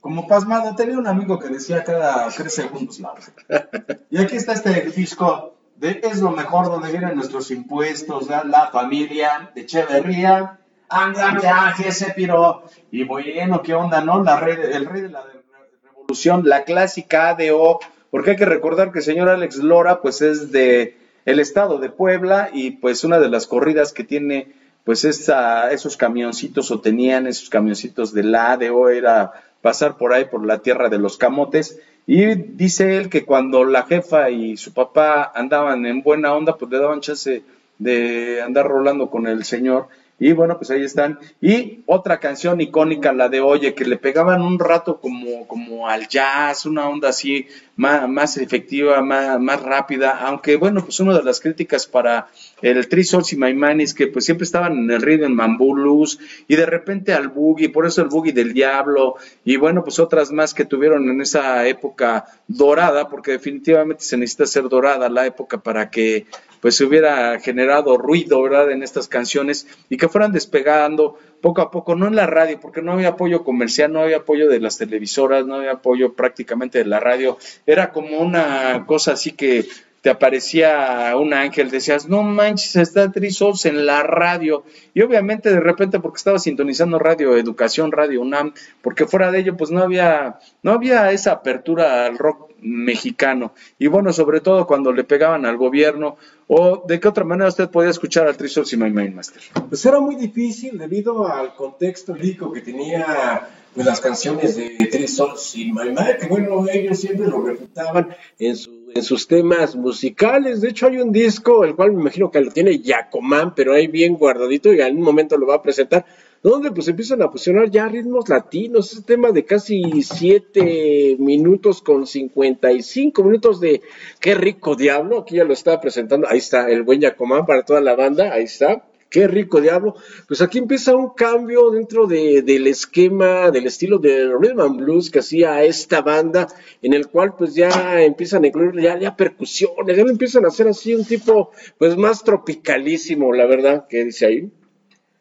como 0.00 0.26
pasmado. 0.26 0.74
Tenía 0.74 0.98
un 0.98 1.06
amigo 1.06 1.38
que 1.38 1.48
decía 1.48 1.84
cada 1.84 2.28
3 2.28 2.52
segundos 2.52 2.98
la 3.00 3.12
hora. 3.12 3.22
Y 4.10 4.18
aquí 4.18 4.36
está 4.36 4.52
este 4.54 4.72
disco 4.90 5.54
de 5.76 6.00
Es 6.02 6.20
lo 6.20 6.30
mejor 6.30 6.66
donde 6.66 6.90
vienen 6.90 7.14
nuestros 7.16 7.50
impuestos, 7.50 8.28
la, 8.28 8.44
la 8.44 8.70
familia 8.70 9.50
de 9.54 9.60
Echeverría. 9.62 10.58
Anda, 10.88 11.32
viaje, 11.40 11.90
se 11.92 12.12
piró. 12.12 12.62
Y 12.90 13.04
bueno, 13.04 13.62
¿qué 13.62 13.74
onda, 13.74 14.00
no? 14.00 14.22
La 14.22 14.38
rey, 14.40 14.56
de- 14.56 14.72
el 14.76 14.86
rey 14.86 15.02
de 15.02 15.08
la 15.10 15.24
de- 15.26 15.42
revolución, 15.84 16.42
la 16.48 16.64
clásica 16.64 17.30
ADO. 17.30 17.80
Porque 18.16 18.30
hay 18.30 18.36
que 18.38 18.46
recordar 18.46 18.92
que 18.92 19.00
el 19.00 19.04
señor 19.04 19.28
Alex 19.28 19.58
Lora, 19.58 20.00
pues 20.00 20.22
es 20.22 20.50
de 20.50 20.96
el 21.26 21.38
estado 21.38 21.76
de 21.76 21.90
Puebla 21.90 22.48
y 22.50 22.70
pues 22.70 23.04
una 23.04 23.18
de 23.18 23.28
las 23.28 23.46
corridas 23.46 23.92
que 23.92 24.04
tiene, 24.04 24.54
pues 24.84 25.04
esa, 25.04 25.70
esos 25.70 25.98
camioncitos 25.98 26.70
o 26.70 26.80
tenían 26.80 27.26
esos 27.26 27.50
camioncitos 27.50 28.14
de 28.14 28.22
la 28.22 28.52
ADO 28.52 28.88
era 28.88 29.32
pasar 29.60 29.98
por 29.98 30.14
ahí 30.14 30.24
por 30.24 30.46
la 30.46 30.60
tierra 30.60 30.88
de 30.88 30.96
los 30.96 31.18
camotes. 31.18 31.78
Y 32.06 32.34
dice 32.36 32.96
él 32.96 33.10
que 33.10 33.26
cuando 33.26 33.66
la 33.66 33.82
jefa 33.82 34.30
y 34.30 34.56
su 34.56 34.72
papá 34.72 35.30
andaban 35.34 35.84
en 35.84 36.00
buena 36.02 36.32
onda, 36.32 36.56
pues 36.56 36.70
le 36.70 36.78
daban 36.78 37.02
chance 37.02 37.42
de 37.78 38.40
andar 38.40 38.66
rolando 38.66 39.10
con 39.10 39.26
el 39.26 39.44
señor. 39.44 39.88
Y 40.18 40.32
bueno, 40.32 40.56
pues 40.56 40.70
ahí 40.70 40.82
están. 40.82 41.18
Y 41.42 41.80
otra 41.84 42.18
canción 42.18 42.60
icónica, 42.60 43.12
la 43.12 43.28
de 43.28 43.40
Oye, 43.40 43.74
que 43.74 43.84
le 43.84 43.98
pegaban 43.98 44.40
un 44.40 44.58
rato 44.58 44.98
como, 44.98 45.46
como 45.46 45.88
al 45.88 46.08
jazz, 46.08 46.64
una 46.64 46.88
onda 46.88 47.10
así 47.10 47.46
más, 47.76 48.08
más 48.08 48.38
efectiva, 48.38 49.02
más, 49.02 49.38
más 49.38 49.62
rápida. 49.62 50.18
Aunque 50.26 50.56
bueno, 50.56 50.82
pues 50.82 51.00
una 51.00 51.18
de 51.18 51.22
las 51.22 51.40
críticas 51.40 51.86
para 51.86 52.28
el 52.62 52.88
Three 52.88 53.04
Souls 53.04 53.32
y 53.34 53.36
My 53.36 53.54
es 53.82 53.92
que 53.92 54.06
pues 54.06 54.24
siempre 54.24 54.44
estaban 54.44 54.78
en 54.78 54.90
el 54.90 55.02
ritmo 55.02 55.26
en 55.26 55.34
Mambo 55.34 55.74
Blues 55.74 56.18
y 56.48 56.56
de 56.56 56.64
repente 56.64 57.12
al 57.12 57.28
boogie, 57.28 57.68
por 57.68 57.86
eso 57.86 58.00
el 58.00 58.08
boogie 58.08 58.32
del 58.32 58.54
diablo 58.54 59.16
y 59.44 59.56
bueno, 59.56 59.84
pues 59.84 59.98
otras 59.98 60.32
más 60.32 60.54
que 60.54 60.64
tuvieron 60.64 61.08
en 61.10 61.20
esa 61.20 61.66
época 61.66 62.24
dorada, 62.48 63.08
porque 63.08 63.32
definitivamente 63.32 64.04
se 64.04 64.16
necesita 64.16 64.46
ser 64.46 64.68
dorada 64.68 65.10
la 65.10 65.26
época 65.26 65.58
para 65.58 65.90
que 65.90 66.26
pues 66.60 66.76
se 66.76 66.84
hubiera 66.84 67.38
generado 67.40 67.96
ruido, 67.96 68.42
¿verdad? 68.42 68.70
En 68.70 68.82
estas 68.82 69.08
canciones 69.08 69.66
y 69.88 69.96
que 69.96 70.08
fueran 70.08 70.32
despegando 70.32 71.18
poco 71.40 71.60
a 71.60 71.70
poco, 71.70 71.94
no 71.94 72.06
en 72.06 72.16
la 72.16 72.26
radio, 72.26 72.58
porque 72.60 72.82
no 72.82 72.92
había 72.92 73.08
apoyo 73.08 73.44
comercial, 73.44 73.92
no 73.92 74.00
había 74.00 74.18
apoyo 74.18 74.48
de 74.48 74.60
las 74.60 74.78
televisoras, 74.78 75.46
no 75.46 75.56
había 75.56 75.72
apoyo 75.72 76.14
prácticamente 76.14 76.78
de 76.78 76.86
la 76.86 76.98
radio, 76.98 77.38
era 77.66 77.92
como 77.92 78.18
una 78.18 78.84
cosa 78.86 79.12
así 79.12 79.32
que 79.32 79.66
te 80.06 80.10
aparecía 80.10 81.16
un 81.16 81.34
ángel, 81.34 81.68
decías, 81.68 82.08
no 82.08 82.22
manches, 82.22 82.76
está 82.76 83.10
Trisols 83.10 83.66
en 83.66 83.86
la 83.86 84.04
radio. 84.04 84.62
Y 84.94 85.02
obviamente 85.02 85.50
de 85.50 85.58
repente 85.58 85.98
porque 85.98 86.18
estaba 86.18 86.38
sintonizando 86.38 87.00
Radio 87.00 87.36
Educación, 87.36 87.90
Radio 87.90 88.20
UNAM, 88.20 88.52
porque 88.82 89.06
fuera 89.06 89.32
de 89.32 89.40
ello 89.40 89.56
pues 89.56 89.72
no 89.72 89.82
había, 89.82 90.38
no 90.62 90.70
había 90.70 91.10
esa 91.10 91.32
apertura 91.32 92.06
al 92.06 92.18
rock 92.18 92.50
mexicano. 92.60 93.52
Y 93.80 93.88
bueno, 93.88 94.12
sobre 94.12 94.40
todo 94.40 94.64
cuando 94.68 94.92
le 94.92 95.02
pegaban 95.02 95.44
al 95.44 95.56
gobierno, 95.56 96.16
o 96.46 96.84
de 96.86 97.00
qué 97.00 97.08
otra 97.08 97.24
manera 97.24 97.48
usted 97.48 97.68
podía 97.68 97.90
escuchar 97.90 98.28
a 98.28 98.32
Trisols 98.32 98.72
y 98.74 98.76
My 98.76 98.90
Mind 98.92 99.12
Master. 99.12 99.42
Pues 99.68 99.84
era 99.86 99.98
muy 99.98 100.14
difícil 100.14 100.78
debido 100.78 101.26
al 101.26 101.56
contexto 101.56 102.14
lírico 102.14 102.52
que 102.52 102.60
tenía 102.60 103.48
pues, 103.74 103.84
las 103.84 104.00
canciones 104.00 104.56
de 104.56 104.68
Three 104.88 105.08
Souls 105.08 105.56
y 105.56 105.72
My 105.72 105.86
Mind, 105.88 106.18
que 106.20 106.26
bueno, 106.28 106.64
ellos 106.72 106.96
siempre 107.00 107.26
lo 107.26 107.42
refutaban 107.44 108.14
en, 108.38 108.56
su- 108.56 108.75
en 108.96 109.02
sus 109.02 109.28
temas 109.28 109.76
musicales. 109.76 110.60
De 110.60 110.70
hecho, 110.70 110.86
hay 110.86 110.98
un 110.98 111.12
disco, 111.12 111.64
el 111.64 111.76
cual 111.76 111.92
me 111.92 112.00
imagino 112.00 112.30
que 112.30 112.40
lo 112.40 112.50
tiene 112.50 112.78
Yacomán, 112.78 113.54
pero 113.54 113.74
ahí 113.74 113.86
bien 113.86 114.16
guardadito 114.16 114.72
y 114.72 114.80
en 114.80 114.96
un 114.96 115.02
momento 115.02 115.36
lo 115.36 115.46
va 115.46 115.56
a 115.56 115.62
presentar, 115.62 116.04
donde 116.42 116.70
pues 116.70 116.88
empiezan 116.88 117.22
a 117.22 117.30
fusionar 117.30 117.70
ya 117.70 117.88
ritmos 117.88 118.28
latinos, 118.28 118.92
ese 118.92 119.02
tema 119.02 119.32
de 119.32 119.44
casi 119.44 120.02
7 120.02 121.16
minutos 121.18 121.82
con 121.82 122.06
55 122.06 123.22
minutos 123.22 123.60
de 123.60 123.82
Qué 124.20 124.34
rico 124.34 124.74
diablo, 124.74 125.20
aquí 125.20 125.36
ya 125.36 125.44
lo 125.44 125.52
estaba 125.52 125.80
presentando, 125.80 126.26
ahí 126.28 126.38
está 126.38 126.68
el 126.70 126.82
buen 126.82 127.00
Yacomán 127.00 127.46
para 127.46 127.64
toda 127.64 127.80
la 127.80 127.94
banda, 127.94 128.32
ahí 128.32 128.44
está. 128.44 128.84
Qué 129.08 129.26
rico 129.28 129.60
diablo. 129.60 129.94
Pues 130.28 130.42
aquí 130.42 130.58
empieza 130.58 130.94
un 130.94 131.10
cambio 131.14 131.70
dentro 131.70 132.06
de- 132.06 132.42
del 132.42 132.66
esquema, 132.66 133.50
del 133.50 133.66
estilo 133.66 133.98
de 133.98 134.26
rhythm 134.40 134.60
and 134.60 134.76
blues 134.80 135.10
que 135.10 135.20
hacía 135.20 135.62
esta 135.64 136.02
banda, 136.02 136.48
en 136.82 136.92
el 136.92 137.06
cual 137.08 137.34
pues 137.36 137.54
ya 137.54 138.02
empiezan 138.02 138.44
a 138.44 138.48
incluir 138.48 138.80
ya, 138.80 138.98
ya 138.98 139.16
percusiones, 139.16 139.96
ya 139.96 140.04
lo 140.04 140.10
empiezan 140.10 140.44
a 140.44 140.48
hacer 140.48 140.68
así 140.68 140.94
un 140.94 141.04
tipo 141.04 141.50
pues 141.78 141.96
más 141.96 142.24
tropicalísimo, 142.24 143.32
la 143.32 143.46
verdad, 143.46 143.86
que 143.88 144.04
dice 144.04 144.26
ahí. 144.26 144.50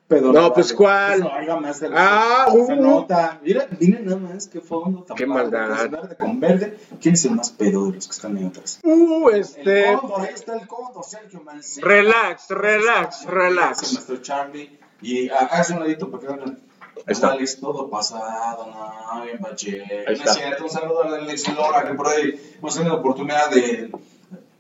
Pero 0.07 0.31
No, 0.31 0.53
pues, 0.53 0.71
¿cuál? 0.71 1.19
Eso, 1.19 1.31
haga 1.31 1.59
más 1.59 1.79
de 1.79 1.89
Ah, 1.95 2.45
se 2.51 2.57
uh. 2.73 2.75
nota. 2.75 3.39
Mira, 3.43 3.67
miren 3.79 4.05
nada 4.05 4.17
más 4.17 4.47
qué 4.47 4.61
fondo 4.61 5.01
tan 5.03 5.17
Qué 5.17 5.25
padre, 5.25 5.49
maldad. 5.51 5.85
es 5.85 5.91
verde 5.91 6.15
con 6.15 6.39
verde. 6.39 6.77
¿Quién 7.01 7.15
es 7.15 7.25
el 7.25 7.31
más 7.31 7.49
pedo 7.51 7.87
de 7.87 7.93
los 7.95 8.07
que 8.07 8.11
están 8.11 8.37
ahí 8.37 8.45
atrás? 8.45 8.79
Uh, 8.83 9.29
El 9.29 9.41
este. 9.41 9.97
cóndor, 9.99 10.21
ahí 10.21 10.33
está 10.35 10.53
el 10.57 10.67
cóndor, 10.67 11.03
Sergio 11.03 11.41
Mancera. 11.41 11.87
Relax, 11.87 12.49
relax, 12.49 13.25
relax. 13.25 13.93
Nuestro 13.93 14.17
Charlie. 14.17 14.79
Y 15.01 15.29
acá 15.29 15.61
hace 15.61 15.73
un 15.73 15.79
ladito 15.79 16.11
que 16.19 16.27
vean. 16.27 16.59
Ahí 16.97 17.01
está. 17.07 17.31
Alex, 17.31 17.59
todo 17.59 17.89
pasado, 17.89 18.67
no, 18.67 19.23
bien 19.23 19.39
pache. 19.39 19.83
Ahí 20.07 20.13
está. 20.13 20.33
Es 20.49 20.61
un 20.61 20.69
saludo 20.69 21.03
a 21.03 21.15
Alex 21.15 21.53
Lora, 21.55 21.83
que 21.87 21.93
por 21.95 22.07
ahí 22.07 22.55
hemos 22.59 22.73
tenido 22.75 22.93
la 22.93 22.99
oportunidad 22.99 23.49
de 23.49 23.91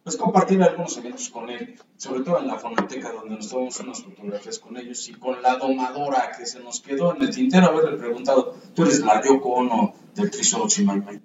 pues, 0.05 0.17
compartir 0.17 0.61
algunos 0.61 0.95
eventos 0.97 1.29
con 1.29 1.49
él, 1.49 1.79
sobre 1.97 2.21
todo 2.21 2.39
en 2.39 2.45
la 2.45 2.59
fonoteca, 2.59 3.11
donde 3.11 3.37
nos 3.37 3.49
tomamos 3.49 3.79
unas 3.79 4.03
fotografías 4.03 4.59
con 4.59 4.77
ellos 4.77 5.09
y 5.09 5.13
con 5.13 5.41
la 5.41 5.55
domadora 5.55 6.31
que 6.37 6.45
se 6.45 6.59
nos 6.59 6.79
quedó 6.79 7.15
en 7.15 7.23
el 7.23 7.33
tintero 7.33 7.65
haberle 7.65 7.97
preguntado, 7.97 8.53
tú 8.75 8.83
eres 8.83 8.99
la 8.99 9.19
Yoko 9.23 9.49
Ono 9.49 9.95
del 10.13 10.29
Trisol 10.29 10.69
Chimalmay. 10.69 11.19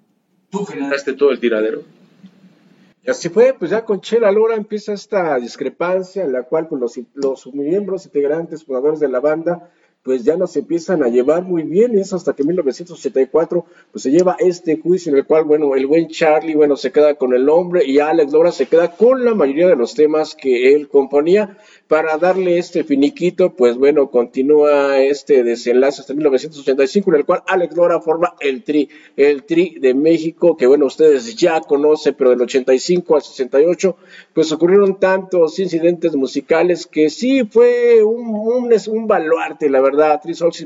Tú 0.49 0.65
generaste 0.65 1.13
todo 1.13 1.29
el 1.29 1.39
tiradero. 1.39 1.83
Y 3.03 3.11
así 3.11 3.29
fue, 3.29 3.53
pues 3.53 3.69
ya 3.69 3.85
con 3.85 4.01
Chela 4.01 4.31
Lora 4.31 4.55
empieza 4.55 4.93
esta 4.93 5.35
discrepancia 5.37 6.23
en 6.23 6.33
la 6.33 6.41
cual 6.41 6.67
pues, 6.67 6.81
los, 6.81 6.99
los 7.13 7.53
miembros 7.53 8.07
integrantes, 8.07 8.65
fundadores 8.65 8.99
de 8.99 9.09
la 9.09 9.19
banda, 9.19 9.69
pues 10.03 10.23
ya 10.23 10.35
no 10.35 10.47
se 10.47 10.59
empiezan 10.59 11.03
a 11.03 11.09
llevar 11.09 11.43
muy 11.43 11.61
bien, 11.61 11.97
es 11.97 12.11
hasta 12.11 12.33
que 12.33 12.41
en 12.41 12.47
1984 12.49 13.65
pues 13.91 14.01
se 14.01 14.09
lleva 14.09 14.35
este 14.39 14.77
juicio 14.77 15.11
en 15.11 15.19
el 15.19 15.25
cual, 15.25 15.43
bueno, 15.43 15.75
el 15.75 15.85
buen 15.85 16.07
Charlie, 16.07 16.55
bueno, 16.55 16.75
se 16.75 16.91
queda 16.91 17.15
con 17.15 17.35
el 17.35 17.47
hombre 17.49 17.85
y 17.85 17.99
Alex 17.99 18.31
Lora 18.31 18.51
se 18.51 18.65
queda 18.65 18.95
con 18.95 19.23
la 19.23 19.35
mayoría 19.35 19.67
de 19.67 19.75
los 19.75 19.93
temas 19.93 20.35
que 20.35 20.73
él 20.73 20.87
componía. 20.87 21.57
Para 21.87 22.17
darle 22.17 22.57
este 22.57 22.85
finiquito, 22.85 23.53
pues 23.53 23.75
bueno, 23.75 24.09
continúa 24.09 25.01
este 25.01 25.43
desenlace 25.43 26.01
hasta 26.01 26.13
1985 26.13 27.11
en 27.11 27.17
el 27.17 27.25
cual 27.25 27.43
Alex 27.45 27.75
Lora 27.75 27.99
forma 27.99 28.35
el 28.39 28.63
Tri, 28.63 28.89
el 29.17 29.43
Tri 29.43 29.77
de 29.77 29.93
México, 29.93 30.55
que 30.55 30.67
bueno, 30.67 30.85
ustedes 30.85 31.35
ya 31.35 31.59
conocen, 31.59 32.15
pero 32.17 32.29
del 32.29 32.41
85 32.41 33.15
al 33.15 33.21
68, 33.21 33.97
pues 34.33 34.51
ocurrieron 34.53 34.99
tantos 34.99 35.59
incidentes 35.59 36.15
musicales 36.15 36.87
que 36.87 37.09
sí 37.09 37.43
fue 37.43 38.01
un, 38.03 38.71
un 38.87 39.07
baluarte, 39.07 39.69
la 39.69 39.81
verdad 39.81 39.90
verdad, 39.91 40.19
Three 40.21 40.33
Souls 40.33 40.63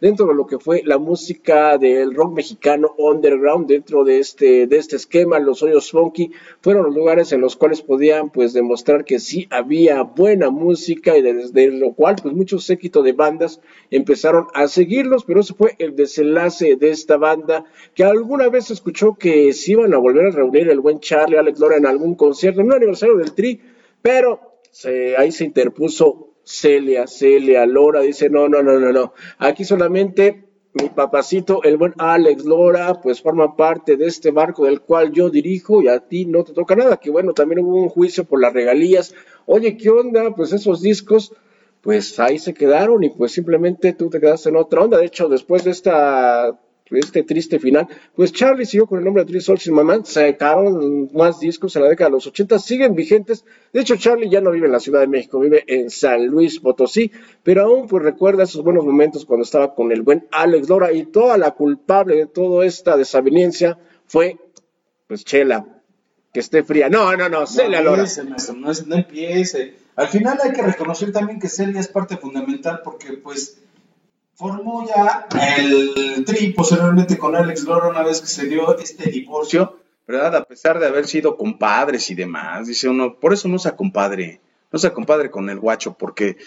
dentro 0.00 0.26
de 0.26 0.34
lo 0.34 0.46
que 0.46 0.58
fue 0.58 0.82
la 0.84 0.98
música 0.98 1.76
del 1.78 2.14
rock 2.14 2.34
mexicano 2.34 2.94
underground, 2.96 3.66
dentro 3.66 4.04
de 4.04 4.18
este, 4.18 4.66
de 4.66 4.76
este 4.78 4.96
esquema, 4.96 5.38
los 5.38 5.62
hoyos 5.62 5.90
funky, 5.90 6.30
fueron 6.62 6.84
los 6.84 6.94
lugares 6.94 7.32
en 7.32 7.40
los 7.40 7.56
cuales 7.56 7.82
podían 7.82 8.30
pues 8.30 8.52
demostrar 8.52 9.04
que 9.04 9.18
sí 9.18 9.46
había 9.50 10.02
buena 10.02 10.50
música 10.50 11.16
y 11.16 11.22
desde 11.22 11.70
lo 11.70 11.92
cual 11.92 12.16
pues 12.22 12.34
muchos 12.34 12.64
séquitos 12.64 13.04
de 13.04 13.12
bandas 13.12 13.60
empezaron 13.90 14.46
a 14.54 14.68
seguirlos, 14.68 15.24
pero 15.24 15.40
ese 15.40 15.54
fue 15.54 15.76
el 15.78 15.96
desenlace 15.96 16.76
de 16.76 16.90
esta 16.90 17.16
banda 17.16 17.64
que 17.94 18.04
alguna 18.04 18.48
vez 18.48 18.70
escuchó 18.70 19.14
que 19.14 19.52
se 19.52 19.72
iban 19.72 19.92
a 19.92 19.98
volver 19.98 20.26
a 20.26 20.30
reunir 20.30 20.70
el 20.70 20.80
buen 20.80 21.00
Charlie 21.00 21.36
Alex 21.36 21.58
Lora 21.58 21.76
en 21.76 21.86
algún 21.86 22.14
concierto, 22.14 22.60
en 22.60 22.66
un 22.66 22.74
aniversario 22.74 23.16
del 23.16 23.34
Tri, 23.34 23.60
pero 24.00 24.58
se, 24.70 25.16
ahí 25.16 25.32
se 25.32 25.44
interpuso 25.44 26.29
Celia, 26.44 27.06
Celia, 27.06 27.66
Lora, 27.66 28.00
dice, 28.00 28.30
no, 28.30 28.48
no, 28.48 28.62
no, 28.62 28.78
no, 28.78 28.92
no, 28.92 29.12
aquí 29.38 29.64
solamente 29.64 30.50
mi 30.72 30.88
papacito, 30.88 31.62
el 31.64 31.76
buen 31.76 31.94
Alex 31.98 32.44
Lora, 32.44 33.00
pues 33.00 33.20
forma 33.20 33.56
parte 33.56 33.96
de 33.96 34.06
este 34.06 34.30
barco 34.30 34.64
del 34.64 34.80
cual 34.80 35.12
yo 35.12 35.28
dirijo 35.28 35.82
y 35.82 35.88
a 35.88 35.98
ti 35.98 36.26
no 36.26 36.44
te 36.44 36.52
toca 36.52 36.76
nada, 36.76 36.96
que 36.98 37.10
bueno, 37.10 37.32
también 37.32 37.64
hubo 37.64 37.82
un 37.82 37.88
juicio 37.88 38.24
por 38.24 38.40
las 38.40 38.52
regalías, 38.52 39.14
oye, 39.46 39.76
¿qué 39.76 39.90
onda? 39.90 40.34
Pues 40.34 40.52
esos 40.52 40.80
discos, 40.80 41.34
pues 41.80 42.20
ahí 42.20 42.38
se 42.38 42.54
quedaron 42.54 43.02
y 43.02 43.10
pues 43.10 43.32
simplemente 43.32 43.92
tú 43.94 44.10
te 44.10 44.20
quedaste 44.20 44.50
en 44.50 44.56
otra 44.56 44.82
onda, 44.82 44.98
de 44.98 45.06
hecho, 45.06 45.28
después 45.28 45.64
de 45.64 45.72
esta 45.72 46.60
este 46.98 47.22
triste 47.22 47.58
final, 47.58 47.86
pues 48.16 48.32
Charlie 48.32 48.66
siguió 48.66 48.86
con 48.86 48.98
el 48.98 49.04
nombre 49.04 49.22
de 49.24 49.30
Three 49.30 49.40
Souls 49.40 49.66
in 49.66 49.74
My 49.74 49.82
sacaron 50.04 51.10
más 51.12 51.40
discos 51.40 51.76
en 51.76 51.82
la 51.82 51.88
década 51.88 52.10
de 52.10 52.16
los 52.16 52.26
80, 52.26 52.58
siguen 52.58 52.94
vigentes, 52.94 53.44
de 53.72 53.80
hecho 53.80 53.96
Charlie 53.96 54.28
ya 54.28 54.40
no 54.40 54.50
vive 54.50 54.66
en 54.66 54.72
la 54.72 54.80
Ciudad 54.80 55.00
de 55.00 55.06
México, 55.06 55.38
vive 55.38 55.64
en 55.66 55.90
San 55.90 56.26
Luis 56.26 56.58
Potosí, 56.58 57.12
pero 57.42 57.62
aún 57.62 57.86
pues 57.86 58.02
recuerda 58.02 58.44
esos 58.44 58.64
buenos 58.64 58.84
momentos 58.84 59.24
cuando 59.24 59.44
estaba 59.44 59.74
con 59.74 59.92
el 59.92 60.02
buen 60.02 60.26
Alex 60.32 60.68
Lora 60.68 60.92
y 60.92 61.06
toda 61.06 61.38
la 61.38 61.52
culpable 61.52 62.16
de 62.16 62.26
toda 62.26 62.66
esta 62.66 62.96
desaveniencia 62.96 63.78
fue 64.06 64.36
pues 65.06 65.24
Chela, 65.24 65.66
que 66.32 66.40
esté 66.40 66.62
fría. 66.62 66.88
No, 66.88 67.16
no, 67.16 67.28
no, 67.28 67.46
Celia 67.46 67.80
Lora. 67.80 68.04
no, 68.54 68.72
no 68.86 68.94
empiece. 68.94 69.74
Al 69.96 70.08
final 70.08 70.38
hay 70.42 70.52
que 70.52 70.62
reconocer 70.62 71.12
también 71.12 71.40
que 71.40 71.48
Celia 71.48 71.80
es 71.80 71.88
parte 71.88 72.16
fundamental 72.16 72.80
porque 72.84 73.14
pues 73.14 73.60
formó 74.40 74.88
ya 74.88 75.26
el 75.58 76.24
tri 76.24 76.54
posteriormente 76.54 77.18
con 77.18 77.36
Alex 77.36 77.64
Lora 77.64 77.88
una 77.88 78.02
vez 78.02 78.22
que 78.22 78.26
se 78.26 78.46
dio 78.46 78.78
este 78.78 79.10
divorcio, 79.10 79.76
¿verdad? 80.06 80.34
A 80.34 80.44
pesar 80.44 80.80
de 80.80 80.86
haber 80.86 81.06
sido 81.06 81.36
compadres 81.36 82.10
y 82.10 82.14
demás, 82.14 82.66
dice 82.66 82.88
uno, 82.88 83.20
por 83.20 83.34
eso 83.34 83.48
no 83.48 83.58
sea 83.58 83.76
compadre, 83.76 84.40
no 84.72 84.78
sea 84.78 84.94
compadre 84.94 85.30
con 85.30 85.50
el 85.50 85.60
guacho, 85.60 85.92
porque 85.92 86.38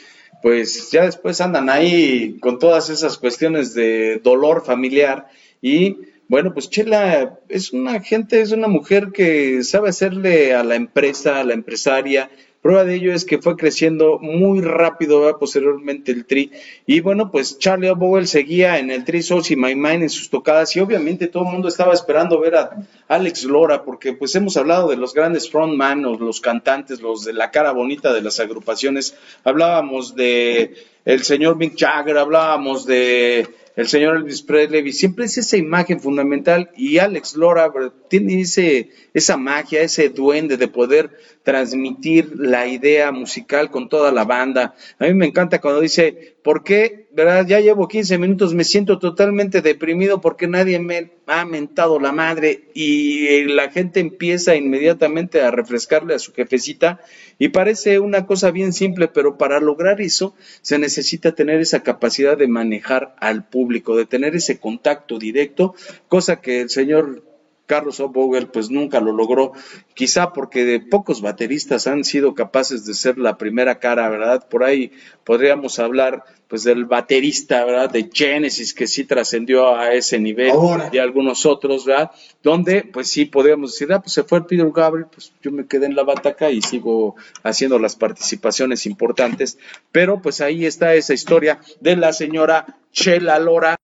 pues 0.42 0.90
ya 0.90 1.04
después 1.04 1.40
andan 1.40 1.70
ahí 1.70 2.40
con 2.40 2.58
todas 2.58 2.90
esas 2.90 3.20
cuestiones 3.20 3.76
de 3.76 4.20
dolor 4.24 4.66
familiar 4.66 5.28
y 5.62 6.00
bueno, 6.28 6.52
pues 6.52 6.72
Chela 6.72 7.42
es 7.48 7.74
una 7.74 8.02
gente, 8.02 8.42
es 8.42 8.52
una 8.54 8.68
mujer 8.68 9.12
que 9.12 9.64
sabe 9.64 9.90
hacerle 9.90 10.56
a 10.56 10.64
la 10.64 10.74
empresa, 10.74 11.40
a 11.40 11.44
la 11.44 11.54
empresaria, 11.54 12.32
Prueba 12.64 12.86
de 12.86 12.96
ello 12.96 13.14
es 13.14 13.26
que 13.26 13.40
fue 13.40 13.58
creciendo 13.58 14.20
muy 14.20 14.62
rápido 14.62 15.38
posteriormente 15.38 16.14
el 16.14 16.26
tri. 16.26 16.50
Y 16.86 17.02
bueno, 17.02 17.30
pues 17.30 17.60
Charlie 17.60 17.92
Bowell 17.92 18.26
seguía 18.26 18.80
en 18.80 18.90
el 18.90 19.04
tri 19.04 19.22
Souls 19.22 19.52
y 19.52 19.58
My 19.58 19.76
Mind 19.76 20.04
en 20.04 20.10
sus 20.10 20.30
tocadas 20.30 20.74
y 20.78 20.80
obviamente 20.80 21.28
todo 21.28 21.44
el 21.44 21.52
mundo 21.52 21.68
estaba 21.68 21.94
esperando 21.94 22.40
ver 22.40 22.56
a 22.56 22.88
Alex 23.10 23.44
Lora 23.44 23.84
porque 23.84 24.14
pues 24.14 24.34
hemos 24.36 24.56
hablado 24.56 24.88
de 24.88 24.96
los 24.96 25.14
grandes 25.14 25.50
frontman, 25.50 26.04
los 26.04 26.40
cantantes, 26.40 27.02
los 27.02 27.26
de 27.26 27.34
la 27.34 27.52
cara 27.52 27.74
bonita 27.74 28.14
de 28.14 28.22
las 28.22 28.40
agrupaciones. 28.40 29.18
Hablábamos 29.44 30.16
de 30.16 30.74
el 31.04 31.24
señor 31.24 31.58
Mick 31.58 31.78
Jagger, 31.78 32.18
hablábamos 32.18 32.86
de 32.86 33.46
el 33.76 33.88
señor 33.88 34.18
Elvis 34.18 34.44
Presley, 34.44 34.94
siempre 34.94 35.26
es 35.26 35.38
esa 35.38 35.58
imagen 35.58 36.00
fundamental 36.00 36.70
y 36.78 37.00
Alex 37.00 37.36
Lora 37.36 37.74
tiene 38.08 38.42
ese, 38.42 38.92
esa 39.14 39.36
magia, 39.36 39.82
ese 39.82 40.10
duende 40.10 40.58
de 40.58 40.68
poder 40.68 41.10
transmitir 41.44 42.34
la 42.38 42.68
idea 42.68 43.12
musical 43.12 43.70
con 43.70 43.90
toda 43.90 44.12
la 44.12 44.24
banda. 44.24 44.76
A 44.98 45.06
mí 45.06 45.14
me 45.14 45.26
encanta 45.26 45.60
cuando 45.60 45.82
dice, 45.82 46.36
¿por 46.42 46.64
qué? 46.64 47.08
¿Verdad? 47.12 47.46
Ya 47.46 47.60
llevo 47.60 47.88
15 47.88 48.18
minutos, 48.18 48.54
me 48.54 48.64
siento 48.64 48.98
totalmente 48.98 49.62
deprimido 49.62 50.22
porque 50.22 50.48
nadie 50.48 50.80
me 50.80 51.12
ha 51.28 51.46
mentado 51.46 52.00
la 52.00 52.12
madre 52.14 52.70
y 52.74 53.44
la 53.44 53.70
gente 53.70 54.00
empieza 54.00 54.56
inmediatamente 54.56 55.42
a 55.42 55.52
refrescarle 55.52 56.16
a 56.16 56.20
su 56.20 56.34
jefecita 56.34 57.02
y 57.38 57.50
parece 57.50 58.00
una 58.00 58.26
cosa 58.26 58.50
bien 58.52 58.72
simple, 58.72 59.10
pero 59.10 59.38
para 59.38 59.60
lograr 59.60 60.02
eso 60.02 60.34
se 60.62 60.80
necesita 60.80 61.36
tener 61.36 61.60
esa 61.60 61.84
capacidad 61.84 62.38
de 62.38 62.48
manejar 62.48 63.16
al 63.20 63.46
público, 63.46 63.98
de 63.98 64.06
tener 64.06 64.36
ese 64.36 64.60
contacto 64.60 65.20
directo, 65.20 65.76
cosa 66.08 66.40
que 66.42 66.62
el 66.62 66.70
señor 66.70 67.33
Carlos 67.74 68.00
O'Bogle 68.00 68.46
pues 68.46 68.70
nunca 68.70 69.00
lo 69.00 69.14
logró, 69.14 69.54
quizá 69.96 70.32
porque 70.32 70.64
de 70.64 70.80
pocos 70.80 71.22
bateristas 71.22 71.88
han 71.88 72.04
sido 72.04 72.36
capaces 72.36 72.86
de 72.86 72.94
ser 72.94 73.18
la 73.18 73.40
primera 73.40 73.80
cara, 73.80 74.08
¿verdad? 74.10 74.48
Por 74.48 74.64
ahí 74.64 74.92
podríamos 75.24 75.80
hablar 75.80 76.24
pues 76.48 76.66
del 76.66 76.86
baterista, 76.86 77.66
¿verdad? 77.66 77.90
De 77.90 78.12
Genesis 78.14 78.76
que 78.76 78.86
sí 78.86 79.06
trascendió 79.06 79.76
a 79.76 79.92
ese 79.92 80.20
nivel 80.20 80.54
y 80.92 81.00
algunos 81.00 81.48
otros, 81.48 81.88
¿verdad? 81.88 82.12
Donde 82.44 82.84
pues 82.84 83.10
sí 83.10 83.26
podríamos 83.26 83.72
decir, 83.72 83.92
ah, 83.92 84.00
pues 84.00 84.14
se 84.14 84.24
fue 84.24 84.38
el 84.38 84.46
Peter 84.46 84.70
Gabriel, 84.72 85.08
pues 85.12 85.34
yo 85.42 85.52
me 85.52 85.66
quedé 85.66 85.88
en 85.88 85.96
la 85.96 86.04
bataca 86.04 86.52
y 86.52 86.62
sigo 86.62 87.16
haciendo 87.42 87.80
las 87.80 87.96
participaciones 87.96 88.86
importantes, 88.86 89.58
pero 89.92 90.22
pues 90.22 90.42
ahí 90.42 90.68
está 90.68 90.94
esa 90.94 91.16
historia 91.16 91.60
de 91.80 91.96
la 91.96 92.14
señora 92.14 92.78
Chela 92.92 93.40
Lora 93.40 93.76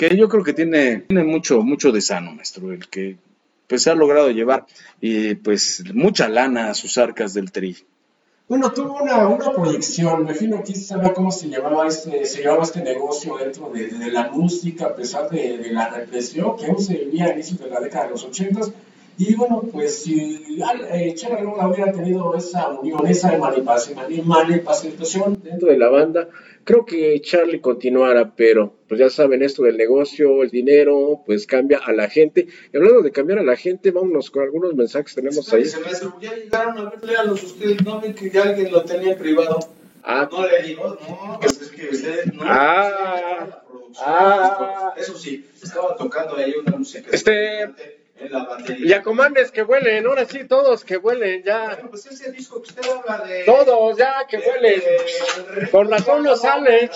que 0.00 0.16
yo 0.16 0.30
creo 0.30 0.42
que 0.42 0.54
tiene, 0.54 1.00
tiene 1.08 1.24
mucho, 1.24 1.60
mucho 1.60 1.92
de 1.92 2.00
sano, 2.00 2.32
maestro, 2.32 2.72
el 2.72 2.88
que 2.88 3.18
pues 3.66 3.86
ha 3.86 3.94
logrado 3.94 4.30
llevar 4.30 4.64
y 4.98 5.34
pues 5.34 5.84
mucha 5.92 6.26
lana 6.26 6.70
a 6.70 6.74
sus 6.74 6.96
arcas 6.96 7.34
del 7.34 7.52
tri. 7.52 7.76
Bueno, 8.48 8.72
tuvo 8.72 9.02
una, 9.02 9.28
una 9.28 9.52
proyección, 9.52 10.24
me 10.24 10.30
imagino 10.30 10.64
que 10.64 10.74
sabe 10.74 11.12
cómo 11.12 11.30
se 11.30 11.48
llevaba 11.48 11.86
este, 11.86 12.24
se 12.24 12.40
llevaba 12.40 12.62
este 12.62 12.82
negocio 12.82 13.36
dentro 13.36 13.68
de, 13.68 14.10
la 14.10 14.30
música, 14.30 14.86
a 14.86 14.96
pesar 14.96 15.28
de, 15.28 15.70
la 15.70 15.90
represión 15.90 16.56
que 16.56 16.64
aún 16.64 16.80
se 16.80 16.94
vivía 16.94 17.26
a 17.26 17.34
inicios 17.34 17.60
de 17.60 17.68
la 17.68 17.80
década 17.80 18.06
de 18.06 18.10
los 18.12 18.24
ochentas, 18.24 18.72
y 19.18 19.34
bueno, 19.34 19.60
pues 19.70 20.02
si 20.02 20.62
eh, 20.92 21.12
Chela 21.14 21.42
no 21.42 21.52
hubiera 21.68 21.92
tenido 21.92 22.34
esa 22.34 22.70
unión, 22.70 23.06
esa 23.06 23.34
emancipación, 23.34 23.98
emancipación 24.10 25.42
dentro 25.44 25.68
de 25.68 25.76
la 25.76 25.90
banda, 25.90 26.26
creo 26.70 26.84
que 26.86 27.20
Charlie 27.20 27.60
continuara, 27.60 28.34
pero 28.36 28.76
pues 28.88 29.00
ya 29.00 29.10
saben 29.10 29.42
esto 29.42 29.64
del 29.64 29.76
negocio, 29.76 30.42
el 30.44 30.50
dinero, 30.50 31.22
pues 31.26 31.46
cambia 31.46 31.78
a 31.78 31.92
la 31.92 32.08
gente. 32.08 32.46
Y 32.72 32.76
hablando 32.76 33.02
de 33.02 33.10
cambiar 33.10 33.40
a 33.40 33.42
la 33.42 33.56
gente, 33.56 33.90
vámonos 33.90 34.30
con 34.30 34.44
algunos 34.44 34.74
mensajes 34.74 35.14
que 35.14 35.20
tenemos 35.20 35.52
ahí. 35.52 35.64
ya 35.64 36.34
llegaron 36.36 36.78
a 36.78 36.90
ver, 36.90 37.04
léalos 37.04 37.42
ustedes, 37.42 37.84
no 37.84 38.00
ven 38.00 38.14
que 38.14 38.30
ya 38.30 38.44
alguien 38.44 38.70
lo 38.70 38.84
tenía 38.84 39.12
en 39.12 39.18
privado. 39.18 39.58
Ah. 40.04 40.28
No 40.30 40.46
le 40.46 40.62
digo, 40.62 40.96
no, 41.08 41.38
pues 41.40 41.60
es 41.60 41.68
que 41.70 41.88
ustedes 41.88 42.32
no. 42.34 42.42
Ah. 42.44 43.64
Ah. 43.98 44.94
Eso 44.96 45.18
sí, 45.18 45.44
estaba 45.60 45.96
tocando 45.96 46.36
ahí 46.36 46.54
una 46.54 46.76
música. 46.76 47.10
Este 47.12 47.99
ya 48.86 49.02
comandes 49.02 49.50
que 49.50 49.62
huelen, 49.62 50.06
ahora 50.06 50.24
sí, 50.24 50.44
todos 50.44 50.84
que 50.84 50.96
huelen, 50.96 51.42
ya. 51.42 51.66
Bueno, 51.74 51.90
pues 51.90 52.06
ese 52.06 52.30
disco 52.30 52.62
que 52.62 52.68
usted 52.68 52.82
habla 52.90 53.24
de. 53.24 53.44
Todos, 53.44 53.96
ya, 53.96 54.26
que 54.28 54.38
huelen. 54.38 54.82
Por 55.70 55.88
razón 55.88 56.22
no 56.22 56.36
sale. 56.36 56.90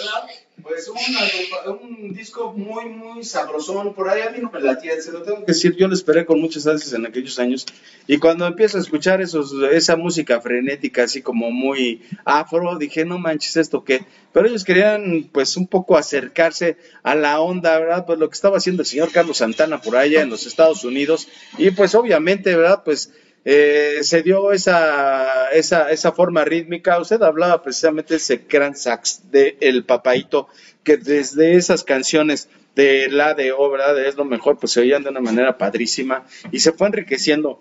Pues 0.65 0.89
un 0.89 2.15
disco 2.15 2.55
muy, 2.57 2.87
muy 2.87 3.23
sabrosón. 3.23 3.93
Por 3.93 4.09
ahí 4.09 4.23
a 4.23 4.31
mí 4.31 4.39
no 4.41 4.51
me 4.51 4.61
latía, 4.61 4.99
se 4.99 5.13
lo 5.13 5.21
tengo 5.21 5.41
que 5.41 5.53
decir. 5.53 5.77
Yo 5.77 5.89
lo 5.89 5.95
esperé 5.95 6.25
con 6.25 6.41
muchas 6.41 6.67
ansias 6.67 6.95
en 6.95 7.05
aquellos 7.05 7.39
años. 7.39 7.67
Y 8.07 8.17
cuando 8.17 8.47
empiezo 8.47 8.79
a 8.79 8.81
escuchar 8.81 9.21
esos, 9.21 9.53
esa 9.71 9.97
música 9.97 10.41
frenética, 10.41 11.03
así 11.03 11.21
como 11.21 11.51
muy 11.51 12.03
afro, 12.25 12.79
dije, 12.79 13.05
no 13.05 13.19
manches, 13.19 13.59
¿esto 13.59 13.85
qué? 13.85 14.07
Pero 14.33 14.49
ellos 14.49 14.65
querían, 14.65 15.29
pues, 15.31 15.59
un 15.59 15.67
poco 15.67 15.99
acercarse 15.99 16.79
a 17.03 17.15
la 17.15 17.41
onda, 17.41 17.79
¿verdad? 17.79 18.07
Pues 18.07 18.19
lo 18.19 18.31
que 18.31 18.35
estaba 18.35 18.57
haciendo 18.57 18.81
el 18.81 18.87
señor 18.87 19.13
Carlos 19.13 19.37
Santana 19.37 19.83
por 19.83 19.97
allá 19.97 20.23
en 20.23 20.31
los 20.31 20.47
Estados 20.47 20.83
Unidos. 20.83 21.29
Y 21.59 21.73
pues, 21.73 21.95
obviamente, 21.95 22.57
¿verdad? 22.57 22.83
Pues 22.87 23.13
eh, 23.45 23.99
se 24.03 24.23
dio 24.23 24.53
esa, 24.53 25.51
esa, 25.51 25.91
esa 25.91 26.13
forma 26.13 26.45
rítmica. 26.45 26.99
Usted 26.99 27.23
hablaba 27.23 27.63
precisamente 27.63 28.15
de 28.15 28.19
ese 28.19 28.45
gran 28.49 28.77
sax 28.77 29.31
de 29.31 29.57
El 29.61 29.85
Papaito, 29.85 30.49
que 30.83 30.97
desde 30.97 31.57
esas 31.57 31.85
canciones 31.85 32.49
de 32.75 33.09
la 33.09 33.35
de 33.35 33.53
obra 33.53 33.95
de 33.95 34.09
Es 34.09 34.17
lo 34.17 34.25
mejor, 34.25 34.59
pues 34.59 34.73
se 34.73 34.81
oían 34.81 35.05
de 35.05 35.11
una 35.11 35.21
manera 35.21 35.59
padrísima 35.59 36.27
y 36.51 36.61
se 36.61 36.73
fue 36.73 36.89
enriqueciendo 36.89 37.61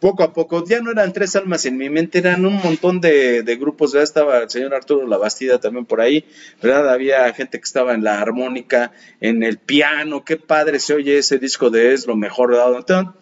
poco 0.00 0.22
a 0.22 0.32
poco, 0.32 0.64
ya 0.66 0.80
no 0.80 0.90
eran 0.90 1.12
tres 1.12 1.36
almas 1.36 1.66
en 1.66 1.76
mi 1.76 1.90
mente, 1.90 2.18
eran 2.18 2.46
un 2.46 2.56
montón 2.56 3.00
de, 3.00 3.42
grupos, 3.60 3.92
ya 3.92 4.02
estaba 4.02 4.38
el 4.38 4.50
señor 4.50 4.74
Arturo 4.74 5.06
Labastida 5.06 5.60
también 5.60 5.84
por 5.84 6.00
ahí, 6.00 6.24
¿verdad? 6.62 6.90
Había 6.90 7.32
gente 7.34 7.58
que 7.58 7.64
estaba 7.64 7.92
en 7.92 8.02
la 8.02 8.20
armónica, 8.20 8.92
en 9.20 9.42
el 9.42 9.58
piano, 9.58 10.24
qué 10.24 10.38
padre 10.38 10.80
se 10.80 10.94
oye 10.94 11.18
ese 11.18 11.38
disco 11.38 11.68
de 11.68 11.92
Es 11.92 12.06
lo 12.06 12.16
mejor, 12.16 12.56
ta, 12.86 13.14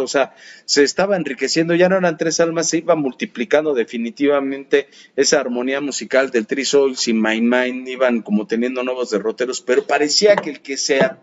o 0.00 0.08
sea, 0.08 0.34
se 0.64 0.82
estaba 0.82 1.16
enriqueciendo, 1.16 1.76
ya 1.76 1.88
no 1.88 1.96
eran 1.96 2.16
tres 2.16 2.40
almas, 2.40 2.68
se 2.68 2.78
iba 2.78 2.96
multiplicando 2.96 3.72
definitivamente 3.72 4.88
esa 5.14 5.40
armonía 5.40 5.80
musical 5.80 6.30
del 6.30 6.48
Three 6.48 6.64
Souls 6.64 7.06
y 7.06 7.12
My 7.12 7.40
Mind, 7.40 7.86
iban 7.88 8.22
como 8.22 8.46
teniendo 8.46 8.82
nuevos 8.82 9.10
derroteros, 9.10 9.60
pero 9.60 9.86
parecía 9.86 10.34
que 10.34 10.50
el 10.50 10.60
que 10.60 10.76
sea 10.76 11.20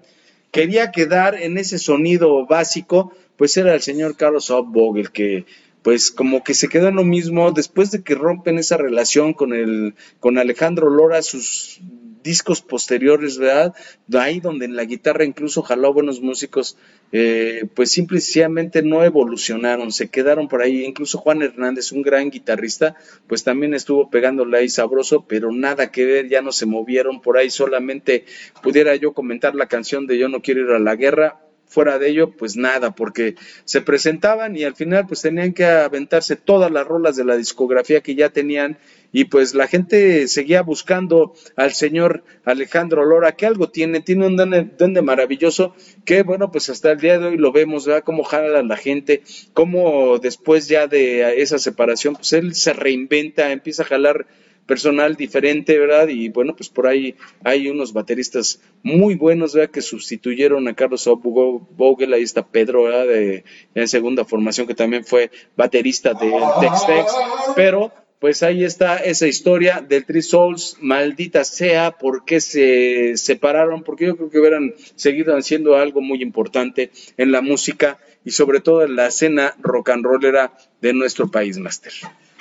quería 0.56 0.90
quedar 0.92 1.36
en 1.36 1.58
ese 1.58 1.78
sonido 1.78 2.46
básico, 2.46 3.12
pues 3.38 3.56
era 3.58 3.74
el 3.74 3.82
señor 3.82 4.16
Carlos 4.16 4.50
Hopvogel, 4.50 5.12
que 5.12 5.46
pues 5.82 6.10
como 6.10 6.44
que 6.44 6.56
se 6.56 6.68
quedó 6.68 6.88
en 6.88 6.96
lo 6.96 7.04
mismo 7.04 7.52
después 7.52 7.92
de 7.92 8.02
que 8.02 8.16
rompen 8.16 8.58
esa 8.58 8.78
relación 8.78 9.34
con 9.34 9.54
el 9.54 9.94
con 10.20 10.38
Alejandro 10.38 10.90
Lora 10.90 11.22
sus 11.22 11.80
discos 12.26 12.60
posteriores, 12.60 13.38
¿verdad? 13.38 13.76
Ahí 14.20 14.40
donde 14.40 14.66
en 14.66 14.76
la 14.76 14.84
guitarra 14.84 15.24
incluso 15.24 15.62
jaló 15.62 15.94
buenos 15.94 16.22
músicos, 16.22 16.76
eh, 17.12 17.66
pues 17.76 17.92
simple 17.92 18.18
y 18.18 18.22
sencillamente 18.22 18.82
no 18.82 19.04
evolucionaron, 19.04 19.92
se 19.92 20.10
quedaron 20.10 20.48
por 20.48 20.64
ahí. 20.64 20.84
Incluso 20.84 21.20
Juan 21.20 21.44
Hernández, 21.44 21.92
un 21.92 22.02
gran 22.02 22.32
guitarrista, 22.32 22.96
pues 23.28 23.44
también 23.44 23.76
estuvo 23.76 24.10
pegándole 24.10 24.58
ahí 24.58 24.70
sabroso, 24.70 25.26
pero 25.28 25.52
nada 25.52 25.92
que 25.92 26.04
ver, 26.04 26.28
ya 26.28 26.42
no 26.42 26.52
se 26.52 26.66
movieron 26.66 27.22
por 27.22 27.38
ahí. 27.38 27.52
Solamente 27.52 28.26
pudiera 28.64 28.96
yo 28.96 29.14
comentar 29.14 29.54
la 29.54 29.68
canción 29.68 30.08
de 30.08 30.18
Yo 30.18 30.28
no 30.28 30.42
quiero 30.42 30.62
ir 30.62 30.72
a 30.72 30.80
la 30.80 30.96
guerra, 30.96 31.45
fuera 31.76 32.00
de 32.00 32.08
ello, 32.08 32.32
pues 32.32 32.56
nada, 32.56 32.96
porque 32.96 33.36
se 33.66 33.82
presentaban 33.82 34.56
y 34.56 34.64
al 34.64 34.76
final 34.76 35.06
pues 35.08 35.22
tenían 35.22 35.52
que 35.52 35.66
aventarse 35.66 36.38
todas 36.38 36.72
las 36.72 36.88
rolas 36.88 37.18
de 37.18 37.26
la 37.26 37.36
discografía 37.36 38.00
que 38.00 38.16
ya 38.16 38.30
tenían 38.30 38.78
y 39.12 39.26
pues 39.26 39.54
la 39.54 39.68
gente 39.68 40.30
seguía 40.30 40.62
buscando 40.62 41.34
al 41.58 41.74
señor 41.74 42.24
Alejandro 42.46 43.04
Lora, 43.04 43.34
que 43.34 43.46
algo 43.46 43.70
tiene, 43.70 44.00
tiene 44.00 44.26
un 44.26 44.38
duende, 44.38 45.02
maravilloso, 45.02 45.76
que 46.06 46.24
bueno, 46.24 46.50
pues 46.50 46.70
hasta 46.70 46.94
el 46.94 47.00
día 47.02 47.20
de 47.20 47.28
hoy 47.28 47.38
lo 47.38 47.52
vemos, 47.52 47.86
¿verdad? 47.86 48.04
Cómo 48.06 48.24
jala 48.24 48.64
la 48.64 48.78
gente, 48.78 49.24
cómo 49.52 50.18
después 50.20 50.70
ya 50.70 50.88
de 50.88 51.42
esa 51.42 51.60
separación, 51.60 52.16
pues 52.16 52.32
él 52.32 52.56
se 52.56 52.72
reinventa, 52.72 53.52
empieza 53.52 53.84
a 53.84 53.88
jalar 53.88 54.28
personal 54.66 55.16
diferente, 55.16 55.78
¿verdad? 55.78 56.08
Y 56.08 56.30
bueno, 56.30 56.56
pues 56.56 56.70
por 56.70 56.88
ahí 56.88 57.16
hay 57.44 57.70
unos 57.70 57.94
bateristas 57.94 58.62
muy 58.84 59.16
buenos, 59.16 59.54
¿verdad? 59.54 59.72
Que 59.72 59.82
sustituyeron 59.82 60.68
a 60.68 60.74
Carlos 60.74 61.08
Vogel, 61.08 62.14
ahí 62.14 62.24
está 62.24 62.48
Pedro, 62.48 62.84
¿verdad? 62.84 63.08
De, 63.08 63.44
en 63.74 63.88
segunda 63.88 64.26
formación, 64.26 64.68
que 64.68 64.76
también 64.76 65.06
fue 65.06 65.30
baterista 65.56 66.14
de 66.14 66.32
Tex-Tex, 66.60 67.14
pero 67.56 67.92
pues 68.20 68.42
ahí 68.44 68.64
está 68.64 68.98
esa 68.98 69.28
historia 69.28 69.86
del 69.88 70.06
Three 70.06 70.22
Souls, 70.22 70.78
maldita 70.82 71.44
sea, 71.44 71.92
por 71.92 72.26
qué 72.26 72.42
se 72.42 73.18
separaron, 73.18 73.84
porque 73.84 74.06
yo 74.06 74.18
creo 74.18 74.30
que 74.30 74.40
hubieran 74.40 74.74
seguido 74.96 75.36
haciendo 75.36 75.76
algo 75.76 76.02
muy 76.02 76.24
importante 76.24 76.92
en 77.18 77.32
la 77.32 77.42
música 77.42 78.00
y 78.24 78.32
sobre 78.32 78.62
todo 78.62 78.84
en 78.84 78.96
la 78.96 79.08
escena 79.08 79.56
rock 79.60 79.90
and 79.90 80.06
rollera 80.06 80.54
de 80.82 80.94
nuestro 80.94 81.30
país, 81.30 81.58
Master. 81.60 81.94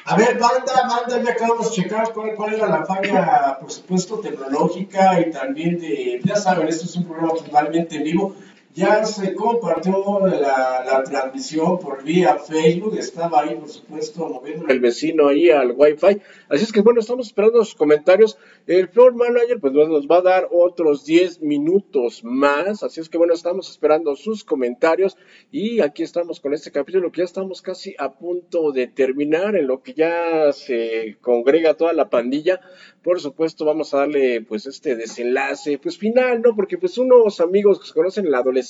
A 0.06 0.16
ver, 0.16 0.38
banda, 0.38 0.86
banda, 0.86 1.22
ya 1.22 1.30
acabamos 1.32 1.70
de 1.70 1.82
checar 1.82 2.12
cuál, 2.12 2.34
cuál 2.34 2.52
era 2.52 2.68
la 2.68 2.84
falla, 2.84 3.58
por 3.58 3.72
supuesto, 3.72 4.18
tecnológica 4.20 5.18
y 5.18 5.30
también 5.30 5.78
de, 5.78 6.20
ya 6.22 6.36
saben, 6.36 6.68
esto 6.68 6.84
es 6.84 6.94
un 6.96 7.04
programa 7.04 7.32
totalmente 7.32 7.96
en 7.96 8.04
vivo. 8.04 8.36
Ya 8.74 9.04
se 9.04 9.34
compartió 9.34 10.26
la, 10.26 10.84
la 10.84 11.04
transmisión 11.04 11.78
por 11.78 12.02
vía 12.02 12.38
Facebook, 12.38 12.96
estaba 12.98 13.42
ahí, 13.42 13.54
por 13.54 13.68
supuesto, 13.68 14.28
moviendo 14.28 14.66
el 14.66 14.80
vecino 14.80 15.28
ahí 15.28 15.48
al 15.48 15.76
Wi-Fi. 15.76 16.20
Así 16.48 16.64
es 16.64 16.72
que, 16.72 16.80
bueno, 16.80 16.98
estamos 16.98 17.28
esperando 17.28 17.58
los 17.58 17.76
comentarios. 17.76 18.36
El 18.66 18.88
floor 18.88 19.14
manager, 19.14 19.60
pues 19.60 19.72
nos 19.72 20.08
va 20.08 20.16
a 20.16 20.22
dar 20.22 20.48
otros 20.50 21.04
10 21.04 21.42
minutos 21.42 22.24
más. 22.24 22.82
Así 22.82 23.00
es 23.00 23.08
que, 23.08 23.16
bueno, 23.16 23.32
estamos 23.32 23.70
esperando 23.70 24.16
sus 24.16 24.42
comentarios. 24.42 25.16
Y 25.52 25.80
aquí 25.80 26.02
estamos 26.02 26.40
con 26.40 26.52
este 26.52 26.72
capítulo 26.72 27.12
que 27.12 27.18
ya 27.18 27.26
estamos 27.26 27.62
casi 27.62 27.94
a 27.96 28.14
punto 28.14 28.72
de 28.72 28.88
terminar, 28.88 29.54
en 29.54 29.68
lo 29.68 29.82
que 29.82 29.94
ya 29.94 30.52
se 30.52 31.16
congrega 31.20 31.74
toda 31.74 31.92
la 31.92 32.10
pandilla. 32.10 32.60
Por 33.04 33.20
supuesto, 33.20 33.64
vamos 33.66 33.94
a 33.94 33.98
darle, 33.98 34.40
pues, 34.40 34.66
este 34.66 34.96
desenlace, 34.96 35.78
pues, 35.78 35.96
final, 35.96 36.42
¿no? 36.42 36.56
Porque, 36.56 36.78
pues, 36.78 36.98
unos 36.98 37.40
amigos 37.40 37.78
que 37.78 37.86
se 37.86 37.92
conocen 37.92 38.24
en 38.24 38.32
la 38.32 38.38
adolescencia, 38.38 38.63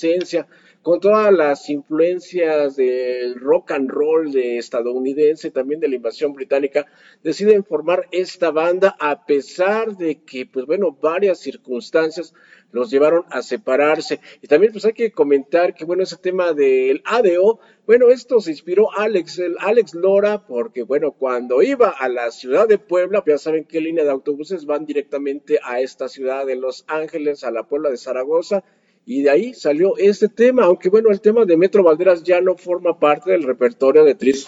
con 0.85 1.01
todas 1.01 1.33
las 1.33 1.71
influencias 1.71 2.77
del 2.77 3.37
rock 3.41 3.71
and 3.71 3.91
roll 3.91 4.31
de 4.31 4.59
estadounidense, 4.59 5.51
también 5.51 5.81
de 5.81 5.89
la 5.89 5.95
invasión 5.95 6.35
británica, 6.35 6.87
deciden 7.23 7.65
formar 7.65 8.07
esta 8.13 8.51
banda 8.51 8.95
a 9.01 9.25
pesar 9.25 9.97
de 9.97 10.23
que, 10.23 10.45
pues 10.45 10.67
bueno, 10.67 10.93
varias 11.01 11.41
circunstancias 11.41 12.35
los 12.71 12.91
llevaron 12.91 13.25
a 13.31 13.41
separarse. 13.41 14.21
Y 14.43 14.49
también 14.49 14.73
pues 14.73 14.85
hay 14.85 14.93
que 14.93 15.11
comentar 15.11 15.75
que, 15.75 15.87
bueno, 15.87 16.03
ese 16.03 16.19
tema 16.19 16.53
del 16.53 17.03
ADO, 17.07 17.61
bueno, 17.87 18.11
esto 18.11 18.41
se 18.41 18.51
inspiró 18.51 18.93
Alex, 18.95 19.39
el 19.39 19.57
Alex 19.61 19.95
Lora, 19.95 20.47
porque, 20.47 20.83
bueno, 20.83 21.13
cuando 21.13 21.63
iba 21.63 21.89
a 21.89 22.11
la 22.11 22.31
ciudad 22.31 22.69
de 22.69 22.77
Puebla, 22.77 23.25
pues 23.25 23.35
ya 23.35 23.39
saben 23.39 23.65
qué 23.65 23.81
línea 23.81 24.05
de 24.05 24.11
autobuses 24.11 24.67
van 24.67 24.85
directamente 24.85 25.61
a 25.63 25.81
esta 25.81 26.09
ciudad 26.09 26.45
de 26.45 26.57
Los 26.57 26.85
Ángeles, 26.89 27.43
a 27.43 27.51
la 27.51 27.63
Puebla 27.69 27.89
de 27.89 27.97
Zaragoza, 27.97 28.65
y 29.07 29.23
de 29.23 29.31
ahí 29.31 29.55
salió 29.55 29.97
este 29.97 30.29
tema, 30.29 30.65
aunque 30.65 30.89
bueno, 30.89 31.11
el 31.11 31.21
tema 31.21 31.45
de 31.45 31.57
Metro 31.57 31.83
Valderas 31.83 32.23
ya 32.23 32.41
no 32.41 32.57
forma 32.57 32.99
parte 32.99 33.33
del 33.33 33.43
repertorio 33.43 34.05
de 34.05 34.15
Tris 34.15 34.47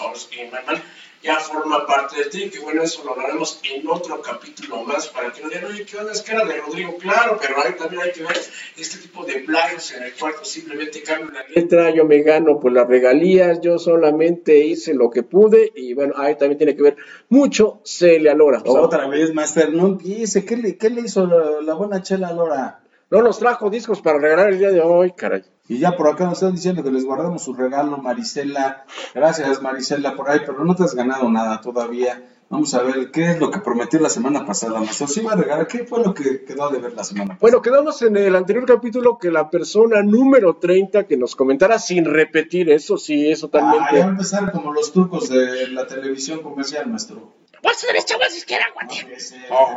ya 1.27 1.41
forma 1.41 1.85
parte 1.87 2.17
de 2.23 2.31
ti, 2.31 2.51
que 2.51 2.61
bueno, 2.61 2.83
eso 2.83 3.03
lo 3.05 3.13
hablaremos 3.13 3.61
en 3.75 3.87
otro 3.89 4.23
capítulo 4.23 4.85
más 4.85 5.09
para 5.09 5.33
que 5.33 5.43
no 5.43 5.49
digan, 5.49 5.65
oye, 5.65 5.85
¿qué 5.85 5.97
onda? 5.97 6.13
Es 6.13 6.23
que 6.23 6.33
era 6.33 6.45
de 6.45 6.61
Rodrigo, 6.61 6.97
claro, 6.99 7.39
pero 7.41 7.61
ahí 7.65 7.73
también 7.77 8.03
hay 8.03 8.13
que 8.13 8.23
ver 8.23 8.39
este 8.79 8.99
tipo 8.99 9.25
de 9.25 9.41
playos 9.41 9.93
en 9.93 10.05
el 10.05 10.15
cuarto, 10.15 10.45
simplemente 10.45 11.03
cambio 11.03 11.33
la 11.33 11.45
letra, 11.49 11.91
yo 11.91 12.05
me 12.05 12.23
gano 12.23 12.61
por 12.61 12.71
las 12.71 12.87
regalías, 12.87 13.61
yo 13.61 13.79
solamente 13.79 14.59
hice 14.59 14.95
lo 14.95 15.11
que 15.11 15.25
pude, 15.25 15.73
y 15.75 15.95
bueno, 15.95 16.15
ahí 16.17 16.37
también 16.37 16.59
tiene 16.59 16.77
que 16.77 16.83
ver 16.83 16.97
mucho 17.29 17.81
Celia 17.85 18.35
Lora. 18.35 18.63
Otra 18.65 19.09
vez, 19.09 19.35
Master, 19.35 19.73
no 19.73 19.99
¿qué 19.99 20.57
le, 20.57 20.77
qué 20.77 20.91
le 20.91 21.01
hizo 21.01 21.27
la 21.27 21.75
buena 21.75 22.03
Chela 22.03 22.33
Lora? 22.33 22.86
No 23.09 23.23
nos 23.23 23.39
trajo 23.39 23.71
discos 23.71 24.01
para 24.01 24.19
regalar 24.19 24.49
el 24.49 24.59
día 24.59 24.71
de 24.71 24.81
hoy, 24.81 25.13
caray. 25.13 25.45
Y 25.69 25.79
ya 25.79 25.97
por 25.97 26.09
acá 26.09 26.25
nos 26.25 26.35
están 26.35 26.55
diciendo 26.55 26.83
que 26.83 26.91
les 26.91 27.05
guardamos 27.05 27.45
su 27.45 27.55
regalo, 27.55 27.99
Marisela. 27.99 28.85
Gracias, 29.15 29.63
Marisela, 29.63 30.17
por 30.17 30.29
ahí, 30.29 30.41
pero 30.45 30.65
no 30.65 30.75
te 30.75 30.83
has 30.83 30.95
ganado 30.95 31.31
nada 31.31 31.61
todavía. 31.61 32.25
Vamos 32.49 32.75
a 32.75 32.83
ver 32.83 33.13
qué 33.13 33.31
es 33.31 33.39
lo 33.39 33.51
que 33.53 33.61
prometió 33.61 34.01
la 34.01 34.09
semana 34.09 34.45
pasada. 34.45 34.81
Nos 34.81 35.17
iba 35.17 35.33
a 35.33 35.37
regalar. 35.37 35.69
¿Qué 35.69 35.85
fue 35.85 36.03
lo 36.03 36.15
que 36.15 36.45
quedó 36.45 36.69
de 36.71 36.79
ver 36.79 36.95
la 36.95 37.05
semana 37.05 37.35
pasada? 37.35 37.39
Bueno, 37.41 37.63
quedamos 37.63 38.03
en 38.03 38.17
el 38.17 38.35
anterior 38.35 38.67
capítulo 38.67 39.19
que 39.19 39.31
la 39.31 39.51
persona 39.51 40.03
número 40.03 40.57
30 40.57 41.07
que 41.07 41.17
nos 41.17 41.37
comentara 41.37 41.79
sin 41.79 42.05
repetir, 42.07 42.71
eso 42.71 42.99
sí, 42.99 43.31
eso 43.31 43.49
también. 43.49 43.85
Ah, 43.85 43.91
ya 43.93 43.99
va 44.01 44.07
a 44.07 44.11
empezar 44.11 44.51
como 44.51 44.73
los 44.73 44.93
trucos 44.93 45.29
de 45.29 45.69
la 45.69 45.87
televisión 45.87 46.43
comercial, 46.43 46.89
maestro. 46.89 47.33
Pues 47.63 47.85
eres 47.89 48.05
chavos 48.05 48.37
izquierda, 48.37 48.67
guate. 48.75 49.07
Oh. 49.51 49.77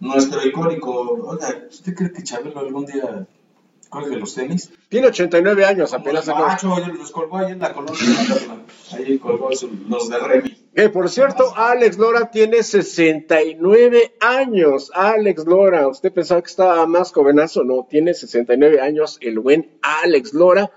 Nuestro 0.00 0.44
icónico. 0.46 0.90
Oiga, 1.26 1.66
¿usted 1.68 1.94
cree 1.94 2.12
que 2.12 2.22
Chabelo 2.22 2.58
algún 2.58 2.86
día 2.86 3.26
cuelgue 3.88 4.16
los 4.16 4.34
tenis? 4.34 4.72
Tiene 4.88 5.08
89 5.08 5.64
años, 5.64 5.92
apenas 5.92 6.26
el 6.26 6.34
macho, 6.34 6.72
oye, 6.72 6.86
los 6.86 7.10
colgó 7.10 7.38
ahí 7.38 7.52
en 7.52 7.58
la 7.58 7.72
colonia. 7.72 8.02
ahí 8.92 9.18
colgó 9.18 9.50
los 9.88 10.08
de 10.08 10.18
Remy. 10.18 10.56
Que 10.74 10.88
por 10.88 11.10
cierto, 11.10 11.52
Alex 11.56 11.98
Lora 11.98 12.30
tiene 12.30 12.62
69 12.62 14.14
años. 14.20 14.90
Alex 14.94 15.44
Lora, 15.44 15.88
usted 15.88 16.12
pensaba 16.12 16.40
que 16.40 16.48
estaba 16.48 16.86
más 16.86 17.12
jovenazo, 17.12 17.64
no, 17.64 17.86
tiene 17.90 18.14
69 18.14 18.80
años 18.80 19.18
el 19.20 19.40
buen 19.40 19.70
Alex 19.82 20.32
Lora. 20.32 20.70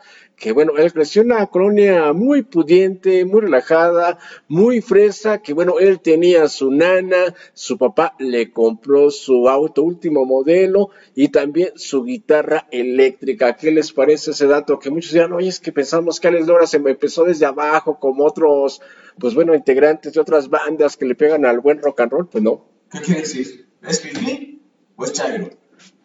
Que 0.44 0.52
bueno, 0.52 0.74
él 0.76 0.92
creció 0.92 1.22
en 1.22 1.32
una 1.32 1.48
colonia 1.48 2.12
muy 2.12 2.42
pudiente, 2.42 3.24
muy 3.24 3.40
relajada, 3.40 4.20
muy 4.50 4.82
fresa, 4.82 5.42
que 5.42 5.54
bueno, 5.54 5.80
él 5.80 6.02
tenía 6.02 6.50
su 6.50 6.70
nana, 6.70 7.34
su 7.54 7.78
papá 7.78 8.14
le 8.20 8.52
compró 8.52 9.10
su 9.10 9.48
auto 9.48 9.84
último 9.84 10.26
modelo 10.26 10.90
y 11.16 11.30
también 11.30 11.70
su 11.76 12.04
guitarra 12.04 12.68
eléctrica. 12.72 13.56
¿Qué 13.56 13.72
les 13.72 13.94
parece 13.94 14.32
ese 14.32 14.46
dato? 14.48 14.80
Que 14.80 14.90
muchos 14.90 15.14
dirán, 15.14 15.32
oye, 15.32 15.48
es 15.48 15.62
que 15.62 15.72
pensamos 15.72 16.20
que 16.20 16.28
Alex 16.28 16.46
Lora 16.46 16.68
se 16.68 16.76
empezó 16.76 17.24
desde 17.24 17.46
abajo, 17.46 17.98
como 17.98 18.26
otros, 18.26 18.82
pues 19.20 19.36
bueno, 19.36 19.56
integrantes 19.56 20.12
de 20.12 20.20
otras 20.20 20.50
bandas 20.50 20.98
que 20.98 21.06
le 21.06 21.16
pegan 21.16 21.46
al 21.46 21.62
buen 21.62 21.82
rock 21.82 22.02
and 22.02 22.12
roll. 22.12 22.28
Pues 22.28 22.44
no, 22.44 22.66
¿Qué 22.92 23.00
quiere 23.00 23.22
decir? 23.22 23.70
¿Es 23.82 24.02
fifí 24.02 24.62
o 24.98 25.06
es 25.06 25.14
chairo? 25.14 25.63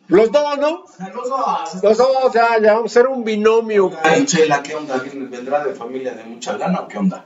Los 0.09 0.32
dos, 0.32 0.59
¿no? 0.59 0.84
Los 1.14 1.28
dos. 1.28 1.82
Los 1.82 1.98
dos, 1.98 2.32
ya, 2.32 2.59
ya 2.61 2.74
vamos 2.74 2.90
a 2.90 2.94
ser 2.94 3.06
un 3.09 3.24
binomio. 3.24 3.90
Ay, 4.02 4.24
Chela, 4.24 4.62
¿qué 4.62 4.74
onda? 4.74 5.02
¿Vendrá 5.14 5.64
de 5.64 5.74
familia 5.74 6.14
de 6.14 6.24
mucha 6.24 6.56
lana 6.56 6.80
o 6.80 6.88
qué 6.88 6.98
onda? 6.98 7.24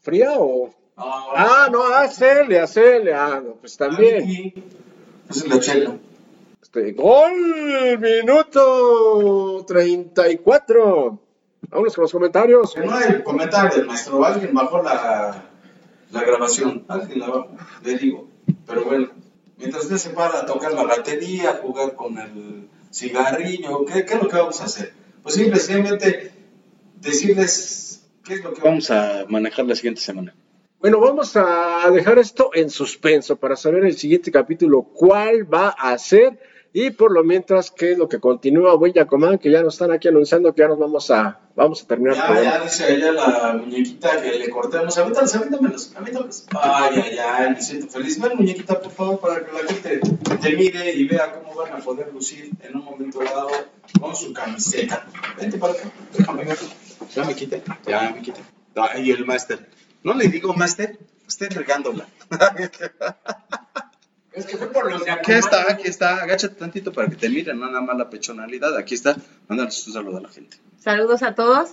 ¿Fría 0.00 0.32
o...? 0.36 0.68
Ah, 0.96 1.26
Ah, 1.34 1.68
no, 1.70 1.84
hacele, 1.94 2.60
hacele. 2.60 3.14
Ah, 3.14 3.40
no, 3.44 3.54
pues 3.54 3.76
también. 3.76 4.52
Esa 5.30 5.44
es 5.44 5.48
la 5.48 5.60
Chela. 5.60 5.96
Este, 6.60 6.92
gol, 6.92 7.98
minuto 7.98 9.64
34. 9.66 11.18
Vámonos 11.70 11.94
con 11.94 12.02
los 12.02 12.12
comentarios. 12.12 12.76
No 12.76 12.94
hay 12.94 13.22
comentario 13.22 13.76
del 13.76 13.86
maestro. 13.86 14.24
Alguien 14.24 14.52
bajó 14.52 14.82
la, 14.82 15.44
la 16.10 16.20
grabación. 16.22 16.84
Alguien 16.88 17.20
la 17.20 17.28
bajó, 17.28 17.48
le 17.84 17.96
digo. 17.96 18.28
Pero 18.66 18.84
bueno, 18.84 19.08
mientras 19.62 19.84
usted 19.84 19.96
se 19.96 20.10
para 20.10 20.40
a 20.40 20.46
tocar 20.46 20.72
la 20.72 20.82
batería, 20.82 21.50
a 21.50 21.54
jugar 21.54 21.94
con 21.94 22.18
el 22.18 22.68
cigarrillo, 22.92 23.84
¿qué, 23.86 24.04
qué 24.04 24.14
es 24.14 24.22
lo 24.22 24.28
que 24.28 24.36
vamos 24.36 24.60
a 24.60 24.64
hacer? 24.64 24.92
Pues 25.22 25.36
simplemente 25.36 26.32
decirles 27.00 28.04
qué 28.24 28.34
es 28.34 28.44
lo 28.44 28.52
que 28.52 28.60
vamos 28.60 28.90
a 28.90 29.24
manejar 29.28 29.64
la 29.64 29.76
siguiente 29.76 30.00
semana. 30.00 30.34
Bueno, 30.80 30.98
vamos 30.98 31.36
a 31.36 31.88
dejar 31.92 32.18
esto 32.18 32.50
en 32.54 32.68
suspenso 32.68 33.36
para 33.36 33.54
saber 33.54 33.84
el 33.84 33.96
siguiente 33.96 34.32
capítulo 34.32 34.82
cuál 34.82 35.52
va 35.52 35.68
a 35.68 35.96
ser 35.96 36.40
y 36.74 36.90
por 36.90 37.12
lo 37.12 37.22
mientras 37.22 37.70
qué 37.70 37.92
es 37.92 37.98
lo 37.98 38.08
que 38.08 38.18
continúa 38.18 38.74
Buen 38.76 38.94
Yacomán, 38.94 39.38
que 39.38 39.50
ya 39.50 39.62
nos 39.62 39.74
están 39.74 39.92
aquí 39.92 40.08
anunciando 40.08 40.54
que 40.54 40.62
ya 40.62 40.68
nos 40.68 40.78
vamos 40.78 41.10
a 41.10 41.38
vamos 41.54 41.82
a 41.82 41.86
terminar 41.86 42.14
Ya, 42.14 42.42
ya 42.42 42.64
dice 42.64 42.84
allá 42.84 43.12
la 43.12 43.52
muñequita 43.54 44.22
que 44.22 44.38
le 44.38 44.48
cortemos. 44.48 44.96
Avítalos, 44.96 45.34
avítamelos, 45.34 45.92
avítamelos. 45.94 46.46
Ay, 46.58 47.02
ay, 47.04 47.18
ay, 47.18 47.50
me 47.50 47.60
siento 47.60 47.88
feliz. 47.88 48.18
Ven, 48.18 48.38
muñequita, 48.38 48.80
por 48.80 48.90
favor, 48.90 49.20
para 49.20 49.44
que 49.44 49.52
la 49.52 49.68
gente 49.68 50.00
te 50.40 50.56
mire 50.56 50.92
y 50.94 51.04
vea 51.06 51.32
cómo 51.32 51.54
van 51.54 51.74
a 51.74 51.78
poder 51.78 52.10
lucir 52.12 52.50
en 52.62 52.76
un 52.76 52.84
momento 52.84 53.22
dado 53.22 53.50
con 54.00 54.16
su 54.16 54.32
camiseta. 54.32 55.06
Vente 55.38 55.58
para 55.58 55.74
acá, 55.74 55.90
déjame 56.16 56.44
ver. 56.44 56.58
Ya 57.14 57.24
me 57.24 57.34
quité, 57.34 57.62
ya 57.86 58.12
me 58.14 58.22
quité. 58.22 58.40
Ay, 58.76 59.10
el 59.10 59.26
máster. 59.26 59.68
No 60.02 60.14
le 60.14 60.28
digo 60.28 60.54
máster, 60.54 60.98
estoy 61.28 61.48
regándola. 61.48 62.06
Es 64.32 64.46
que 64.46 64.56
fue 64.56 64.72
por 64.72 64.90
los 64.90 65.04
de 65.04 65.10
Aquí 65.10 65.32
está, 65.32 65.70
aquí 65.70 65.88
está. 65.88 66.22
Agáchate 66.22 66.54
tantito 66.54 66.92
para 66.92 67.08
que 67.08 67.16
te 67.16 67.28
miren, 67.28 67.58
no 67.58 67.66
nada 67.66 67.82
más 67.82 67.96
la 67.96 68.08
pechonalidad. 68.08 68.76
Aquí 68.76 68.94
está. 68.94 69.16
Mándales 69.48 69.86
un 69.86 69.92
saludo 69.92 70.18
a 70.18 70.20
la 70.22 70.28
gente. 70.28 70.56
Saludos 70.78 71.22
a 71.22 71.34
todos. 71.34 71.70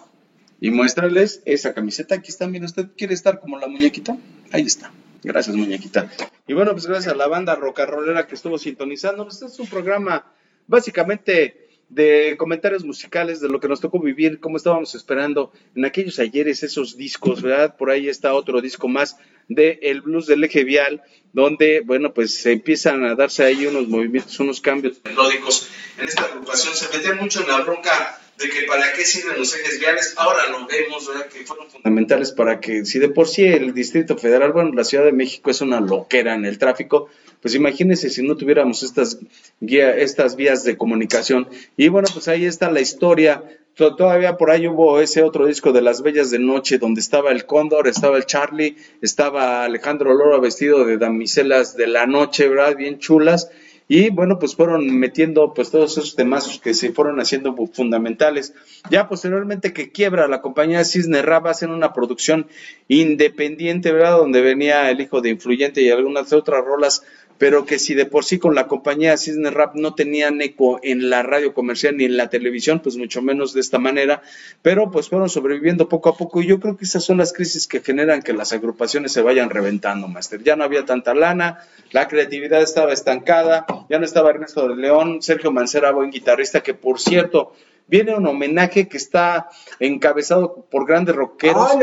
Y 0.59 0.71
muéstrales 0.71 1.41
esa 1.45 1.73
camiseta. 1.73 2.15
Aquí 2.15 2.29
está, 2.29 2.47
mira, 2.47 2.65
usted 2.65 2.87
quiere 2.97 3.13
estar 3.13 3.39
como 3.39 3.57
la 3.57 3.67
muñequita. 3.67 4.17
Ahí 4.51 4.63
está. 4.63 4.91
Gracias, 5.23 5.55
muñequita. 5.55 6.09
Y 6.47 6.53
bueno, 6.53 6.71
pues 6.71 6.85
gracias 6.85 7.13
a 7.13 7.17
la 7.17 7.27
banda 7.27 7.55
rocarrolera 7.55 8.27
que 8.27 8.35
estuvo 8.35 8.57
sintonizando. 8.57 9.27
Este 9.27 9.45
es 9.45 9.59
un 9.59 9.67
programa 9.67 10.25
básicamente 10.67 11.68
de 11.89 12.35
comentarios 12.37 12.85
musicales, 12.85 13.41
de 13.41 13.49
lo 13.49 13.59
que 13.59 13.67
nos 13.67 13.81
tocó 13.81 13.99
vivir, 13.99 14.39
cómo 14.39 14.57
estábamos 14.57 14.95
esperando 14.95 15.51
en 15.75 15.85
aquellos 15.85 16.19
ayeres 16.19 16.63
esos 16.63 16.95
discos, 16.95 17.41
¿verdad? 17.41 17.75
Por 17.75 17.89
ahí 17.89 18.07
está 18.07 18.33
otro 18.33 18.61
disco 18.61 18.87
más 18.87 19.17
de 19.47 19.79
El 19.81 20.01
Blues 20.01 20.27
del 20.27 20.43
Eje 20.43 20.63
Vial, 20.63 21.01
donde, 21.33 21.81
bueno, 21.81 22.13
pues 22.13 22.33
se 22.35 22.51
empiezan 22.51 23.03
a 23.03 23.15
darse 23.15 23.43
ahí 23.43 23.65
unos 23.65 23.87
movimientos, 23.87 24.39
unos 24.39 24.61
cambios 24.61 25.01
melódicos. 25.03 25.67
En 25.97 26.05
esta 26.07 26.23
agrupación 26.23 26.75
se 26.75 26.95
metían 26.95 27.17
mucho 27.17 27.41
en 27.41 27.47
la 27.47 27.61
bronca 27.61 28.19
de 28.39 28.49
que 28.49 28.63
para 28.67 28.93
qué 28.93 29.03
sirven 29.05 29.37
los 29.37 29.53
ejes 29.55 29.79
viales, 29.79 30.13
ahora 30.17 30.49
lo 30.49 30.65
vemos, 30.65 31.07
¿verdad? 31.07 31.27
Que 31.27 31.45
fueron 31.45 31.69
fundamentales 31.69 32.31
para 32.31 32.59
que, 32.59 32.85
si 32.85 32.97
de 32.99 33.09
por 33.09 33.27
sí 33.27 33.43
el 33.43 33.73
Distrito 33.73 34.17
Federal, 34.17 34.51
bueno, 34.53 34.71
la 34.73 34.83
Ciudad 34.83 35.03
de 35.05 35.11
México 35.11 35.51
es 35.51 35.61
una 35.61 35.79
loquera 35.81 36.33
en 36.35 36.45
el 36.45 36.57
tráfico, 36.57 37.09
pues 37.41 37.55
imagínense 37.55 38.09
si 38.09 38.21
no 38.23 38.35
tuviéramos 38.37 38.83
estas, 38.83 39.19
guía, 39.59 39.95
estas 39.95 40.35
vías 40.35 40.63
de 40.63 40.77
comunicación. 40.77 41.47
Y 41.77 41.87
bueno, 41.89 42.07
pues 42.13 42.27
ahí 42.27 42.45
está 42.45 42.69
la 42.71 42.81
historia. 42.81 43.43
To- 43.75 43.95
Todavía 43.95 44.35
por 44.35 44.51
ahí 44.51 44.67
hubo 44.67 44.99
ese 44.99 45.21
otro 45.23 45.45
disco 45.45 45.71
de 45.71 45.81
Las 45.81 46.01
Bellas 46.01 46.31
de 46.31 46.39
Noche, 46.39 46.77
donde 46.79 46.99
estaba 47.01 47.31
el 47.31 47.45
Cóndor, 47.45 47.87
estaba 47.87 48.17
el 48.17 48.25
Charlie, 48.25 48.75
estaba 49.01 49.63
Alejandro 49.63 50.13
Lora 50.13 50.37
vestido 50.39 50.83
de 50.85 50.97
damiselas 50.97 51.75
de 51.77 51.87
la 51.87 52.05
noche, 52.05 52.47
¿verdad? 52.49 52.75
Bien 52.75 52.99
chulas. 52.99 53.49
Y 53.91 54.11
bueno, 54.11 54.37
pues 54.37 54.55
fueron 54.55 54.87
metiendo 54.99 55.53
pues 55.55 55.71
todos 55.71 55.97
esos 55.97 56.15
temazos 56.15 56.59
que 56.59 56.75
se 56.75 56.91
fueron 56.93 57.19
haciendo 57.19 57.55
fu- 57.55 57.65
fundamentales. 57.67 58.53
Ya 58.91 59.09
posteriormente 59.09 59.73
que 59.73 59.91
quiebra 59.91 60.27
la 60.27 60.41
compañía 60.41 60.85
Cisne 60.85 61.23
Rap, 61.23 61.47
hacen 61.47 61.71
una 61.71 61.91
producción 61.91 62.47
independiente, 62.87 63.91
¿verdad? 63.91 64.17
Donde 64.17 64.41
venía 64.41 64.89
el 64.91 65.01
hijo 65.01 65.21
de 65.21 65.29
Influyente 65.29 65.81
y 65.81 65.89
algunas 65.89 66.31
otras 66.33 66.63
rolas, 66.63 67.03
pero 67.39 67.65
que 67.65 67.79
si 67.79 67.95
de 67.95 68.05
por 68.05 68.25
sí 68.25 68.37
con 68.37 68.53
la 68.53 68.67
compañía 68.67 69.17
Cisne 69.17 69.49
Rap 69.49 69.73
no 69.73 69.95
tenían 69.95 70.41
eco 70.41 70.79
en 70.83 71.09
la 71.09 71.23
radio 71.23 71.53
comercial 71.53 71.97
ni 71.97 72.03
en 72.03 72.17
la 72.17 72.29
televisión, 72.29 72.81
pues 72.81 72.97
mucho 72.97 73.21
menos 73.21 73.53
de 73.53 73.61
esta 73.61 73.79
manera, 73.79 74.21
pero 74.61 74.91
pues 74.91 75.09
fueron 75.09 75.29
sobreviviendo 75.29 75.89
poco 75.89 76.09
a 76.09 76.17
poco 76.17 76.41
y 76.41 76.47
yo 76.47 76.59
creo 76.59 76.75
que 76.77 76.83
esas 76.83 77.03
son 77.03 77.17
las 77.17 77.33
crisis 77.33 77.65
que 77.65 77.79
generan 77.79 78.21
que 78.21 78.33
las 78.33 78.51
agrupaciones 78.51 79.13
se 79.13 79.21
vayan 79.21 79.49
reventando, 79.49 80.07
Master. 80.09 80.43
Ya 80.43 80.57
no 80.57 80.65
había 80.65 80.85
tanta 80.85 81.13
lana, 81.13 81.59
la 81.91 82.09
creatividad 82.09 82.61
estaba 82.61 82.91
estancada, 82.91 83.65
ya 83.89 83.97
no 83.97 84.05
estaba 84.05 84.29
Ernesto 84.31 84.67
de 84.67 84.75
León, 84.75 85.21
Sergio 85.21 85.51
Mancera, 85.51 85.91
buen 85.91 86.11
guitarrista, 86.11 86.61
que 86.61 86.73
por 86.73 86.99
cierto, 86.99 87.53
viene 87.87 88.15
un 88.15 88.27
homenaje 88.27 88.89
que 88.89 88.97
está 88.97 89.47
encabezado 89.79 90.67
por 90.69 90.85
grandes 90.85 91.15
rockeros, 91.15 91.69
Ah, 91.71 91.79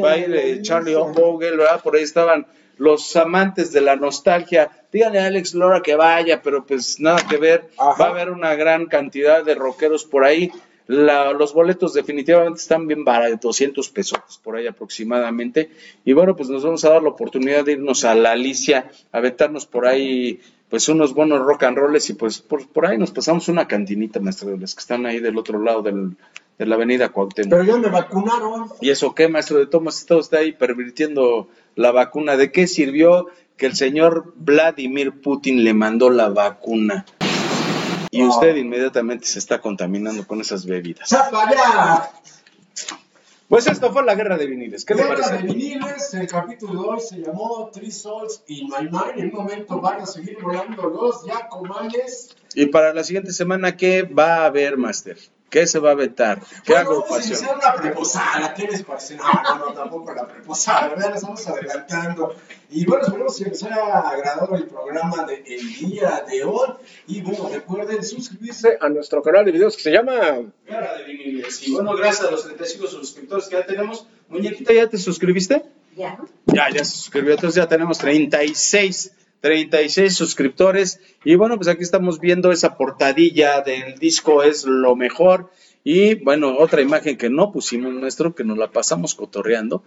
baile, 0.00 0.62
Charlie. 0.62 0.94
Vogel, 0.94 1.58
¿verdad? 1.58 1.82
Por 1.82 1.96
ahí 1.96 2.02
estaban 2.02 2.46
los 2.78 3.14
amantes 3.16 3.72
de 3.72 3.80
la 3.80 3.96
nostalgia. 3.96 4.70
Díganle 4.92 5.20
a 5.20 5.26
Alex 5.26 5.54
Lora 5.54 5.80
que 5.82 5.94
vaya, 5.96 6.40
pero 6.42 6.64
pues 6.64 7.00
nada 7.00 7.18
que 7.28 7.36
ver. 7.36 7.68
Ajá. 7.78 7.94
Va 7.98 8.06
a 8.06 8.10
haber 8.10 8.30
una 8.30 8.54
gran 8.54 8.86
cantidad 8.86 9.44
de 9.44 9.54
rockeros 9.54 10.04
por 10.04 10.24
ahí. 10.24 10.50
La- 10.86 11.32
los 11.32 11.54
boletos 11.54 11.94
definitivamente 11.94 12.60
están 12.60 12.86
bien 12.86 13.04
baratos, 13.04 13.40
200 13.40 13.88
pesos 13.88 14.18
por 14.42 14.56
ahí 14.56 14.66
aproximadamente. 14.66 15.70
Y 16.04 16.12
bueno, 16.12 16.36
pues 16.36 16.48
nos 16.50 16.62
vamos 16.62 16.84
a 16.84 16.90
dar 16.90 17.02
la 17.02 17.08
oportunidad 17.08 17.64
de 17.64 17.72
irnos 17.72 18.04
a 18.04 18.14
la 18.14 18.32
Alicia, 18.32 18.90
a 19.12 19.20
vetarnos 19.20 19.66
por 19.66 19.86
ahí 19.86 20.40
pues 20.68 20.88
unos 20.88 21.14
buenos 21.14 21.40
rock 21.40 21.62
and 21.64 21.78
rolls 21.78 22.10
y 22.10 22.14
pues 22.14 22.40
por, 22.40 22.66
por 22.68 22.86
ahí 22.86 22.98
nos 22.98 23.12
pasamos 23.12 23.48
una 23.48 23.68
cantinita, 23.68 24.18
maestro, 24.18 24.50
de 24.50 24.58
las 24.58 24.74
que 24.74 24.80
están 24.80 25.06
ahí 25.06 25.20
del 25.20 25.38
otro 25.38 25.58
lado 25.62 25.82
del- 25.82 26.16
de 26.58 26.66
la 26.66 26.74
avenida 26.74 27.08
Cuauhtémoc. 27.10 27.50
Pero 27.50 27.64
ya 27.64 27.76
me 27.76 27.88
vacunaron. 27.88 28.68
¿Y 28.80 28.90
eso 28.90 29.14
qué, 29.14 29.28
maestro 29.28 29.58
de 29.58 29.66
Tomás? 29.66 29.98
Está 30.00 30.16
usted 30.16 30.38
ahí 30.38 30.52
pervirtiendo 30.52 31.48
la 31.76 31.90
vacuna. 31.92 32.36
¿De 32.36 32.50
qué 32.52 32.66
sirvió 32.66 33.26
que 33.56 33.66
el 33.66 33.76
señor 33.76 34.32
Vladimir 34.36 35.20
Putin 35.20 35.64
le 35.64 35.74
mandó 35.74 36.10
la 36.10 36.28
vacuna? 36.28 37.04
Y 38.10 38.22
Oh. 38.22 38.28
usted 38.28 38.54
inmediatamente 38.56 39.26
se 39.26 39.38
está 39.40 39.60
contaminando 39.60 40.26
con 40.26 40.40
esas 40.40 40.66
bebidas. 40.66 41.08
¡Zapa 41.08 41.50
ya! 41.52 42.10
Pues 43.48 43.66
esto 43.66 43.92
fue 43.92 44.02
la 44.04 44.14
guerra 44.14 44.36
de 44.38 44.46
viniles. 44.46 44.84
¿Qué 44.84 44.94
Guerra 44.94 45.16
de 45.16 45.22
parece? 45.22 45.42
viniles, 45.46 46.14
el 46.14 46.26
capítulo 46.26 46.82
de 46.82 46.88
hoy 46.88 47.00
se 47.00 47.18
llamó 47.18 47.70
Three 47.72 47.90
Souls 47.90 48.42
in 48.48 48.68
My 48.68 48.84
Mind. 48.90 49.12
En 49.18 49.26
un 49.26 49.32
momento 49.32 49.80
van 49.80 50.00
a 50.00 50.06
seguir 50.06 50.38
volando 50.42 50.88
los 50.88 51.24
Yacomanes. 51.26 52.34
Y 52.54 52.66
para 52.66 52.94
la 52.94 53.04
siguiente 53.04 53.32
semana, 53.32 53.76
¿qué 53.76 54.02
va 54.02 54.36
a 54.38 54.44
haber, 54.46 54.76
Master? 54.78 55.18
¿Qué 55.54 55.68
se 55.68 55.78
va 55.78 55.92
a 55.92 55.94
vetar? 55.94 56.40
¿Qué 56.64 56.72
Bueno, 56.72 56.90
vamos 56.90 57.04
a 57.04 57.06
agrupación? 57.06 57.38
iniciar 57.38 57.56
una 57.56 57.74
preposada. 57.80 58.54
¿Qué 58.54 58.66
les 58.66 58.82
parece? 58.82 59.14
No, 59.14 59.22
no, 59.24 59.58
no, 59.66 59.72
tampoco 59.72 60.12
la 60.12 60.26
preposada. 60.26 60.88
¿verdad? 60.88 61.10
Nos 61.14 61.22
vamos 61.22 61.46
adelantando. 61.46 62.34
Y 62.70 62.84
bueno, 62.84 63.04
esperemos 63.04 63.38
que 63.38 63.44
les 63.44 63.62
haya 63.62 64.00
agradado 64.00 64.56
el 64.56 64.64
programa 64.66 65.24
del 65.26 65.44
día 65.76 66.24
de 66.28 66.42
hoy. 66.42 66.70
Y 67.06 67.20
bueno, 67.20 67.48
recuerden 67.52 68.02
suscribirse 68.02 68.78
A 68.80 68.88
nuestro 68.88 69.22
canal 69.22 69.44
de 69.44 69.52
videos 69.52 69.76
que 69.76 69.82
se 69.84 69.92
llama. 69.92 70.40
Guerra 70.66 70.98
de 70.98 71.04
viniles. 71.04 71.68
Y 71.68 71.72
bueno, 71.72 71.94
gracias 71.94 72.26
a 72.26 72.30
los 72.32 72.42
35 72.42 72.88
suscriptores 72.88 73.46
que 73.46 73.54
ya 73.54 73.64
tenemos. 73.64 74.08
Muñequita, 74.28 74.72
¿ya 74.72 74.88
te 74.88 74.98
suscribiste? 74.98 75.62
Ya. 75.96 76.18
Ya, 76.46 76.68
ya 76.70 76.84
se 76.84 76.96
suscribió, 76.96 77.34
entonces 77.34 77.62
ya 77.62 77.68
tenemos 77.68 77.98
36, 77.98 79.12
36 79.44 80.16
suscriptores. 80.16 81.00
Y 81.22 81.34
bueno, 81.34 81.56
pues 81.56 81.68
aquí 81.68 81.82
estamos 81.82 82.18
viendo 82.18 82.50
esa 82.50 82.78
portadilla 82.78 83.60
del 83.60 83.98
disco 83.98 84.42
Es 84.42 84.64
lo 84.64 84.96
mejor. 84.96 85.50
Y 85.84 86.14
bueno, 86.14 86.56
otra 86.56 86.80
imagen 86.80 87.18
que 87.18 87.28
no 87.28 87.52
pusimos 87.52 87.92
nuestro, 87.92 88.34
que 88.34 88.42
nos 88.42 88.56
la 88.56 88.70
pasamos 88.70 89.14
cotorreando. 89.14 89.82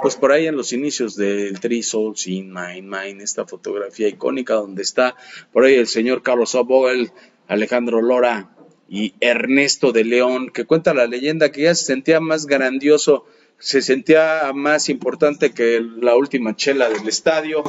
Pues 0.00 0.16
por 0.16 0.32
ahí 0.32 0.46
en 0.46 0.56
los 0.56 0.72
inicios 0.72 1.16
del 1.16 1.60
Three 1.60 1.82
Souls 1.82 2.26
in 2.28 2.50
My 2.50 2.80
Mind, 2.80 3.20
esta 3.20 3.44
fotografía 3.44 4.08
icónica 4.08 4.54
donde 4.54 4.82
está 4.82 5.16
por 5.52 5.64
ahí 5.64 5.74
el 5.74 5.86
señor 5.86 6.22
Carlos 6.22 6.54
Obogel, 6.54 7.10
Alejandro 7.46 8.00
Lora 8.00 8.56
y 8.88 9.12
Ernesto 9.20 9.92
de 9.92 10.04
León, 10.04 10.48
que 10.48 10.64
cuenta 10.64 10.94
la 10.94 11.06
leyenda 11.06 11.52
que 11.52 11.64
ya 11.64 11.74
se 11.74 11.84
sentía 11.84 12.20
más 12.20 12.46
grandioso, 12.46 13.26
se 13.58 13.82
sentía 13.82 14.52
más 14.54 14.88
importante 14.88 15.52
que 15.52 15.80
la 15.80 16.16
última 16.16 16.54
chela 16.56 16.88
del 16.88 17.08
estadio. 17.08 17.64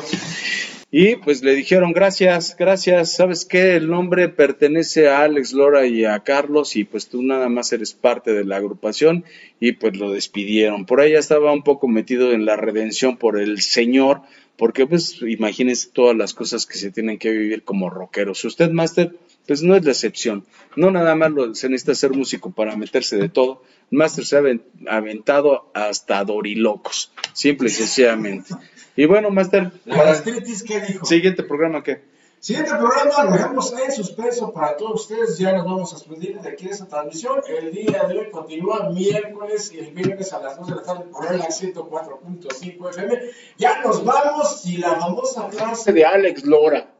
Y 0.92 1.18
pues 1.18 1.44
le 1.44 1.56
dijeron, 1.56 1.92
gracias, 1.92 2.56
gracias, 2.58 3.16
¿sabes 3.16 3.44
qué? 3.44 3.76
El 3.76 3.90
nombre 3.90 4.30
pertenece 4.30 5.10
a 5.10 5.24
Alex 5.24 5.52
Lora 5.52 5.86
y 5.88 6.06
a 6.06 6.20
Carlos 6.22 6.76
y 6.78 6.86
pues 6.86 7.10
tú 7.10 7.22
nada 7.22 7.50
más 7.50 7.74
eres 7.74 7.94
parte 7.94 8.32
de 8.34 8.46
la 8.46 8.58
agrupación 8.58 9.26
y 9.60 9.74
pues 9.74 9.98
lo 9.98 10.12
despidieron. 10.12 10.86
Por 10.86 11.02
ahí 11.02 11.12
ya 11.12 11.20
estaba 11.20 11.52
un 11.52 11.64
poco 11.64 11.90
metido 11.90 12.32
en 12.32 12.46
la 12.46 12.56
redención 12.56 13.18
por 13.18 13.40
el 13.40 13.62
Señor, 13.62 14.22
porque 14.58 14.88
pues 14.88 15.22
imagínense 15.22 15.90
todas 15.92 16.16
las 16.16 16.34
cosas 16.34 16.66
que 16.66 16.78
se 16.78 16.92
tienen 16.92 17.18
que 17.18 17.32
vivir 17.32 17.64
como 17.64 17.90
rockeros. 17.90 18.46
Usted, 18.46 18.70
Master, 18.72 19.12
pues 19.48 19.62
no 19.62 19.76
es 19.76 19.84
la 19.86 19.92
excepción. 19.92 20.46
No 20.76 20.92
nada 20.92 21.16
más 21.16 21.32
lo- 21.32 21.54
se 21.56 21.70
necesita 21.70 21.96
ser 21.96 22.12
músico 22.12 22.52
para 22.52 22.76
meterse 22.76 23.18
de 23.18 23.30
todo. 23.30 23.62
Master 23.92 24.26
se 24.26 24.36
ha 24.36 24.40
aven- 24.40 24.64
aventado 24.88 25.70
hasta 25.74 26.24
dorilocos, 26.24 27.12
simple 27.34 27.68
y 27.68 27.72
sencillamente. 27.72 28.54
Y 28.96 29.06
bueno, 29.06 29.30
Master, 29.30 29.72
La 29.86 29.98
para 29.98 30.10
gastritis, 30.12 30.64
¿qué 30.64 30.80
dijo? 30.82 31.06
siguiente 31.06 31.44
programa, 31.44 31.84
¿qué? 31.84 32.02
Siguiente 32.40 32.72
programa 32.72 33.24
lo 33.24 33.32
dejamos 33.32 33.74
en 33.74 33.92
suspenso 33.92 34.54
para 34.54 34.78
todos 34.78 35.02
ustedes. 35.02 35.38
Ya 35.40 35.52
nos 35.54 35.66
vamos 35.66 35.92
a 35.94 35.96
despedir 35.98 36.40
de 36.40 36.50
aquí 36.50 36.66
de 36.66 36.72
esta 36.72 36.88
transmisión. 36.88 37.40
El 37.48 37.72
día 37.72 38.04
de 38.08 38.20
hoy 38.20 38.30
continúa 38.30 38.90
miércoles 38.92 39.72
y 39.74 39.80
el 39.80 39.92
viernes 39.92 40.32
a 40.32 40.40
las 40.42 40.58
2 40.58 40.68
de 40.68 40.76
la 40.76 40.84
tarde 40.84 41.06
por 41.12 41.24
la 41.36 41.50
104.5 41.50 42.90
FM. 42.90 43.20
Ya 43.58 43.82
nos 43.82 44.04
vamos 44.04 44.64
y 44.66 44.78
la 44.78 44.96
famosa 44.96 45.50
frase 45.50 45.92
de 45.92 46.06
Alex 46.06 46.44
Lora. 46.46 46.94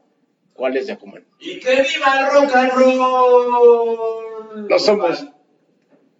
¿Cuál 0.56 0.76
es, 0.76 0.86
Yacomán? 0.86 1.24
¡Y 1.38 1.60
que 1.60 1.82
viva 1.82 2.20
el 2.20 2.32
rock 2.32 2.54
and 2.56 2.72
roll! 2.72 4.68
No 4.68 4.78
somos. 4.78 5.26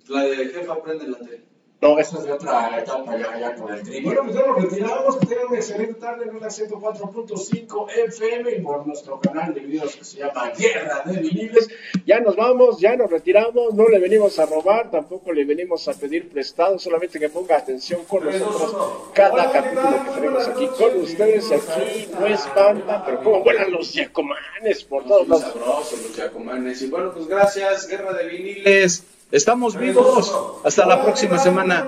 La 0.09 0.23
de 0.25 0.49
jefa 0.49 0.83
prende 0.83 1.09
la 1.09 1.19
tele. 1.19 1.46
No, 1.83 1.99
es 1.99 2.09
Esa 2.09 2.19
es 2.19 2.25
de 2.25 2.33
otra 2.33 2.79
etapa 2.79 3.19
ya, 3.19 3.39
ya 3.39 3.55
con 3.55 3.73
el 3.73 3.83
tri. 3.83 4.01
Bueno, 4.01 4.23
pues 4.25 4.35
ya 4.35 4.47
nos 4.47 4.63
retiramos. 4.63 5.17
Que 5.19 5.27
tengan 5.27 5.47
una 5.49 5.57
excelente 5.57 5.95
tarde 5.95 6.25
en 6.25 6.41
la 6.41 6.49
104.5 6.49 7.87
FM 7.91 8.51
y 8.51 8.61
por 8.63 8.87
nuestro 8.87 9.21
canal 9.21 9.53
de 9.53 9.61
videos 9.61 9.95
que 9.95 10.05
se 10.05 10.19
llama 10.19 10.53
Guerra 10.57 11.03
de 11.05 11.21
Viniles. 11.21 11.69
Ya 12.07 12.21
nos 12.21 12.35
vamos, 12.35 12.81
ya 12.81 12.97
nos 12.97 13.11
retiramos, 13.11 13.75
no 13.75 13.89
le 13.89 13.99
venimos 13.99 14.39
a 14.39 14.47
robar, 14.47 14.91
tampoco 14.91 15.33
le 15.33 15.45
venimos 15.45 15.87
a 15.89 15.93
pedir 15.93 16.31
prestado, 16.31 16.79
solamente 16.79 17.19
que 17.19 17.29
ponga 17.29 17.59
atención 17.59 18.05
con 18.05 18.25
nosotros 18.25 19.11
cada 19.13 19.53
capítulo 19.53 20.05
que 20.05 20.11
tenemos 20.13 20.49
aquí 20.49 20.67
con 20.69 21.01
ustedes. 21.01 21.53
Aquí 21.53 22.09
no 22.19 22.27
es 22.27 22.41
pampa, 22.55 23.05
pero 23.05 23.23
como 23.23 23.45
vuelan 23.45 23.71
los 23.71 23.93
yacomanes 23.93 24.83
por 24.85 25.05
todos 25.05 25.29
lados. 25.29 25.45
sabrosos 25.45 26.03
los 26.03 26.17
yacomanes. 26.17 26.81
Y 26.81 26.87
bueno, 26.87 27.13
pues 27.13 27.27
gracias, 27.27 27.87
Guerra 27.87 28.15
de 28.15 28.29
Viniles. 28.29 29.05
Estamos 29.31 29.77
vivos. 29.77 30.35
Hasta 30.65 30.87
la 30.87 31.03
próxima 31.03 31.39
semana. 31.39 31.87